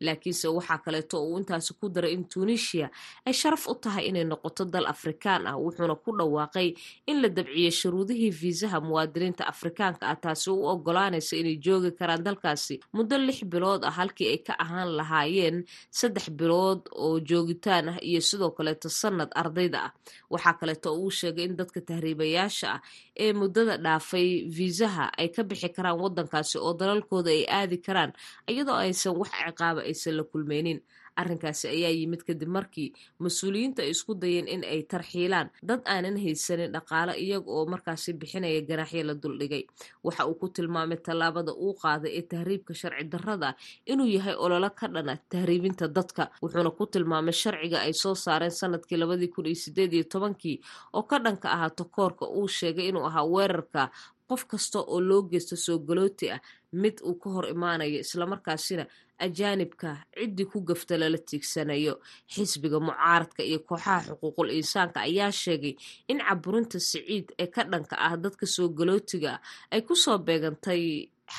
laakiinse 0.00 0.48
waxaa 0.56 0.78
kaleeto 0.84 1.16
uu 1.24 1.38
intaasi 1.40 1.72
ku 1.80 1.88
daray 1.88 2.12
in 2.16 2.24
tunisia 2.32 2.86
ay 3.26 3.32
sharaf 3.40 3.64
u 3.68 3.74
tahay 3.74 4.04
inay 4.10 4.24
noqoto 4.24 4.64
dal 4.64 4.86
afrikaan 4.94 5.46
ah 5.50 5.56
wuxuuna 5.64 5.94
ku 6.04 6.10
dhawaaqay 6.18 6.68
in 7.10 7.16
la 7.22 7.28
dabciyey 7.28 7.70
shuruudihii 7.80 8.32
fiisaha 8.40 8.78
muwaadiniinta 8.80 9.44
afrikaanka 9.52 10.04
ah 10.12 10.16
taasi 10.24 10.50
u 10.50 10.64
ogolaanaysa 10.72 11.34
inay 11.40 11.56
joogi 11.64 11.90
karaan 11.98 12.22
dalkaasi 12.26 12.74
muddo 12.96 13.16
lix 13.26 13.38
bilood 13.52 13.82
ah 13.88 13.94
halkii 13.98 14.28
ay 14.34 14.38
ka 14.46 14.52
ahaan 14.64 14.90
lahaayeen 14.98 15.56
saddex 15.98 16.26
bilood 16.38 16.80
oo 17.04 17.20
joogitaan 17.30 17.88
ah 17.92 17.98
iyo 18.08 18.20
sidoo 18.28 18.50
kaleeto 18.56 18.88
sanad 19.00 19.30
ardayda 19.42 19.80
ah. 19.86 19.92
Waxaa 20.30 20.54
kaleeto 20.60 20.88
uu 20.94 21.10
sheegay 21.10 21.44
in 21.48 21.56
dadka 21.58 21.80
tahriibayaasha 21.88 22.68
ah 22.76 22.80
ee 23.24 23.32
muddada 23.40 23.74
dhaafay 23.84 24.28
fiisaha 24.56 25.04
ay 25.20 25.28
ka 25.34 25.42
bixi 25.48 25.68
karaan 25.76 25.98
waddankaasi 26.02 26.56
oo 26.58 26.72
dalalkooda 26.80 27.30
ay 27.36 27.42
aadi 27.58 27.76
karaan 27.86 28.12
iyadoo 28.50 28.78
aysan 28.84 29.14
wax 29.20 29.30
ciqaaba 29.60 29.80
aysan 29.84 30.16
la 30.16 30.24
kulmeynin 30.24 30.80
arrinkaasi 31.20 31.68
ayaa 31.68 31.90
yimid 31.92 32.22
kadib 32.28 32.48
markii 32.48 32.92
mas'uuliyiinta 33.20 33.82
ay 33.82 33.90
isku 33.90 34.14
dayeen 34.14 34.48
in 34.48 34.62
ay 34.64 34.82
tarxiilaan. 34.88 35.50
Dad 35.62 35.82
aanan 35.84 36.16
haysanin 36.16 36.72
dhaqaale 36.72 37.12
iyaga 37.24 37.50
oo 37.50 37.66
markaasi 37.66 38.12
bixinaya 38.20 38.60
ganaaxyo 38.68 39.02
la 39.04 39.14
duldhigay. 39.22 39.64
Waxa 40.04 40.26
uu 40.26 40.34
ku 40.40 40.48
tilmaamay 40.48 40.96
tallaabada 41.06 41.52
uu 41.52 41.74
qaaday 41.82 42.12
ee 42.18 42.22
tahriibka 42.22 42.74
sharci 42.74 43.04
darrada 43.12 43.54
inuu 43.86 44.06
yahay 44.16 44.34
ololo 44.44 44.70
ka 44.70 44.86
dhana 44.88 45.16
tahriibinta 45.32 45.88
dadka. 45.88 46.30
Wuxuuna 46.42 46.70
ku 46.78 46.86
tilmaamay 46.86 47.32
sharciga 47.42 47.78
ay 47.84 47.92
soo 47.92 48.14
saareen 48.14 48.50
sannadkii 48.60 48.96
labadii 49.02 49.28
kun 49.34 49.46
iyo 49.46 49.54
sideed 49.64 49.92
iyo 49.92 50.04
tobankii 50.12 50.56
oo 50.96 51.02
ka 51.02 51.18
dhanka 51.24 51.48
ahaa 51.52 51.70
takoorka 51.70 52.24
uu 52.28 52.48
sheegay 52.48 52.88
inuu 52.88 53.04
ahaa 53.08 53.26
weerarka 53.34 53.90
qof 54.30 54.44
kasta 54.46 54.78
oo 54.78 55.00
loo 55.00 55.22
geysto 55.30 55.56
soo 55.56 55.78
galooti 55.78 56.30
ah 56.30 56.40
mid 56.72 56.96
uu 57.08 57.14
ka 57.22 57.28
hor 57.34 57.46
imaanayo 57.54 57.98
islamarkaasina 58.04 58.84
ajaanibka 59.24 59.90
ciddii 60.18 60.46
ku 60.52 60.58
gafta 60.68 60.94
lala 61.00 61.18
tiigsanayo 61.28 61.94
xisbiga 62.32 62.78
mucaaradka 62.86 63.42
iyo 63.50 63.58
kooxaha 63.68 64.00
xuquuqul 64.08 64.50
insaanka 64.60 64.98
ayaa 65.08 65.32
sheegay 65.42 65.74
in 66.10 66.18
caburinta 66.26 66.78
siciid 66.80 67.26
ee 67.42 67.46
ka 67.54 67.62
dhanka 67.72 67.94
ah 68.06 68.16
dadka 68.24 68.46
soo 68.54 68.68
galootiga 68.78 69.32
ay 69.74 69.80
ku 69.88 69.94
soo 70.04 70.18
beegantay 70.26 70.82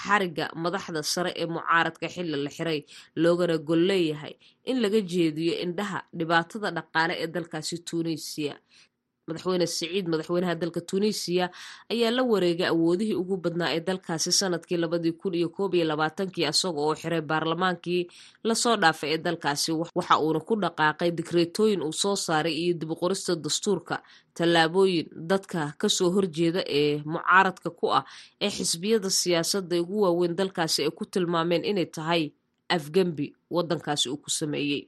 xariga 0.02 0.46
madaxda 0.64 1.02
sare 1.14 1.32
ee 1.42 1.48
mucaaradka 1.56 2.06
xilli 2.14 2.38
la 2.46 2.50
xiray 2.58 2.80
loogana 3.24 3.58
gol 3.68 3.82
leeyahay 3.90 4.34
in 4.70 4.78
laga 4.84 5.00
jeediyo 5.12 5.54
indhaha 5.66 6.00
dhibaatada 6.18 6.70
dhaqaale 6.78 7.14
ee 7.24 7.28
dalkaasi 7.36 7.76
tuunisiya 7.88 8.54
madaxweyne 9.28 9.68
siciid 9.68 10.06
madaxweynaha 10.12 10.56
dalka 10.62 10.82
tunisiya 10.90 11.46
ayaa 11.94 12.12
la 12.18 12.24
wareegay 12.32 12.68
awoodihii 12.74 13.16
ugu 13.22 13.36
badnaa 13.44 13.70
ee 13.76 13.80
dalkaasi 13.88 14.32
sannadkii 14.40 14.78
labadii 14.84 15.12
kun 15.22 15.34
iyo 15.40 15.50
koob 15.50 15.74
iyo 15.76 15.86
labaatankii 15.92 16.46
isaga 16.50 16.82
oo 16.82 16.96
xiray 17.02 17.22
baarlamaankii 17.22 18.02
la 18.44 18.56
soo 18.56 18.76
dhaafay 18.82 19.10
ee 19.14 19.18
dalkaasi. 19.18 19.72
Waxa 19.72 20.16
uuna 20.20 20.40
ku 20.40 20.56
dhaqaaqay 20.64 21.12
dikreetooyin 21.18 21.82
uu 21.88 21.94
soo 21.94 22.16
saaray 22.16 22.54
iyo 22.64 22.74
dibqorista 22.82 23.36
dastuurka 23.36 23.96
tallaabooyin 24.38 25.06
dadka 25.30 25.74
ka 25.82 25.88
soo 25.90 26.10
horjeeda 26.16 26.62
ee 26.80 27.02
mucaaradka 27.06 27.70
ku 27.80 27.86
ah 27.98 28.04
ee 28.42 28.50
xisbiyada 28.50 29.10
siyaasadda 29.10 29.76
ugu 29.82 30.02
waaweyn 30.02 30.36
dalkaasi 30.40 30.80
ay 30.84 30.92
ku 30.98 31.06
tilmaameen 31.06 31.64
inay 31.66 31.86
tahay 31.86 32.24
afgembi 32.76 33.26
waddankaasi 33.56 34.10
uu 34.10 34.18
ku 34.24 34.30
sameeyey 34.30 34.82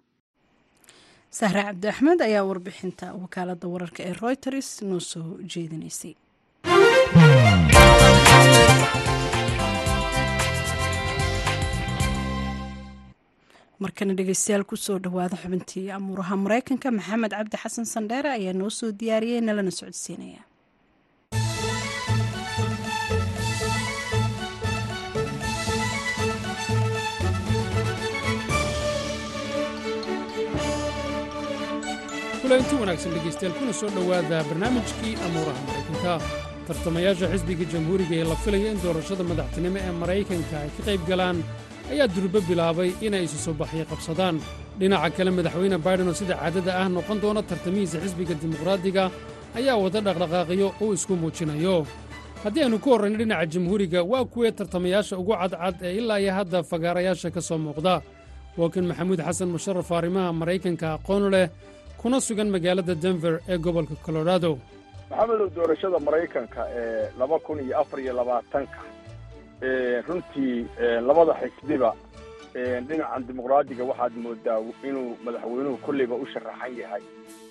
sahre 1.38 1.62
cabdi 1.68 1.88
axmed 1.94 2.20
ayaa 2.28 2.48
warbixinta 2.50 3.06
wakaaladda 3.22 3.66
wararka 3.74 4.00
ee 4.10 4.14
royters 4.24 4.70
noo 4.90 5.02
soo 5.12 5.30
jeedinaysay 5.52 6.14
markana 13.84 14.14
dhegeystayaal 14.18 14.64
ku 14.70 14.76
soo 14.86 14.98
dhawaada 15.04 15.36
xubintii 15.44 15.92
amuuraha 15.98 16.36
mareykanka 16.46 16.88
maxamed 16.98 17.32
cabdi 17.38 17.58
xasan 17.64 17.86
sandheere 17.94 18.30
ayaa 18.38 18.56
noo 18.62 18.70
soo 18.80 18.92
diyaariyey 19.00 19.42
nalana 19.48 19.72
socodsiinaya 19.80 20.42
kulanti 32.54 32.76
wanaagsan 32.82 33.14
dhegaystayaal 33.18 33.56
kuna 33.60 33.74
soo 33.74 33.90
dhowaada 33.96 34.38
barnaamijkii 34.50 35.14
amuuraha 35.26 35.62
maraykanka 35.66 36.14
tartamayaasha 36.68 37.28
xisbiga 37.34 37.66
jamhuuriga 37.74 38.16
ee 38.20 38.24
la 38.32 38.36
filaya 38.44 38.70
in 38.74 38.78
doorashada 38.84 39.24
madaxtinimo 39.30 39.78
ee 39.86 39.92
maraykanka 40.02 40.56
ay 40.64 40.70
ka 40.78 40.82
qayb 40.88 41.02
galaan 41.10 41.38
ayaa 41.92 42.08
durbo 42.16 42.40
bilaabay 42.50 42.90
inay 43.02 43.24
isu 43.28 43.38
soo 43.46 43.56
qabsadaan. 43.92 44.36
Dhinaca 44.80 45.10
kale 45.18 45.32
madaxweyne 45.38 45.78
baiden 45.86 46.08
oo 46.08 46.14
sida 46.20 46.36
caadada 46.42 46.72
ah 46.82 46.90
noqon 46.96 47.18
doona 47.24 47.42
tartamihiisa 47.50 47.98
xisbiga 48.04 48.34
dimuqraadiga 48.42 49.04
ayaa 49.58 49.76
wada 49.84 50.00
dhaqdhaqaaqyo 50.08 50.68
uu 50.84 50.94
isku 50.94 51.14
muujinayo. 51.22 51.88
Haddii 52.44 52.64
aynu 52.66 52.78
ku 52.84 52.90
horrayno 52.94 53.18
dhinaca 53.18 53.46
jamhuuriga 53.54 54.00
waa 54.12 54.26
kuwee 54.34 54.52
tartamayaasha 54.52 55.18
ugu 55.18 55.34
cadcad 55.42 55.76
ee 55.82 55.94
ilaa 56.00 56.20
iyo 56.22 56.34
hadda 56.38 56.60
fagaarayaasha 56.72 57.32
ka 57.36 57.42
soo 57.42 57.58
muuqda. 57.58 58.02
Waa 58.58 58.70
kan 58.70 58.86
maxamuud 58.86 59.20
xasan 59.26 59.50
musharaf 59.50 59.90
arrimaha 59.92 60.30
maraykanka 60.42 60.88
aqoon 61.02 61.26
leh 61.34 61.50
kuna 62.04 62.20
sugan 62.22 62.50
magaalada 62.52 62.96
denver 62.96 63.40
ee 63.48 63.58
gobolka 63.58 63.96
colorado. 64.06 64.52
Maxamedow 65.10 65.50
doorashada 65.56 66.00
maraykanka 66.08 66.62
ee 66.80 67.10
laba 67.20 67.40
kun 67.40 67.60
iyo 67.66 67.80
afar 67.82 68.00
iyo 68.00 68.14
labaatanka 68.20 68.80
runtii 70.08 70.68
labada 71.08 71.34
xisbiba 71.42 71.92
dhinacan 72.88 73.24
dimuqraadiga 73.28 73.84
waxaad 73.92 74.14
moodaa 74.26 74.60
inuu 74.90 75.18
madaxweynuhu 75.26 75.78
kolleyba 75.86 76.16
u 76.16 76.26
sharaxan 76.34 76.74
yahay 76.82 77.04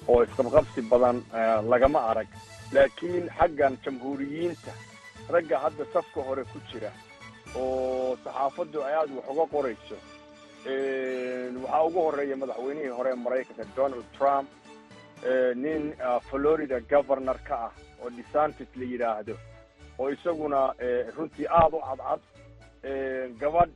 oo 0.08 0.22
isqabqabsi 0.24 0.80
badan 0.92 1.16
lagama 1.72 2.00
arag. 2.10 2.28
Laakiin 2.74 3.26
xaggan 3.38 3.74
jamhuuriyiinta 3.84 4.72
ragga 5.34 5.56
hadda 5.64 5.84
safka 5.94 6.20
hore 6.28 6.44
ku 6.52 6.58
jira 6.70 6.90
oo 7.56 8.16
saxaafaddu 8.24 8.78
ay 8.86 8.94
aada 9.00 9.12
wax 9.16 9.26
uga 9.32 9.44
qorayso 9.54 9.96
waxaa 10.66 11.82
ugu 11.86 12.00
horreeya 12.02 12.36
madaxweynihii 12.36 12.88
hore 12.96 13.14
maraykanka 13.14 13.64
donald 13.76 14.04
trump 14.18 14.48
nin 15.54 15.94
florida 16.30 16.80
governor 16.80 17.38
ka 17.48 17.56
ah 17.66 17.72
oo 18.02 18.10
desantis 18.10 18.68
la 18.76 18.84
yidhaahdo 18.84 19.36
oo 19.98 20.08
isaguna 20.10 20.74
runtii 21.16 21.46
aada 21.50 21.76
u 21.76 21.80
cadcad 21.80 22.20
gabadh 23.40 23.70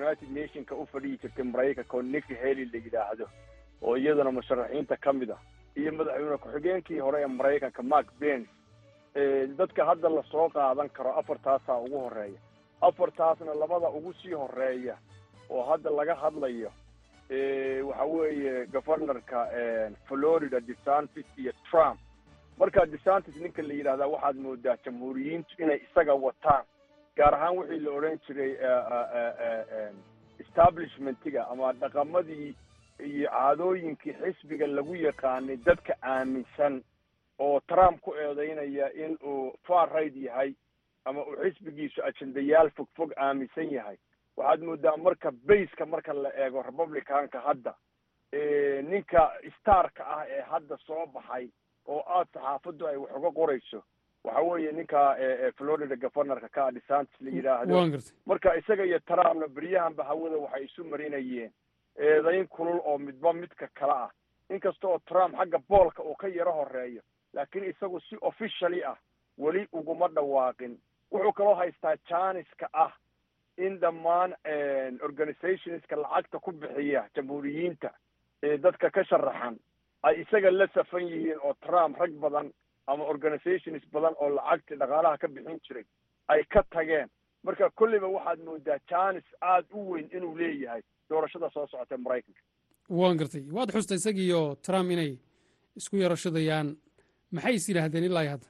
united 0.00 0.28
nationka 0.30 0.74
u 0.74 0.86
fadhiyi 0.86 1.18
jirtay 1.22 1.44
maraykanka 1.44 1.96
oo 1.96 2.02
nicky 2.02 2.34
haley 2.34 2.64
la 2.72 2.78
yidhaahdo 2.78 3.26
oo 3.82 3.96
iyaduna 3.96 4.30
musharaxiinta 4.32 4.96
ka 4.96 5.12
mid 5.12 5.30
ah 5.30 5.40
iyo 5.76 5.92
madaxweyne 5.92 6.36
ku-xigeenkii 6.38 6.98
hore 7.00 7.22
ee 7.22 7.26
maraykanka 7.26 7.82
mark 7.82 8.08
bens 8.20 8.48
dadka 9.58 9.84
hadda 9.84 10.08
la 10.08 10.22
soo 10.32 10.48
qaadan 10.48 10.88
karo 10.88 11.12
afartaasaa 11.18 11.78
ugu 11.78 11.98
horreeya. 11.98 12.40
Afartaasna 12.80 13.54
labada 13.54 13.88
ugu 13.88 14.12
sii 14.22 14.32
horreeya 14.32 14.96
oo 15.50 15.62
hadda 15.70 15.90
laga 15.90 16.14
hadlayo 16.14 16.72
waxa 17.88 18.04
weeye 18.04 18.66
governorka 18.66 19.48
florida 20.08 20.60
desantis 20.60 21.26
iyo 21.36 21.52
trump. 21.70 22.00
Marka 22.58 22.86
desantis 22.86 23.36
ninka 23.36 23.62
la 23.62 23.74
yidhahdaa 23.74 24.06
waxaad 24.06 24.36
moodaa 24.36 24.76
jamhuuriyiintu 24.84 25.62
inay 25.62 25.80
isaga 25.90 26.14
wataan 26.14 26.64
gaar 27.16 27.34
ahaan 27.34 27.56
wixii 27.58 27.78
la 27.84 27.90
odhan 27.90 28.18
jiray 28.26 28.52
establishmentiga 30.38 31.48
ama 31.48 31.72
dhaqamadii 31.72 32.54
iyo 33.06 33.28
caadooyinkii 33.30 34.12
xisbiga 34.22 34.66
lagu 34.66 34.96
yaqaanay 34.96 35.56
dadka 35.56 35.94
aaminsan 36.02 36.82
oo 37.38 37.60
trump 37.60 38.00
ku 38.00 38.14
eedeynaya 38.14 38.92
in 38.92 39.18
uu 39.26 39.52
far 39.66 39.92
right 39.92 40.16
yahay 40.16 40.54
ama 41.04 41.24
uu 41.26 41.36
xisbigiisu 41.42 42.02
ajendayaal 42.04 42.70
fog 42.70 42.88
fog 42.96 43.12
aaminsan 43.16 43.70
yahay 43.72 43.96
waxaad 44.40 44.60
moodaa 44.68 44.96
marka 45.06 45.30
bayska 45.50 45.86
marka 45.86 46.12
la 46.22 46.30
eego 46.44 46.62
republicanka 46.62 47.40
hadda 47.48 47.74
ninka 48.90 49.22
starka 49.60 50.04
ah 50.06 50.24
ee 50.28 50.40
hadda 50.50 50.76
soo 50.86 51.06
baxay 51.06 51.48
oo 51.86 52.02
aad 52.06 52.28
saxaafaddu 52.34 52.86
ay 52.88 52.96
wax 52.96 53.10
uga 53.16 53.30
qorayso 53.40 53.82
waxa 54.24 54.40
weeye 54.40 54.72
ninka 54.72 55.16
florida 55.56 55.96
governorka 55.96 56.48
ka 56.48 56.70
desantis 56.72 57.20
la 57.20 57.30
yidhaahdo 57.30 57.74
marka 58.26 58.56
isaga 58.56 58.84
iyo 58.84 58.98
trumpna 58.98 59.48
beryahanba 59.48 60.04
hawada 60.04 60.36
waxay 60.36 60.64
isu 60.64 60.84
marinayeen 60.84 61.52
eedayn 61.98 62.46
kulul 62.48 62.80
oo 62.84 62.98
midba 62.98 63.32
midka 63.32 63.68
kale 63.74 63.92
ah. 63.92 64.10
Inkasta 64.50 64.88
oo 64.88 64.98
trump 64.98 65.34
xagga 65.36 65.58
boolka 65.68 66.02
uu 66.02 66.14
ka 66.14 66.28
yaro 66.28 66.52
horeeyo 66.52 67.02
laakiin 67.32 67.64
isagu 67.70 68.00
si 68.00 68.16
officially 68.20 68.84
ah 68.84 68.96
weli 69.38 69.66
uguma 69.72 70.08
dhawaaqin. 70.08 70.78
Wuxuu 71.12 71.32
kaloo 71.32 71.54
haystaa 71.54 71.96
janiska 72.08 72.68
ah 72.72 72.92
in 73.66 73.78
dhammaan 73.80 74.34
organizationska 75.08 75.96
lacagta 75.96 76.38
ku 76.44 76.52
bixiya 76.52 77.02
jamhuuriyiinta 77.16 77.90
ee 78.42 78.56
dadka 78.62 78.90
ka 78.90 79.04
sharaxan. 79.04 79.56
Ay 80.02 80.20
isaga 80.22 80.50
la 80.50 80.66
safan 80.74 81.04
yihiin 81.08 81.38
oo 81.44 81.54
trump 81.66 81.96
rag 82.00 82.12
badan 82.24 82.52
ama 82.86 83.04
organizations 83.04 83.82
badan 83.92 84.14
oo 84.20 84.30
lacagta 84.36 84.74
dhaqaalaha 84.80 85.18
ka 85.18 85.28
bixin 85.28 85.58
jiray 85.66 85.84
ay 86.28 86.42
ka 86.52 86.62
tageen. 86.70 87.08
Marka 87.44 87.70
kolleyba 87.70 88.08
waxaad 88.08 88.40
moodaa 88.44 88.78
janis 88.90 89.24
aada 89.40 89.68
u 89.74 89.90
weyn 89.92 90.08
inuu 90.16 90.36
leeyahay 90.38 90.82
doorashada 91.10 91.50
soo 91.54 91.66
socota 91.66 91.98
maraykanka. 91.98 92.40
Waan 92.88 93.16
gartay. 93.20 93.44
Waad 93.52 93.70
xusta 93.72 93.94
isagiiyo 93.94 94.40
trump 94.66 94.90
inay 94.90 95.12
isku 95.76 95.96
yarashadayaan. 95.96 96.76
Maxay 97.32 97.54
is 97.54 97.68
yidhaahdeen 97.68 98.04
ilaa 98.04 98.28
hadda 98.34 98.46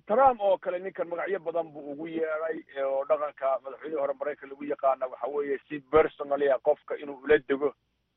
trump 0.00 0.40
oo 0.40 0.58
kale 0.58 0.78
ninkan 0.78 1.08
magacyo 1.08 1.38
badan 1.40 1.68
buu 1.72 1.92
ugu 1.92 2.06
yeedhay 2.08 2.58
oo 2.84 3.04
dhaqanka 3.04 3.58
madaxweynihii 3.64 4.00
hore 4.00 4.14
maraykan 4.20 4.48
lagu 4.50 4.64
yaqaana 4.64 5.06
waxa 5.06 5.26
weeye 5.26 5.58
si 5.68 5.80
personally 5.80 6.48
a 6.50 6.58
qofka 6.58 6.96
inuu 6.96 7.20
ula 7.24 7.38
dego. 7.38 7.74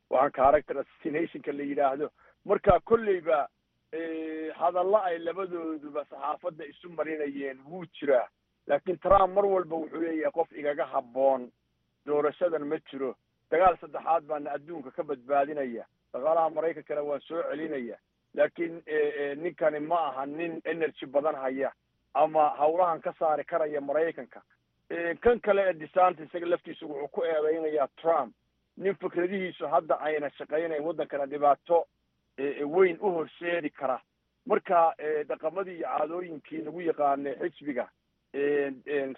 Waxaan 0.10 0.32
character 0.32 0.78
assassinationka 0.80 1.52
la 1.52 1.64
yidhaahdo 1.64 2.10
marka 2.46 2.80
kolleyba 2.80 3.48
hadallo 4.60 4.98
ay 5.04 5.18
labadooduba 5.20 6.06
saxaafadda 6.10 6.66
isu 6.66 6.90
marinayeen 6.90 7.60
wuu 7.70 7.86
jiraa 8.00 8.28
laakiin 8.68 8.98
trump 9.00 9.34
mar 9.34 9.46
walba 9.46 9.76
wuxuu 9.76 10.02
leeyahay 10.02 10.32
qof 10.32 10.52
igaga 10.52 10.86
habboon. 10.86 11.52
Doorashadan 12.06 12.66
ma 12.70 12.78
jiro. 12.92 13.16
Dagaal 13.52 13.78
saddexaad 13.82 14.24
baana 14.30 14.52
adduunka 14.52 14.92
ka 14.92 15.04
badbaadinaya. 15.04 15.86
Dhaqaalaha 16.14 16.50
maraykankana 16.50 17.02
waan 17.04 17.22
soo 17.22 17.42
celinaya 17.50 17.98
laakiin 18.36 18.84
ninkani 19.44 19.80
ma 19.80 20.00
aha 20.10 20.26
nin 20.26 20.62
energy 20.66 21.06
badan 21.06 21.36
haya 21.36 21.72
ama 22.14 22.50
hawlahan 22.58 23.02
ka 23.02 23.14
saari 23.20 23.44
karaya 23.44 23.82
maraykanka. 23.82 24.42
Kan 25.22 25.40
kale 25.40 25.62
ee 25.70 25.74
desanta 25.74 26.24
isaga 26.24 26.46
laftiisa 26.46 26.86
wuxuu 26.86 27.08
ku 27.08 27.24
eedeynayaa 27.24 27.88
trump. 28.02 28.34
Nin 28.78 28.96
fikradihiisu 28.96 29.68
hadda 29.68 30.00
ayna 30.00 30.30
shaqaynayn 30.30 30.84
waddankana 30.84 31.26
dhibaato 31.26 31.86
weyn 32.76 32.98
u 33.02 33.12
horseedi 33.12 33.70
kara. 33.70 34.00
Marka 34.46 34.94
dhaqamadii 35.28 35.76
iyo 35.78 35.88
caadooyinkii 35.88 36.62
lagu 36.66 36.82
yaqaanay 36.82 37.36
xisbiga 37.40 37.90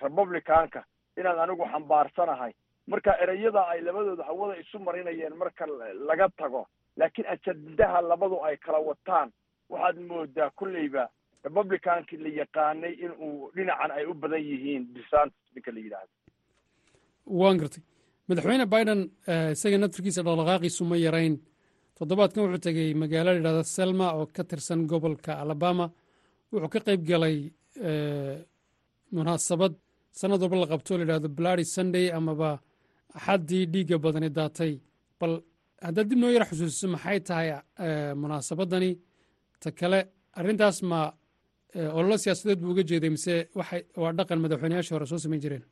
republicanka 0.02 0.84
inaan 1.18 1.40
anigu 1.40 1.66
xambaarsanahay 1.66 2.54
marka 2.88 3.18
ereyada 3.24 3.68
ay 3.68 3.82
labadooda 3.82 4.24
hawada 4.24 4.60
isu 4.62 4.80
marinayeen 4.80 5.34
marka 5.36 5.66
laga 6.08 6.30
tago 6.38 6.68
laakiin 7.00 7.28
ajandaha 7.34 8.00
labadu 8.12 8.38
ay 8.48 8.56
kala 8.66 8.80
wataan 8.90 9.30
waxaad 9.72 9.98
moodaa 10.10 10.50
kolleyba 10.60 11.04
republicankii 11.46 12.20
la 12.26 12.30
yaqaanay 12.42 12.94
in 13.06 13.12
uu 13.26 13.52
dhinacan 13.56 13.92
ay 13.98 14.06
u 14.12 14.14
badan 14.22 14.42
yihiin 14.50 14.84
desantis 14.96 15.48
ninka 15.56 15.72
la 15.76 15.80
yidhaahdo. 15.86 16.14
Waan 17.40 17.58
gartay. 17.62 17.84
Madaxweyne 18.28 18.66
biden 18.74 19.02
isaga 19.56 19.78
naftirkiisa 19.82 20.22
dhaqdhaqaaqiisu 20.28 20.82
ma 20.90 20.96
yarayn. 21.06 21.36
Toddobaadkan 21.98 22.44
wuxuu 22.44 22.64
tegey 22.68 22.90
magaalo 23.02 23.30
la 23.32 23.38
yidhahda 23.40 23.64
selma 23.76 24.08
oo 24.18 24.26
ka 24.36 24.44
tirsan 24.50 24.82
gobolka 24.92 25.32
alabama. 25.44 25.86
Wuxuu 26.52 26.70
ka 26.74 26.80
qayb 26.88 27.02
galay 27.10 27.38
munaasabad. 29.16 29.74
Sanad 30.20 30.42
walba 30.42 30.58
la 30.64 30.68
qabto 30.72 30.92
la 30.98 31.04
yidhahdo 31.04 31.30
blady 31.38 31.64
sunday 31.76 32.06
amaba 32.18 32.50
axaddii 33.18 33.66
dhiigga 33.74 33.98
badani 34.06 34.30
daatay 34.38 34.74
bal 35.20 35.34
haddaad 35.86 36.08
dib 36.10 36.20
noo 36.20 36.30
yara 36.32 36.46
xusuusiso 36.46 36.88
maxay 36.94 37.20
tahay 37.20 37.50
munaasabadani? 38.16 38.92
Ta 39.62 39.72
kale 39.72 40.00
arrintaas 40.40 40.82
ma 40.84 41.12
ololo 41.98 42.18
siyaasadeed 42.18 42.60
buu 42.62 42.72
uga 42.74 42.84
jeeday 42.84 43.10
mise 43.10 43.36
waa 43.56 44.14
dhaqan 44.14 44.40
madaxweyneyaashii 44.46 44.96
hore 44.96 45.06
soo 45.06 45.18
samayn 45.18 45.42
jireen? 45.42 45.64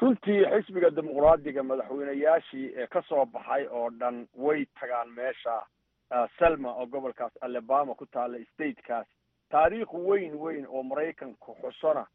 Runtii 0.00 0.40
xisbiga 0.54 0.90
dimuqraadiga 0.96 1.62
madaxweyneyaashii 1.62 2.66
ee 2.76 2.86
ka 2.86 3.02
soo 3.08 3.24
baxay 3.26 3.66
oo 3.70 3.90
dhan 4.00 4.26
way 4.44 4.66
tagaan 4.80 5.08
meesha 5.16 5.54
selma 6.38 6.74
oo 6.74 6.86
gobolkaas 6.86 7.32
alabama 7.40 7.94
ku 7.94 8.06
taalla 8.06 8.38
statekaas. 8.52 9.06
Taariikh 9.50 9.92
weyn 10.08 10.34
weyn 10.42 10.66
oo 10.68 10.82
maraykanku 10.82 11.54
xusona 11.62 12.06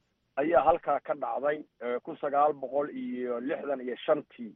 ayaa 0.42 0.64
halkaa 0.68 1.00
ka 1.00 1.14
dhacday 1.24 1.58
kun 2.04 2.18
sagaal 2.22 2.54
boqol 2.54 2.90
iyo 2.90 3.40
lixdan 3.40 3.82
iyo 3.82 3.96
shantii 4.06 4.54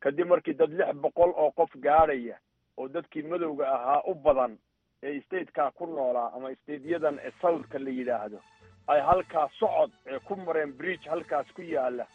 kadib 0.00 0.26
markii 0.28 0.54
dad 0.54 0.72
lix 0.72 0.94
boqol 1.02 1.32
oo 1.36 1.50
qof 1.50 1.70
gaadhaya 1.86 2.36
oo 2.76 2.88
dadkii 2.88 3.22
madowga 3.22 3.68
ahaa 3.74 4.02
u 4.10 4.14
badan 4.14 4.58
ee 5.02 5.20
statekaa 5.20 5.70
ku 5.70 5.86
noolaa 5.86 6.32
ama 6.36 6.54
stateyadan 6.54 7.18
ee 7.22 7.32
southka 7.40 7.78
la 7.78 7.90
yidhaahdo 7.90 8.38
ay 8.86 9.00
halkaa 9.00 9.48
socod 9.58 9.90
ee 10.06 10.18
ku 10.18 10.36
mareen 10.36 10.72
bridge 10.72 11.08
halkaas 11.10 11.46
ku 11.56 11.62
yaalla 11.62 12.06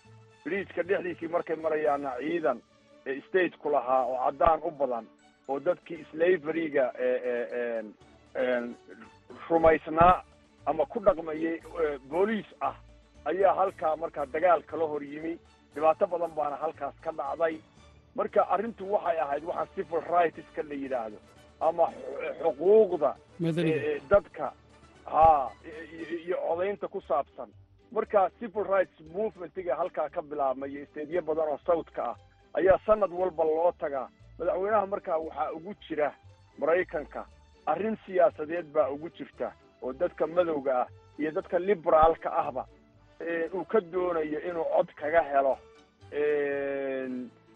bridgeka 0.45 0.83
dhexdiisii 0.83 1.27
markay 1.27 1.55
marayaana 1.55 2.11
ciidan 2.19 2.61
ee 3.05 3.21
stateku 3.27 3.69
lahaa 3.69 4.03
oo 4.05 4.17
caddaan 4.25 4.59
u 4.63 4.71
badan 4.71 5.05
oo 5.47 5.59
dadkii 5.59 6.05
slaveryga 6.11 6.85
rumaysnaa 9.49 10.23
ama 10.65 10.85
ku 10.85 10.99
dhaqmayay 10.99 11.59
booliis 12.09 12.45
ah 12.61 12.75
ayaa 13.25 13.53
halkaa 13.55 13.95
markaa 13.95 14.25
dagaal 14.25 14.63
kala 14.63 14.85
hor 14.87 15.03
yimi. 15.03 15.37
Dhibaato 15.75 16.07
badan 16.07 16.31
baana 16.35 16.55
halkaas 16.55 16.95
ka 17.03 17.11
dhacday 17.11 17.57
marka 18.15 18.41
arrintu 18.53 18.91
waxay 18.93 19.17
ahayd 19.19 19.43
waxaan 19.43 19.67
civil 19.75 20.01
rightska 20.13 20.63
la 20.63 20.75
yidhaahdo 20.83 21.17
ama 21.61 21.85
xuquuqda 22.41 23.11
dadka 24.09 24.53
ha 25.05 25.51
iyo 26.25 26.37
codaynta 26.47 26.87
ku 26.87 27.01
saabsan. 27.01 27.49
Marka 27.91 28.29
civil 28.39 28.63
rights 28.63 28.99
movementiga 29.13 29.75
halkaa 29.75 30.09
ka 30.09 30.21
bilaabmay 30.21 30.69
iyo 30.71 30.85
stadiyo 30.85 31.21
badan 31.21 31.47
oo 31.53 31.59
southka 31.65 32.03
ah 32.11 32.15
ayaa 32.53 32.79
sanad 32.85 33.11
walba 33.11 33.43
loo 33.43 33.71
tagaa. 33.79 34.09
Madaxweynaha 34.39 34.85
markaa 34.87 35.17
waxaa 35.17 35.51
ugu 35.51 35.73
jira 35.87 36.11
maraykanka 36.59 37.25
arrin 37.65 37.97
siyaasadeed 38.05 38.65
baa 38.73 38.89
ugu 38.89 39.09
jirta 39.09 39.51
oo 39.81 39.93
dadka 39.93 40.27
madowga 40.27 40.81
ah 40.81 40.87
iyo 41.19 41.31
dadka 41.31 41.59
liberaalka 41.59 42.29
ahba 42.41 42.65
uu 43.53 43.65
ka 43.65 43.79
doonayo 43.81 44.39
inuu 44.49 44.65
cod 44.75 44.89
kaga 44.95 45.21
helo 45.31 45.57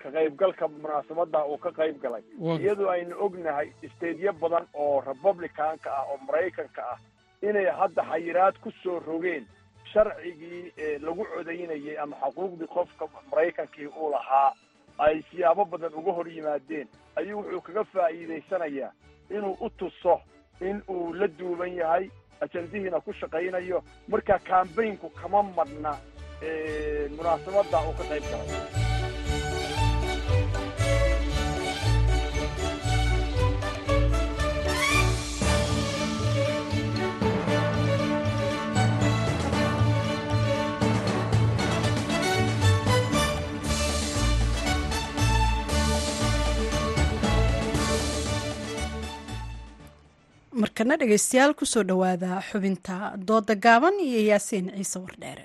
ka 0.04 0.10
qaybgalka 0.12 0.68
munaasabadda 0.68 1.46
uu 1.46 1.58
ka 1.58 1.72
qayb 1.72 2.02
galay 2.04 2.24
iyadoo 2.64 2.90
aynu 2.90 3.16
ognahay 3.26 3.72
stadiyo 3.96 4.34
badan 4.34 4.66
oo 4.74 5.02
republicanka 5.02 5.90
ah 5.98 6.06
oo 6.12 6.18
maraykanka 6.28 6.82
ah 6.94 6.98
inay 7.42 7.66
hadda 7.80 8.04
xayiraad 8.12 8.56
ku 8.64 8.72
soo 8.84 9.00
rogeen 9.00 9.46
sharcigii 9.94 10.74
lagu 11.06 11.26
codaynayay 11.36 11.98
ama 12.04 12.16
xuquuqdii 12.24 12.68
qofka 12.76 13.06
maraykankii 13.32 13.88
uu 13.88 14.10
lahaa 14.12 14.54
ay 14.98 15.22
siyaabo 15.32 15.66
badan 15.66 15.94
uga 15.96 16.12
hor 16.12 16.28
yimaadeen. 16.28 16.88
Ayuu 17.16 17.40
wuxuu 17.40 17.62
kaga 17.62 17.84
faa'iidaysanayaa 17.94 18.92
inuu 19.30 19.56
u 19.62 19.70
tuso 19.70 20.20
in 20.62 20.82
uu 20.90 21.14
la 21.14 21.28
duuban 21.28 21.74
yahay 21.76 22.10
ajandihiina 22.42 23.00
ku 23.00 23.14
shaqaynayo 23.14 23.84
marka 24.08 24.40
kambaynku 24.40 25.10
kama 25.10 25.44
madhna 25.44 25.96
munaasabadda 27.18 27.78
uu 27.88 27.94
ka 27.98 28.04
qayb 28.12 28.24
galay 28.32 28.89
markana 50.80 50.96
dhegeystayaal 51.00 51.52
ku 51.60 51.66
soo 51.72 51.84
dhowaada 51.90 52.40
xubinta 52.50 52.96
dooda 53.28 53.54
gaaban 53.66 53.96
iyo 54.08 54.20
yaasiin 54.32 54.68
ciise 54.78 54.98
wardheere 55.04 55.44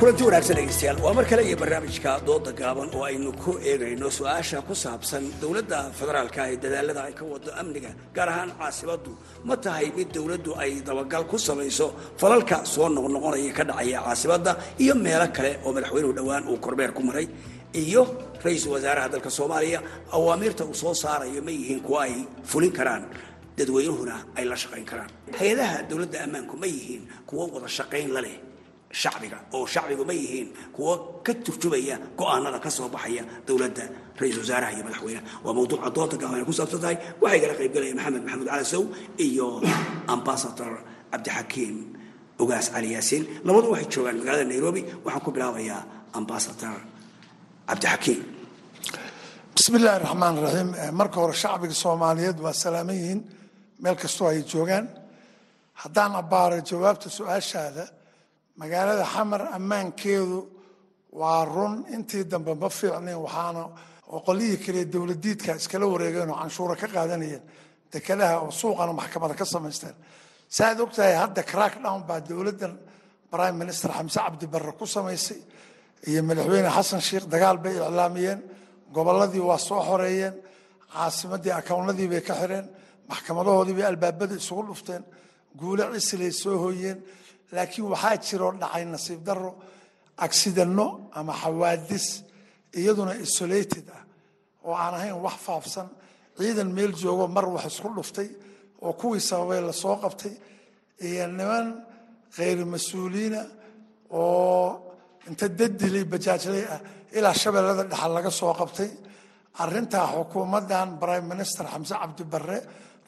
kulanti 0.00 0.22
wanaagsan 0.24 0.56
dhegeystayaal 0.56 0.98
waa 1.04 1.12
mar 1.16 1.24
kale 1.30 1.42
iyo 1.48 1.56
barnaamijka 1.62 2.12
dooda 2.26 2.52
gaaban 2.60 2.88
oo 2.96 3.04
aynu 3.04 3.32
ku 3.42 3.50
eegayno 3.70 4.08
su'aasha 4.10 4.62
ku 4.68 4.74
saabsan 4.74 5.24
dowladda 5.40 5.78
federaalka 5.98 6.40
ee 6.52 6.56
dadaalada 6.64 7.02
ay 7.08 7.12
ka 7.18 7.24
wado 7.32 7.50
amniga 7.60 7.90
gaar 8.16 8.28
ahaan 8.32 8.50
caasimadu 8.60 9.12
ma 9.44 9.54
tahay 9.64 9.86
mid 9.96 10.08
dowladdu 10.16 10.50
ay 10.62 10.80
dabagal 10.88 11.24
ku 11.30 11.36
samayso 11.38 11.86
falalka 12.20 12.64
soo 12.64 12.88
noqnoqonaya 12.88 13.52
ka 13.58 13.64
dhacaya 13.68 13.98
caasimada 14.06 14.52
iyo 14.82 14.94
meelo 15.04 15.26
kale 15.36 15.50
oo 15.64 15.70
madaxweynuhu 15.76 16.12
dhowaan 16.18 16.44
uu 16.48 16.56
kormeer 16.64 16.92
ku 16.96 17.02
maray? 17.02 17.28
Iyo 17.76 18.02
ra'iisul 18.44 18.72
wasaaraha 18.76 19.08
dalka 19.14 19.30
soomaaliya 19.30 19.78
awaamiirta 20.16 20.64
uu 20.64 20.74
soo 20.74 20.94
saarayo 20.94 21.42
ma 21.44 21.50
yihiin 21.52 21.80
kuwa 21.86 22.00
ay 22.08 22.14
fulin 22.50 22.72
karaan 22.72 23.04
dadweynuhuna 23.56 24.16
ay 24.38 24.44
la 24.48 24.56
shaqayn 24.56 24.84
karaan. 24.90 25.10
Hay'adaha 25.38 25.76
dowladda 25.90 26.18
ammaanku 26.26 26.54
ma 26.56 26.66
yihiin 26.66 27.02
kuwo 27.28 27.42
wada 27.54 27.68
shaqayn 27.78 28.08
la 28.16 28.20
leh 28.26 28.36
shacbiga 28.90 29.38
oo 29.54 29.66
shacbigu 29.66 30.04
ma 30.08 30.12
yihiin 30.20 30.48
kuwo 30.74 30.92
ka 31.26 31.32
turjumaya 31.44 31.96
go'aanada 32.18 32.58
ka 32.64 32.70
soo 32.70 32.88
baxaya 32.94 33.22
dowladda 33.46 33.84
ra'iisul 34.20 34.42
wasaaraha 34.44 34.72
iyo 34.74 34.82
madaxweyneha 34.86 35.22
waa 35.44 35.52
mawduuca 35.56 35.88
dooda 35.96 36.16
gaaban 36.20 36.38
ay 36.42 36.44
ku 36.48 36.52
saabsan 36.58 36.80
tahay. 36.84 36.96
Waxaa 37.22 37.36
igala 37.38 37.54
qaybgalaya 37.60 37.94
maxamed 37.98 38.22
maxamuud 38.26 38.48
calasow 38.50 38.82
iyo 39.26 39.46
ambasador 40.14 40.72
cabdixakiim 41.12 41.76
ogaas 42.42 42.66
cali 42.74 42.88
yaasiin 42.96 43.22
labadu 43.46 43.66
waxay 43.72 43.88
joogaan 43.94 44.16
magaalada 44.20 44.44
nairobi. 44.52 44.80
Waxaan 45.04 45.22
ku 45.24 45.30
bilaabayaa 45.34 45.80
ambasador 46.18 46.78
cabdixakiim 47.68 48.20
bismi 49.54 49.76
illaahi 49.78 50.00
raxmaan 50.04 50.34
raxiim 50.44 50.68
marka 51.00 51.16
hore 51.22 51.34
shacbiga 51.42 51.74
soomaaliyeed 51.84 52.38
waa 52.44 52.52
salaaman 52.64 52.96
yihiin 53.00 53.20
meel 53.82 53.96
kastoo 54.02 54.26
ay 54.32 54.40
joogaan 54.52 54.84
haddaan 55.82 56.12
abbaaro 56.22 56.56
jawaabta 56.70 57.06
su'aashaada 57.16 57.84
magaalada 58.60 59.04
xamar 59.14 59.42
ammaankeedu 59.58 60.38
waa 61.20 61.44
run. 61.54 61.74
Intii 61.94 62.24
dambe 62.32 62.52
ma 62.62 62.68
fiicnin 62.78 63.16
waxaana 63.26 63.62
oqolihii 64.16 64.58
kale 64.64 64.82
dowladiidka 64.94 65.52
iskala 65.60 65.86
wareegeen 65.92 66.30
oo 66.30 66.38
canshuura 66.42 66.74
ka 66.80 66.86
qaadanayeen 66.94 67.42
dekadaha 67.92 68.36
oo 68.44 68.50
suuqana 68.60 68.92
maxkamada 69.00 69.34
ka 69.40 69.44
samaysteen. 69.44 69.94
Saaad 70.56 70.78
ogtahay 70.84 71.14
hadda 71.22 71.42
crackdown 71.52 72.00
baa 72.08 72.20
dowladdan 72.28 72.72
prime 73.32 73.56
minister 73.62 73.90
xamse 73.98 74.18
cabdi 74.24 74.46
barre 74.52 74.72
ku 74.78 74.86
samaysay 74.96 75.40
iyo 76.08 76.20
madaxweyne 76.28 76.70
xasan 76.76 77.00
sheikh 77.08 77.26
dagaal 77.32 77.58
bay 77.64 77.74
iclaamiyeen. 77.78 78.40
Gobolladii 78.94 79.42
waa 79.50 79.58
soo 79.68 79.80
xoreeyeen 79.88 80.34
caasimadii 80.92 81.52
akownnadii 81.60 82.08
bay 82.12 82.22
ka 82.28 82.34
xireen 82.40 82.66
maxkamadahoodii 83.10 83.74
bay 83.78 83.86
albaabada 83.92 84.34
isugu 84.40 84.62
dhufteen. 84.68 85.02
Guule 85.60 85.84
cisilay 85.94 86.32
soo 86.42 86.56
hooyeen 86.64 86.98
laakiin 87.54 87.86
waxaa 87.92 88.16
jiroo 88.26 88.52
dhacay 88.60 88.84
nasiib 88.94 89.20
daro 89.28 89.50
accidano 90.26 90.86
ama 91.18 91.32
xawaadis 91.42 92.06
iyaduna 92.78 93.14
isolated 93.26 93.86
ah 93.98 94.02
oo 94.66 94.74
aan 94.84 94.94
ahayn 94.98 95.16
wax 95.26 95.36
faafsan. 95.46 95.88
Ciidan 96.38 96.70
meel 96.76 96.92
joogo 97.02 97.26
mar 97.36 97.46
wax 97.54 97.64
isku 97.72 97.88
dhuftay 97.96 98.28
oo 98.84 98.92
kuwii 99.00 99.20
sababay 99.28 99.60
la 99.68 99.72
soo 99.82 99.96
qabtay. 100.02 100.34
Iyo 101.06 101.26
niman 101.38 101.66
khayr 102.36 102.58
mas'uuliina 102.72 103.40
oo 104.10 104.66
inta 105.28 105.46
dadilay 105.58 106.04
bajaajlay 106.12 106.64
ah 106.74 106.80
ilaa 107.16 107.34
shabeellada 107.42 107.84
dhexal 107.90 108.12
laga 108.16 108.30
soo 108.40 108.52
qabtay. 108.60 108.90
Arintaa 109.62 110.06
xukuumaddan 110.14 110.88
prime 111.00 111.26
minister 111.32 111.64
xamse 111.72 111.94
cabdi 112.02 112.24
barre 112.32 112.58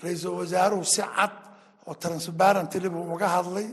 ra'iisul 0.03 0.35
wasaaruhu 0.41 0.85
si 0.95 1.03
cad 1.17 1.33
oo 1.89 1.95
transparently 2.03 2.89
buu 2.95 3.05
uga 3.15 3.29
hadlay 3.37 3.67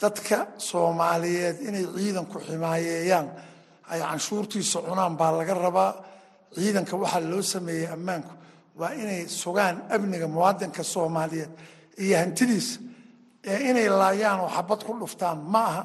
dadka 0.00 0.38
soomaaliyeed 0.68 1.56
inay 1.68 1.84
ciidanku 1.96 2.36
ximaayeeyaan 2.46 3.26
ay 3.92 4.00
canshuurtiisa 4.00 4.78
cunaan 4.88 5.14
baa 5.20 5.32
laga 5.38 5.54
rabaa. 5.54 5.92
Ciidanka 6.54 6.94
waxaa 7.02 7.20
loo 7.30 7.42
sameeyey 7.42 7.86
ammaanku 7.96 8.32
waa 8.80 8.92
inay 9.02 9.20
sugaan 9.42 9.76
amniga 9.94 10.26
muwaadinka 10.34 10.82
soomaaliyeed 10.94 11.52
iyo 12.02 12.16
hantidiisa 12.22 12.80
ee 13.50 13.58
inay 13.70 13.88
laayaan 14.00 14.40
oo 14.44 14.50
xabad 14.56 14.80
ku 14.86 14.92
dhuftaan. 15.00 15.38
Ma 15.52 15.62
aha 15.70 15.82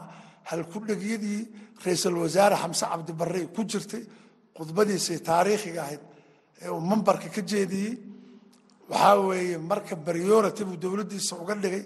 halkudhegyadii 0.50 1.40
ra'iisul 1.86 2.16
wasaare 2.24 2.56
xamse 2.62 2.86
cabdi 2.92 3.14
barre 3.20 3.42
ku 3.56 3.62
jirtay 3.72 4.04
khudbadiisay 4.58 5.20
taariikhiga 5.30 5.82
ahayd 5.86 6.02
ee 6.62 6.70
uu 6.70 6.80
mambarka 6.92 7.28
ka 7.36 7.42
jeediyey. 7.52 7.94
Waxaa 8.92 9.16
weeye 9.28 9.58
marka 9.58 9.96
priority 9.96 10.64
buu 10.68 10.78
dowladdiisa 10.84 11.34
uga 11.42 11.56
dhigay 11.64 11.84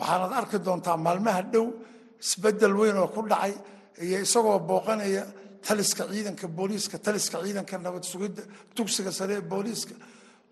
waxaanad 0.00 0.32
arki 0.40 0.58
doontaa 0.66 0.96
maalmaha 1.06 1.42
dhow 1.52 1.66
isbeddel 2.24 2.74
weyn 2.80 2.96
oo 3.02 3.08
ku 3.14 3.20
dhacay 3.30 3.54
iyo 4.04 4.18
isagoo 4.26 4.58
booqanaya 4.70 5.22
taliska 5.66 6.02
ciidanka 6.12 6.46
booliiska 6.58 6.96
taliska 7.06 7.36
ciidanka 7.44 7.74
nabad 7.84 8.04
sugidda 8.12 8.42
dugsiga 8.76 9.12
sare 9.18 9.34
ee 9.38 9.44
booliiska. 9.52 9.94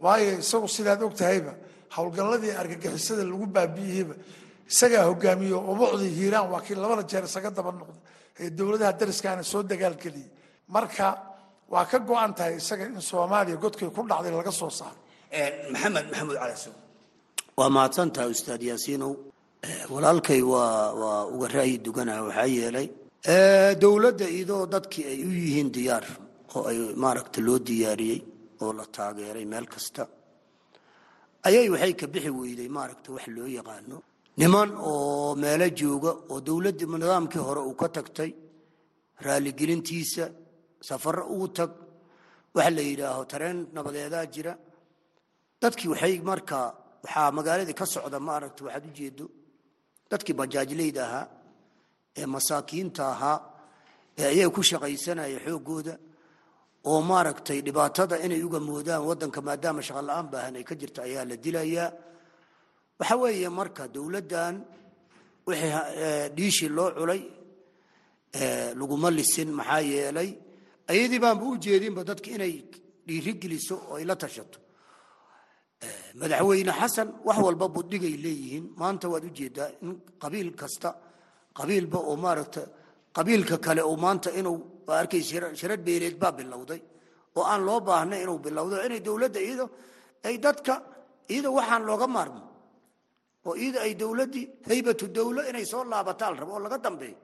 Waayo 0.04 0.30
isagu 0.42 0.68
sidaad 0.76 1.00
ogtahayba 1.08 1.52
howlgalladii 1.96 2.52
argagixisada 2.60 3.22
lagu 3.32 3.46
baabi'iyeyba 3.56 4.14
isagaa 4.72 5.04
hogaamiyo 5.10 5.58
ubucdii 5.72 6.12
hiiraan 6.18 6.46
waa 6.52 6.60
kii 6.66 6.76
labada 6.84 7.02
jeer 7.10 7.24
isaga 7.30 7.50
daba 7.58 7.70
noqday 7.78 8.00
ee 8.42 8.50
dowladaha 8.58 8.92
dariskaana 9.00 9.42
soo 9.52 9.62
dagaalgeliyey 9.70 10.28
marka 10.74 11.06
waa 11.72 11.84
ka 11.90 11.98
go-an 12.08 12.32
tahay 12.38 12.54
isaga 12.62 12.84
in 12.90 13.00
soomaaliya 13.10 13.56
godkay 13.64 13.88
ku 13.96 14.00
dhacday 14.10 14.32
laga 14.40 14.52
soo 14.60 14.70
saaro. 14.78 14.98
Maxamed 15.72 16.04
maxamuud 16.10 16.36
calasow 16.42 16.72
waa 17.58 17.70
mahadsantaha 17.76 18.26
ustaad 18.34 18.62
yaasiinow 18.70 19.12
walaalkay 19.90 20.42
waa 20.42 20.92
waa 20.94 21.26
uga 21.34 21.48
ra'yi 21.48 21.78
duganah 21.86 22.18
waxaa 22.26 22.46
yeelay 22.56 22.88
dowladda 23.82 24.26
idoo 24.40 24.66
dadkii 24.74 25.04
ay 25.12 25.18
u 25.28 25.30
yihiin 25.42 25.70
diyaar 25.76 26.04
oo 26.54 26.62
ay 26.70 26.78
maaragta 27.02 27.40
loo 27.46 27.58
diyaariyey 27.58 28.20
oo 28.62 28.72
la 28.78 28.84
taageeray 28.96 29.44
meel 29.52 29.66
kasta 29.66 30.02
ayay 31.46 31.68
waxay 31.74 31.92
ka 32.00 32.06
bixi 32.06 32.30
weyday 32.30 32.68
maaragta 32.68 33.08
wax 33.12 33.26
loo 33.36 33.46
yaqaano 33.58 33.96
niman 34.40 34.70
oo 34.90 35.34
meelo 35.42 35.66
jooga 35.80 36.10
oo 36.32 36.40
dowladda 36.40 36.84
nidaamkii 36.86 37.42
hore 37.48 37.60
uu 37.68 37.74
ka 37.80 37.88
tagtay 37.96 38.30
raaligelintiisa 39.26 40.24
safarro 40.88 41.24
ugu 41.34 41.48
tag 41.58 41.70
waxa 42.54 42.70
la 42.76 42.82
yidhaaho 42.90 43.22
tareen 43.32 43.58
nabadeedaa 43.74 44.26
jira. 44.34 44.52
Dadkii 45.62 45.88
waxay 45.92 46.14
markaa 46.30 46.66
waxaa 47.04 47.30
magaaladii 47.38 47.74
ka 47.80 47.86
socda 47.86 48.18
maaragta 48.28 48.64
waxaad 48.64 48.84
u 48.90 48.92
jeedo 48.98 49.24
dadkii 50.10 50.36
bajaajleyda 50.40 51.00
ahaa 51.08 51.26
ee 52.20 52.26
masaakiinta 52.34 53.02
ahaa 53.14 53.38
ee 54.18 54.26
ayaga 54.32 54.50
ku 54.56 54.62
shaqaysanaya 54.70 55.38
xooggooda 55.46 55.94
oo 56.90 57.00
maaragtay 57.10 57.58
dhibaatada 57.66 58.14
inay 58.24 58.42
uga 58.48 58.60
moodaan 58.68 59.02
waddanka 59.08 59.40
maadaama 59.48 59.80
shaqo 59.86 60.02
la'aan 60.08 60.26
baahan 60.32 60.54
ay 60.58 60.64
ka 60.68 60.74
jirta 60.80 61.00
ayaa 61.08 61.24
la 61.30 61.36
dilayaa 61.44 61.88
waxa 63.00 63.14
weeye 63.22 63.48
marka 63.58 63.82
dowladdan 63.94 64.54
wixii 65.46 65.72
dhiishii 66.36 66.70
loo 66.76 66.90
culay 66.98 67.22
laguma 68.80 69.08
lisin 69.18 69.48
maxaa 69.58 69.80
yeelay 69.92 70.30
ayadii 70.92 71.20
baanba 71.24 71.44
u 71.50 71.56
jeedinba 71.64 72.02
dadka 72.10 72.28
inay 72.36 72.54
dhiirigeliso 73.06 73.74
oo 73.90 73.94
ay 74.00 74.04
la 74.10 74.16
tashato 74.22 74.58
madaxweyne 76.20 76.72
xasan 76.80 77.08
wax 77.26 77.38
walba 77.46 77.66
budhigay 77.76 78.14
leeyihiin. 78.24 78.64
Maanta 78.80 79.06
waad 79.12 79.24
u 79.28 79.30
jeedaa 79.38 79.68
in 79.82 79.90
qabiil 80.22 80.50
kasta 80.60 80.88
qabiilba 81.58 81.98
oo 82.10 82.16
maaragta 82.24 82.60
qabiilka 83.16 83.56
kale 83.66 83.82
oo 83.90 83.96
maanta 84.04 84.28
inuu 84.40 84.58
arkay 85.00 85.22
sharad 85.60 85.82
beeleed 85.86 86.16
baa 86.22 86.32
bilowday. 86.38 86.80
Oo 87.36 87.44
aan 87.52 87.62
loo 87.66 87.80
baahnay 87.88 88.20
inuu 88.24 88.38
bilowdo 88.44 88.76
inay 88.86 89.00
dowladda 89.06 89.40
iyado 89.46 89.66
ay 90.26 90.36
dadka 90.44 90.74
iyada 91.32 91.50
waxaan 91.58 91.82
looga 91.88 92.06
maarmo. 92.16 92.40
Oo 93.46 93.54
iyada 93.62 93.78
ay 93.86 93.92
dowladdii 94.02 94.44
haybatu 94.68 95.04
dowlo 95.16 95.40
inay 95.50 95.66
soo 95.72 95.84
laabataa 95.92 96.30
la 96.32 96.36
rabo 96.40 96.52
oo 96.56 96.62
laga 96.66 96.78
dambeeyo. 96.86 97.18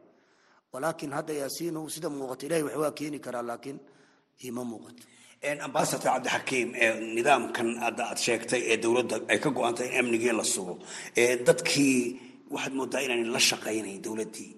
Walaakiin 0.73 1.13
hadda 1.19 1.33
yaasiinow 1.41 1.87
sida 1.95 2.09
muuqato 2.09 2.43
ilahay 2.47 2.65
wax 2.83 2.95
keeni 2.99 3.19
karaa 3.25 3.43
laakiin 3.51 3.79
ima 4.49 4.63
muuqato 4.71 5.03
ambasador 5.43 6.05
cabdixakiim 6.13 6.69
nidaamkan 7.17 7.69
hadda 7.85 8.03
aad 8.11 8.19
sheegtay 8.27 8.63
ee 8.73 8.77
dowladda 8.85 9.17
ay 9.33 9.39
ka 9.45 9.51
go-antay 9.57 9.89
in 9.93 9.99
amnigii 10.01 10.33
la 10.41 10.45
sugo. 10.55 10.75
Dadkii 11.49 11.99
waxaad 12.55 12.75
moodaa 12.79 13.01
inaanay 13.07 13.31
la 13.37 13.41
shaqaynayn 13.51 14.01
dowladdii. 14.07 14.51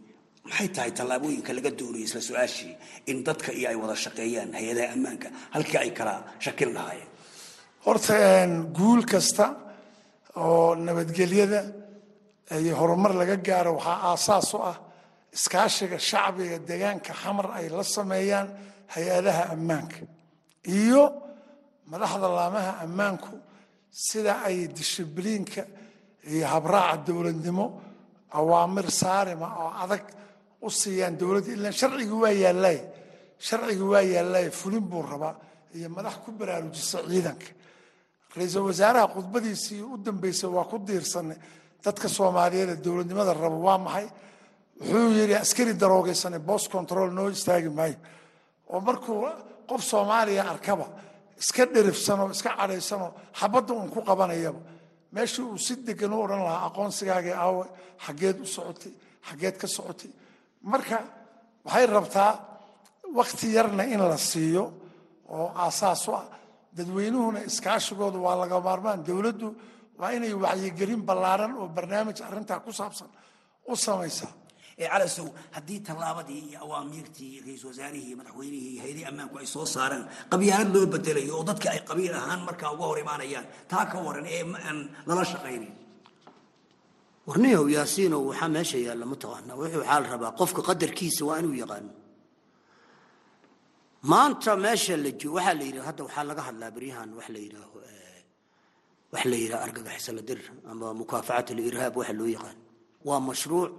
Maxay 0.49 0.68
tahay 0.77 0.91
tallaabooyinka 0.99 1.51
laga 1.57 1.70
doonayo 1.79 2.05
isla 2.09 2.20
su'aashii? 2.29 2.74
In 3.11 3.18
dadka 3.27 3.51
iyo 3.59 3.68
ay 3.72 3.77
wada 3.83 3.97
shaqeeyaan 4.05 4.51
hay'adaha 4.59 4.89
ammaanka 4.97 5.29
halkii 5.55 5.79
ay 5.85 5.91
kala 5.99 6.14
shakil 6.45 6.70
lahaayeen. 6.77 7.11
Horta 7.85 8.14
guul 8.79 9.03
kasta 9.12 9.47
oo 10.45 10.74
nabadgelyada 10.87 11.61
iyo 12.62 12.74
horumar 12.81 13.12
laga 13.20 13.37
gaaro 13.49 13.72
waxaa 13.79 13.99
aasaas 14.11 14.49
u 14.55 14.59
ah 14.70 14.77
iskaashiga 15.37 15.99
shacbiga 16.11 16.59
deegaanka 16.68 17.12
xamar 17.22 17.47
ay 17.59 17.66
la 17.77 17.83
sameeyaan 17.97 18.49
hay'adaha 18.95 19.43
ammaanka 19.55 19.99
iyo 20.67 21.03
madaxda 21.91 22.27
laamaha 22.39 22.73
ammaanku 22.85 23.33
sida 23.91 24.33
ay 24.49 24.69
dishibliinka 24.77 25.62
iyo 26.33 26.47
habraaca 26.53 27.03
dowladnimo 27.07 27.67
awaamir 28.39 28.87
saarima 28.91 29.49
oo 29.62 29.71
adag 29.85 30.03
u 30.67 30.69
siiyaan 30.71 31.14
dowladda 31.21 31.51
ilaan 31.57 31.73
sharcigii 31.81 32.19
waa 32.25 32.35
yaallay 32.45 32.79
sharcigii 33.47 33.89
waa 33.95 34.03
yaallay 34.14 34.47
fulin 34.51 34.85
buu 34.91 35.03
rabaa 35.03 35.35
iyo 35.77 35.89
madax 35.97 36.17
ku 36.25 36.31
baraarujisa 36.33 36.99
ciidanka. 37.11 37.47
Ra'iisul 38.37 38.64
wasaaraha 38.69 39.07
khudbadiisii 39.14 39.83
u 39.83 39.97
dambeysay 40.07 40.51
waa 40.57 40.64
ku 40.71 40.77
diirsanay 40.79 41.39
dadka 41.85 42.09
soomaaliyeed 42.09 42.71
ee 42.71 42.77
dowladnimada 42.85 43.33
raba 43.35 43.59
waa 43.69 43.79
maxay? 43.79 44.07
Wuxuu 44.81 45.11
yidhi 45.19 45.35
askari 45.45 45.73
daroogeysane 45.83 46.39
bost 46.39 46.69
control 46.75 47.11
noo 47.17 47.29
istaagi 47.31 47.69
maayo 47.79 47.97
oo 48.73 48.81
markuu 48.89 49.21
qof 49.69 49.83
soomaaliya 49.91 50.43
arkaba 50.53 50.87
iska 51.43 51.62
dherifsanoo 51.75 52.31
iska 52.37 52.51
cadhaysanoo 52.59 53.11
xabadda 53.41 53.73
uun 53.75 53.89
ku 53.95 54.01
qabanayaba 54.09 54.61
meeshii 55.14 55.45
uu 55.51 55.59
si 55.59 55.75
degan 55.87 56.12
u 56.12 56.23
odhan 56.25 56.43
lahaa 56.47 56.67
aqoonsigaagii 56.69 57.37
aawe 57.45 57.64
xaggeed 58.05 58.37
u 58.45 58.47
socotay 58.47 58.93
xaggeed 59.29 59.57
ka 59.61 59.67
socotay. 59.77 60.11
Marka 60.73 60.99
waxay 61.64 61.87
rabtaa 61.87 62.33
wakhti 63.19 63.47
yarna 63.57 63.83
in 63.95 64.01
la 64.11 64.17
siiyo 64.31 64.64
oo 65.29 65.49
aasaas 65.64 66.09
u 66.09 66.12
ah. 66.21 66.27
Dadweynuhuna 66.77 67.41
iskaashigooda 67.49 68.19
waa 68.27 68.37
laga 68.43 68.61
maarmaan 68.61 69.01
dowladdu 69.09 69.49
waa 69.99 70.11
inay 70.17 70.35
wacyigelin 70.45 71.03
ballaaran 71.09 71.53
oo 71.61 71.69
barnaamij 71.77 72.19
arrintaa 72.29 72.61
ku 72.64 72.71
saabsan 72.73 73.09
u 73.71 73.77
samaysaa 73.77 74.33
calasow 74.85 75.27
haddii 75.57 75.81
tallaabadii 75.89 76.41
iyo 76.51 76.59
awaamiirtii 76.64 77.41
ra'iisul 77.47 77.68
wasaarihii 77.72 78.09
iyo 78.09 78.16
madaxweynihii 78.20 78.70
iyo 78.74 78.83
hay'adii 78.85 79.05
ammaanku 79.11 79.37
ay 79.43 79.47
soo 79.55 79.64
saareen 79.74 80.05
qabyaalad 80.33 80.68
loo 80.74 80.87
bedelayo 80.95 81.33
oo 81.39 81.45
dadka 81.49 81.68
ay 81.74 81.81
qabiil 81.89 82.14
ahaan 82.20 82.41
markaa 82.49 82.70
uga 82.77 82.85
hor 82.91 82.99
imaanayaan 83.05 83.47
taa 83.70 83.85
ka 83.91 83.97
waran 84.07 84.27
ee 84.35 84.43
aan 84.68 84.79
lala 85.09 85.24
shaqaynin. 85.33 85.72
Warniyow 87.29 87.64
yaasiinow 87.77 88.22
waxaa 88.31 88.49
meesha 88.57 88.79
yaalla 88.87 89.07
mataqaana 89.12 89.53
wuxuu 89.61 89.81
waxaa 89.81 90.01
la 90.03 90.09
rabaa 90.12 90.33
qofka 90.41 90.61
qadarkiisa 90.68 91.22
waa 91.29 91.39
inuu 91.41 91.57
yaqaano 91.62 91.91
maanta 94.11 94.51
meesha 94.64 94.95
la 95.05 95.11
waxaa 95.37 95.55
la 95.59 95.64
yidhi 95.68 95.81
hadda 95.89 96.03
waxaa 96.07 96.24
laga 96.31 96.43
hadlaa 96.49 96.70
beryahan 96.77 97.11
wax 97.18 97.29
la 97.35 97.39
yidhaaho 97.45 97.79
wax 99.12 99.24
la 99.31 99.37
yidhaha 99.43 99.62
argagaxisa 99.66 100.11
la 100.18 100.22
dir 100.29 100.41
ama 100.70 100.87
mukaafacat 101.01 101.49
alirhaab 101.55 101.95
waxa 102.01 102.12
loo 102.20 102.29
yaqaan. 102.37 102.59
Waa 103.09 103.20
mashruuc 103.29 103.70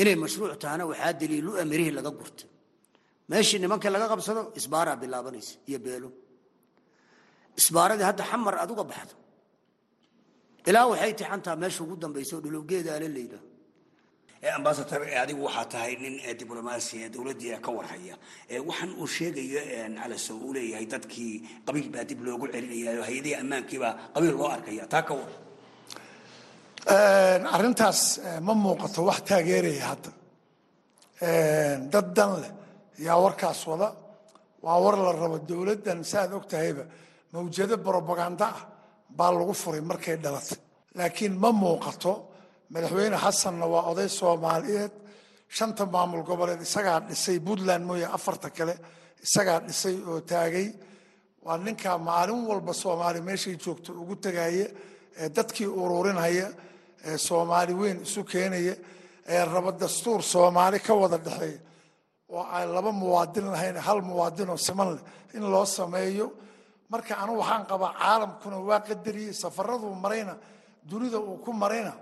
inay 0.00 0.16
mashruuc 0.22 0.52
tahana 0.62 0.84
waxaa 0.90 1.12
daliilu 1.20 1.50
mirihii 1.72 1.94
laga 1.98 2.10
gurta 2.18 2.44
meeshii 3.30 3.58
nimankii 3.64 3.90
laga 3.96 4.06
qabsado 4.12 4.40
isbaaraa 4.58 4.96
bilaabanaysa 5.02 5.52
iyo 5.70 5.78
beelo. 5.86 6.08
Isbaaradii 7.60 8.06
hadda 8.10 8.24
xamar 8.30 8.54
aad 8.62 8.70
uga 8.74 8.84
baxdo. 8.90 9.14
Ilaa 10.68 10.86
waxay 10.92 11.12
tixantaa 11.18 11.56
meesha 11.62 11.80
ugu 11.84 11.96
dambaysa 12.02 12.32
oo 12.36 12.40
dhulowgeeda 12.44 12.90
ale 12.96 13.08
la 13.14 13.20
yidhaaho 13.24 13.46
ambasador 14.58 15.02
adigu 15.22 15.42
waxaa 15.48 15.66
tahay 15.72 15.94
nin 16.02 16.14
diblomaasi 16.40 16.94
ee 17.04 17.08
dowladii 17.14 17.56
ka 17.64 17.70
warhaya. 17.76 18.14
Waxaan 18.68 18.90
uu 19.02 19.06
sheegayo 19.16 19.60
calasow 20.00 20.36
uu 20.46 20.52
leeyahay 20.56 20.86
dadkii 20.92 21.34
qabiil 21.66 21.88
baa 21.94 22.04
dib 22.10 22.20
loogu 22.26 22.46
celinaya 22.54 23.02
hay'adihii 23.08 23.36
ammaankiibaa 23.42 23.92
qabiil 24.14 24.34
loo 24.40 24.48
arkaya 24.56 24.84
taa 24.92 25.02
ka 25.08 25.14
war 25.18 25.30
arrintaas 26.88 28.20
ma 28.40 28.54
muuqato 28.54 29.02
wax 29.08 29.20
taageeraya 29.28 29.84
hadda. 29.90 30.10
Dad 31.92 32.14
dan 32.16 32.40
leh 32.40 32.50
yaa 32.98 33.18
warkaas 33.20 33.66
wada. 33.66 33.94
Waa 34.62 34.80
war 34.82 34.96
la 34.96 35.12
rabo 35.12 35.38
dowladdan 35.38 36.02
saaad 36.04 36.32
og 36.32 36.46
tahayba 36.48 36.84
mawjado 37.32 37.76
brobaganda 37.76 38.46
ah 38.46 38.66
baa 39.16 39.32
lagu 39.32 39.52
furay 39.52 39.80
markay 39.80 40.16
dhalatay. 40.16 40.58
Laakiin 40.96 41.34
ma 41.38 41.50
muuqato 41.52 42.12
madaxweyne 42.72 43.16
xasanna 43.24 43.66
waa 43.66 43.84
oday 43.90 44.08
soomaaliyeed. 44.08 44.92
Shanta 45.48 45.84
maamul 45.86 46.22
goboleed 46.28 46.60
isagaa 46.62 47.00
dhisay 47.08 47.38
puntland 47.46 47.84
mooye 47.88 48.06
afarta 48.16 48.48
kale 48.50 48.74
isagaa 49.22 49.60
dhisay 49.66 49.96
oo 50.08 50.20
taagay. 50.20 50.68
Waa 51.44 51.56
ninkaa 51.58 51.98
maalin 51.98 52.46
walba 52.48 52.72
soomaali 52.72 53.20
meeshay 53.20 53.56
joogto 53.62 53.92
ugu 53.92 54.16
tegaya 54.16 54.66
ee 55.20 55.28
dadkii 55.36 55.66
ururinaya 55.82 56.48
ee 57.04 57.16
soomaali 57.18 57.72
weyn 57.80 57.98
isu 58.06 58.24
keenaya 58.24 58.74
ee 59.26 59.44
raba 59.44 59.72
dastuur 59.72 60.20
soomaali 60.22 60.78
ka 60.80 60.94
wada 60.94 61.18
dhexeeya. 61.18 61.60
Oo 62.28 62.42
aan 62.42 62.68
laba 62.74 62.92
muwaadin 62.92 63.46
lahayn 63.52 63.76
hal 63.76 64.00
muwaadinoo 64.02 64.56
siman 64.56 64.88
leh 64.94 65.02
in 65.36 65.44
loo 65.52 65.64
sameeyo. 65.64 66.26
Marka 66.90 67.14
anu 67.22 67.32
waxaan 67.40 67.64
qabaa 67.70 67.92
caalamkuna 68.00 68.56
waa 68.68 68.80
qadariyey 68.88 69.32
safaraduu 69.42 69.94
marayna 70.04 70.34
dunida 70.90 71.18
uu 71.20 71.36
ku 71.44 71.52
marayna 71.52 71.92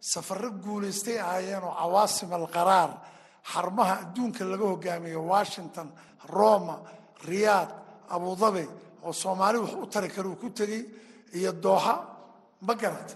safaro 0.00 0.50
guulaystay 0.64 1.18
ahaayeenoo 1.20 1.72
cawaasim 1.80 2.30
alqaraar 2.32 2.90
xarmaha 3.52 3.94
adduunka 4.02 4.42
laga 4.52 4.66
hogaamiyo 4.72 5.20
washington 5.34 5.88
roma 6.36 6.76
riyaad 7.28 7.70
abudabi 8.14 8.64
oo 9.06 9.12
soomaali 9.22 9.58
wax 9.62 9.72
u 9.82 9.86
tari 9.92 10.08
kara 10.14 10.28
uu 10.28 10.36
ku 10.42 10.48
tegey 10.58 10.82
iyo 11.38 11.52
dooxa 11.64 11.94
ma 12.66 12.74
garata 12.74 13.14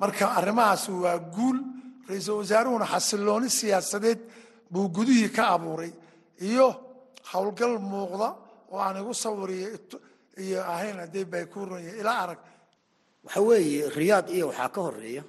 marka 0.00 0.24
arrimahaas 0.38 0.84
waa 1.04 1.18
guul. 1.36 1.58
Ra'iisul 2.08 2.36
wasaaruhuna 2.40 2.86
xasilooni 2.92 3.48
siyaasadeed 3.58 4.20
buu 4.72 4.88
gudihii 4.96 5.30
ka 5.36 5.42
abuuray. 5.54 5.92
Iyo 6.48 6.66
howlgal 7.32 7.74
muuqda 7.90 8.28
oo 8.72 8.78
aan 8.86 8.96
igu 9.02 9.12
sawiriyo 9.24 9.68
iyo 10.44 10.58
ahayn 10.72 10.96
haddii 11.02 11.24
bay 11.32 11.44
ku 11.52 11.58
runye 11.68 11.92
ilaa 12.00 12.18
arag. 12.24 12.40
Waxa 13.24 13.40
weeye 13.48 13.82
riyaad 13.98 14.26
iyo 14.36 14.44
waxaa 14.50 14.68
ka 14.74 14.80
horreeya 14.86 15.22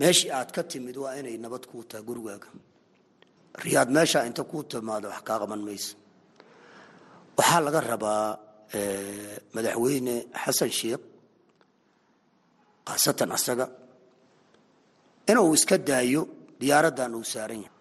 meeshii 0.00 0.30
aad 0.38 0.50
ka 0.56 0.62
timid 0.70 0.96
waa 1.02 1.14
inay 1.20 1.36
nabad 1.44 1.64
kuu 1.70 1.82
taha 1.88 2.02
gurigaaga. 2.08 2.48
Riyaad 3.64 3.88
meeshaa 3.96 4.24
inta 4.28 4.42
kuu 4.50 4.62
timaado 4.70 5.08
wax 5.12 5.22
kaa 5.28 5.38
qaban 5.42 5.62
mayso 5.66 5.94
waxaa 7.38 7.60
laga 7.66 7.80
rabaa 7.90 8.26
madaxweyne 9.54 10.14
xasan 10.44 10.70
sheekh 10.78 11.02
khaasatan 12.90 13.30
asaga. 13.36 13.66
Inuu 15.30 15.54
iska 15.56 15.76
daayo 15.88 16.22
diyaaraddan 16.60 17.12
uu 17.18 17.24
saaran 17.32 17.60
yahay. 17.64 17.74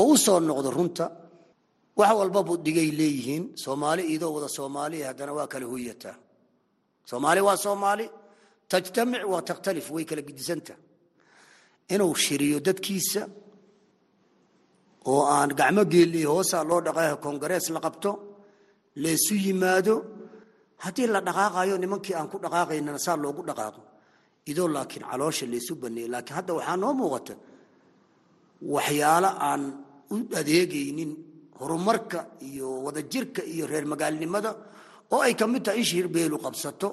Oo 0.00 0.12
u 0.14 0.16
soo 0.24 0.38
noqdo 0.48 0.70
runta 0.76 1.04
wax 1.98 2.10
walbabu 2.18 2.52
dhigay 2.64 2.88
leeyihiin. 3.00 3.44
Soomaali 3.64 4.02
idoo 4.14 4.32
wada 4.36 4.48
soomaaliya 4.56 5.06
haddana 5.10 5.32
waa 5.38 5.46
kala 5.52 5.66
hoyataa 5.72 6.16
soomaali 7.10 7.40
waa 7.48 7.56
soomaali 7.64 8.04
tajtamic 8.70 9.22
waa 9.32 9.42
takhtalif 9.48 9.86
way 9.94 10.04
kala 10.10 10.22
gidisanta. 10.28 10.74
Inuu 11.94 12.14
shiriyo 12.24 12.58
dadkiisa 12.66 13.22
oo 15.12 15.22
aan 15.36 15.50
gacmo 15.60 15.82
geeliy 15.92 16.24
hoosaa 16.32 16.64
loo 16.70 16.80
dhaqaah 16.86 17.14
kongarees 17.24 17.66
la 17.74 17.80
qabto 17.86 18.10
laysu 19.02 19.34
yimaado. 19.44 19.94
Haddii 20.84 21.06
la 21.14 21.20
dhaqaaqayo 21.26 21.74
nimankii 21.82 22.14
aan 22.18 22.28
ku 22.32 22.36
dhaqaaqaynana 22.44 22.98
saa 23.06 23.16
loogu 23.24 23.42
dhaqaaqo 23.48 23.80
idoo 24.50 24.68
laakiin 24.76 25.04
caloosha 25.10 25.44
laysu 25.52 25.72
baneeyey 25.82 26.08
laakiin 26.14 26.36
hadda 26.38 26.52
waxaa 26.58 26.76
noo 26.82 26.92
muuqata 27.00 27.34
waxyaalo 28.74 29.30
aan 29.48 29.62
u 30.14 30.16
adeegaynin 30.40 31.10
horumarka 31.60 32.18
iyo 32.48 32.68
wadajirka 32.84 33.40
iyo 33.54 33.64
reer 33.70 33.84
magaalnimada 33.92 34.50
oo 35.12 35.20
ay 35.26 35.34
ka 35.40 35.44
mid 35.52 35.62
tahay 35.64 35.78
in 35.80 35.84
shirbeelu 35.90 36.36
qabsato. 36.44 36.88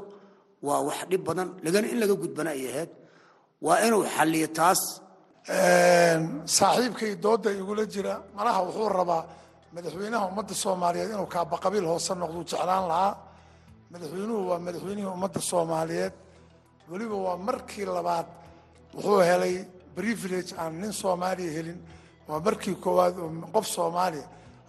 Waa 0.68 0.82
wax 0.88 1.00
dhib 1.10 1.24
badan 1.28 1.50
lagana 1.66 1.88
in 1.93 2.00
laga 2.04 2.16
gudbana 2.24 2.50
ay 2.58 2.64
ahayd. 2.72 2.91
Waa 3.66 3.78
inuu 3.88 4.04
xalliyo 4.16 4.47
taas 4.58 4.82
saaxiibkay 6.58 7.12
dooda 7.24 7.50
igula 7.62 7.84
jira 7.93 8.14
malaha 8.38 8.60
wuxuu 8.68 8.89
rabaa 9.00 9.24
madaxweynaha 9.76 10.26
ummadda 10.32 10.54
soomaaliyeed 10.64 11.10
inuu 11.16 11.30
kaaba 11.36 11.56
qabiil 11.64 11.86
hoose 11.91 12.12
noqduu 12.22 12.43
jeclaan 12.52 12.86
lahaa. 12.91 13.14
Madaxweynuhu 13.93 14.41
waa 14.50 14.60
madaxweynihii 14.68 15.12
ummadda 15.16 15.39
soomaaliyeed 15.52 16.14
weliba 16.91 17.15
waa 17.25 17.37
markii 17.47 17.85
labaad 17.97 18.27
wuxuu 18.95 19.19
helay 19.29 19.55
privilege 19.95 20.49
aan 20.61 20.73
nin 20.81 20.91
soomaaliya 21.01 21.51
helin. 21.57 21.79
Waa 22.29 22.39
markii 22.47 22.75
koowaad 22.83 23.15
oo 23.23 23.29
qof 23.53 23.65
soomaaliya 23.75 24.25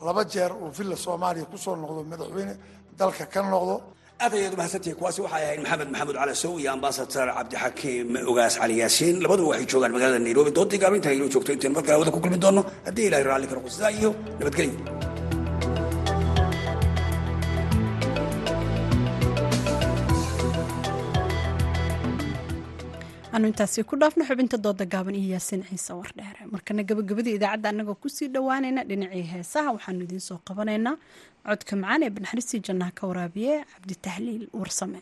laba 0.07 0.23
jeer 0.33 0.53
uu 0.63 0.71
villa 0.79 0.97
soomaaliya 1.07 1.45
ku 1.53 1.57
soo 1.65 1.77
noqdo 1.83 2.01
madaxweyne 2.13 2.55
dalka 2.99 3.25
ka 3.33 3.41
noqdo. 3.55 3.77
Aad 4.23 4.33
ayaad 4.39 4.53
umahadsantihiin 4.57 4.99
kuwaasi 5.01 5.21
waxay 5.25 5.43
ahayd 5.47 5.61
maxamed 5.65 5.89
maxamuud 5.93 6.17
calasow 6.21 6.53
iyo 6.61 6.71
ambasador 6.77 7.29
cabdixakiim 7.37 8.09
ogaas 8.31 8.55
cali 8.61 8.75
yaasiin 8.83 9.17
labaduba 9.25 9.49
waxay 9.53 9.67
joogaan 9.73 9.93
magaalada 9.97 10.19
nairobi. 10.27 10.51
Doodii 10.59 10.79
gaabinta 10.83 11.09
inoo 11.17 11.29
joogto 11.35 11.51
intaynu 11.55 11.75
markale 11.79 11.99
wada 12.03 12.11
ku 12.15 12.21
kulmi 12.25 12.39
doono. 12.45 12.63
Haddii 12.87 13.07
ilahay 13.09 13.25
raalli 13.31 13.47
karo 13.51 13.61
qusidaa 13.67 13.93
iyo 13.99 14.11
nabadgelyo 14.39 15.10
anu 23.41 23.49
intaasi 23.53 23.81
ku 23.89 23.97
dhaafno 24.01 24.23
xubinta 24.29 24.57
dooda 24.65 24.85
gaaban 24.93 25.15
iyo 25.21 25.29
yaasiin 25.35 25.63
ciise 25.69 25.93
wardheere 26.01 26.41
markana 26.55 26.83
gabagabadii 26.89 27.35
idaacadda 27.39 27.69
annagoo 27.73 27.97
ku 28.03 28.09
sii 28.17 28.29
dhowaanayna 28.35 28.85
dhinacii 28.91 29.25
heesaha 29.33 29.69
waxaanu 29.77 30.03
idiin 30.07 30.21
soo 30.29 30.39
qabanaynaa 30.49 30.97
codka 31.49 31.73
macaan 31.83 32.03
ee 32.07 32.11
banaxariistii 32.17 32.61
jannaha 32.69 32.93
ka 32.99 33.03
waraabiye 33.11 33.55
cabditahliil 33.73 34.45
warsame 34.61 34.99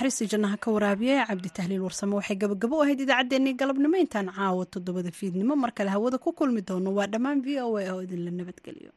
banxariista 0.00 0.26
jannaha 0.32 0.56
ka 0.56 0.70
waraabiya 0.72 1.26
cabdi 1.28 1.50
tahliil 1.56 1.82
warsame 1.84 2.14
waxay 2.16 2.36
gabagabo 2.36 2.78
u 2.78 2.82
ahayd 2.82 3.00
idaacaddeenii 3.04 3.54
galabnimo. 3.60 3.96
Intaan 4.00 4.28
caawa 4.32 4.64
toddobada 4.66 5.10
fiidnimo 5.12 5.56
mar 5.56 5.72
kale 5.76 5.90
hawada 5.90 6.18
ku 6.18 6.32
kulmi 6.32 6.62
doono 6.62 6.90
waa 6.96 7.06
dhammaan 7.06 7.42
v 7.44 7.60
o 7.60 7.76
a 7.76 7.92
oo 7.92 8.00
idinla 8.02 8.30
nabadgeliyo 8.30 8.92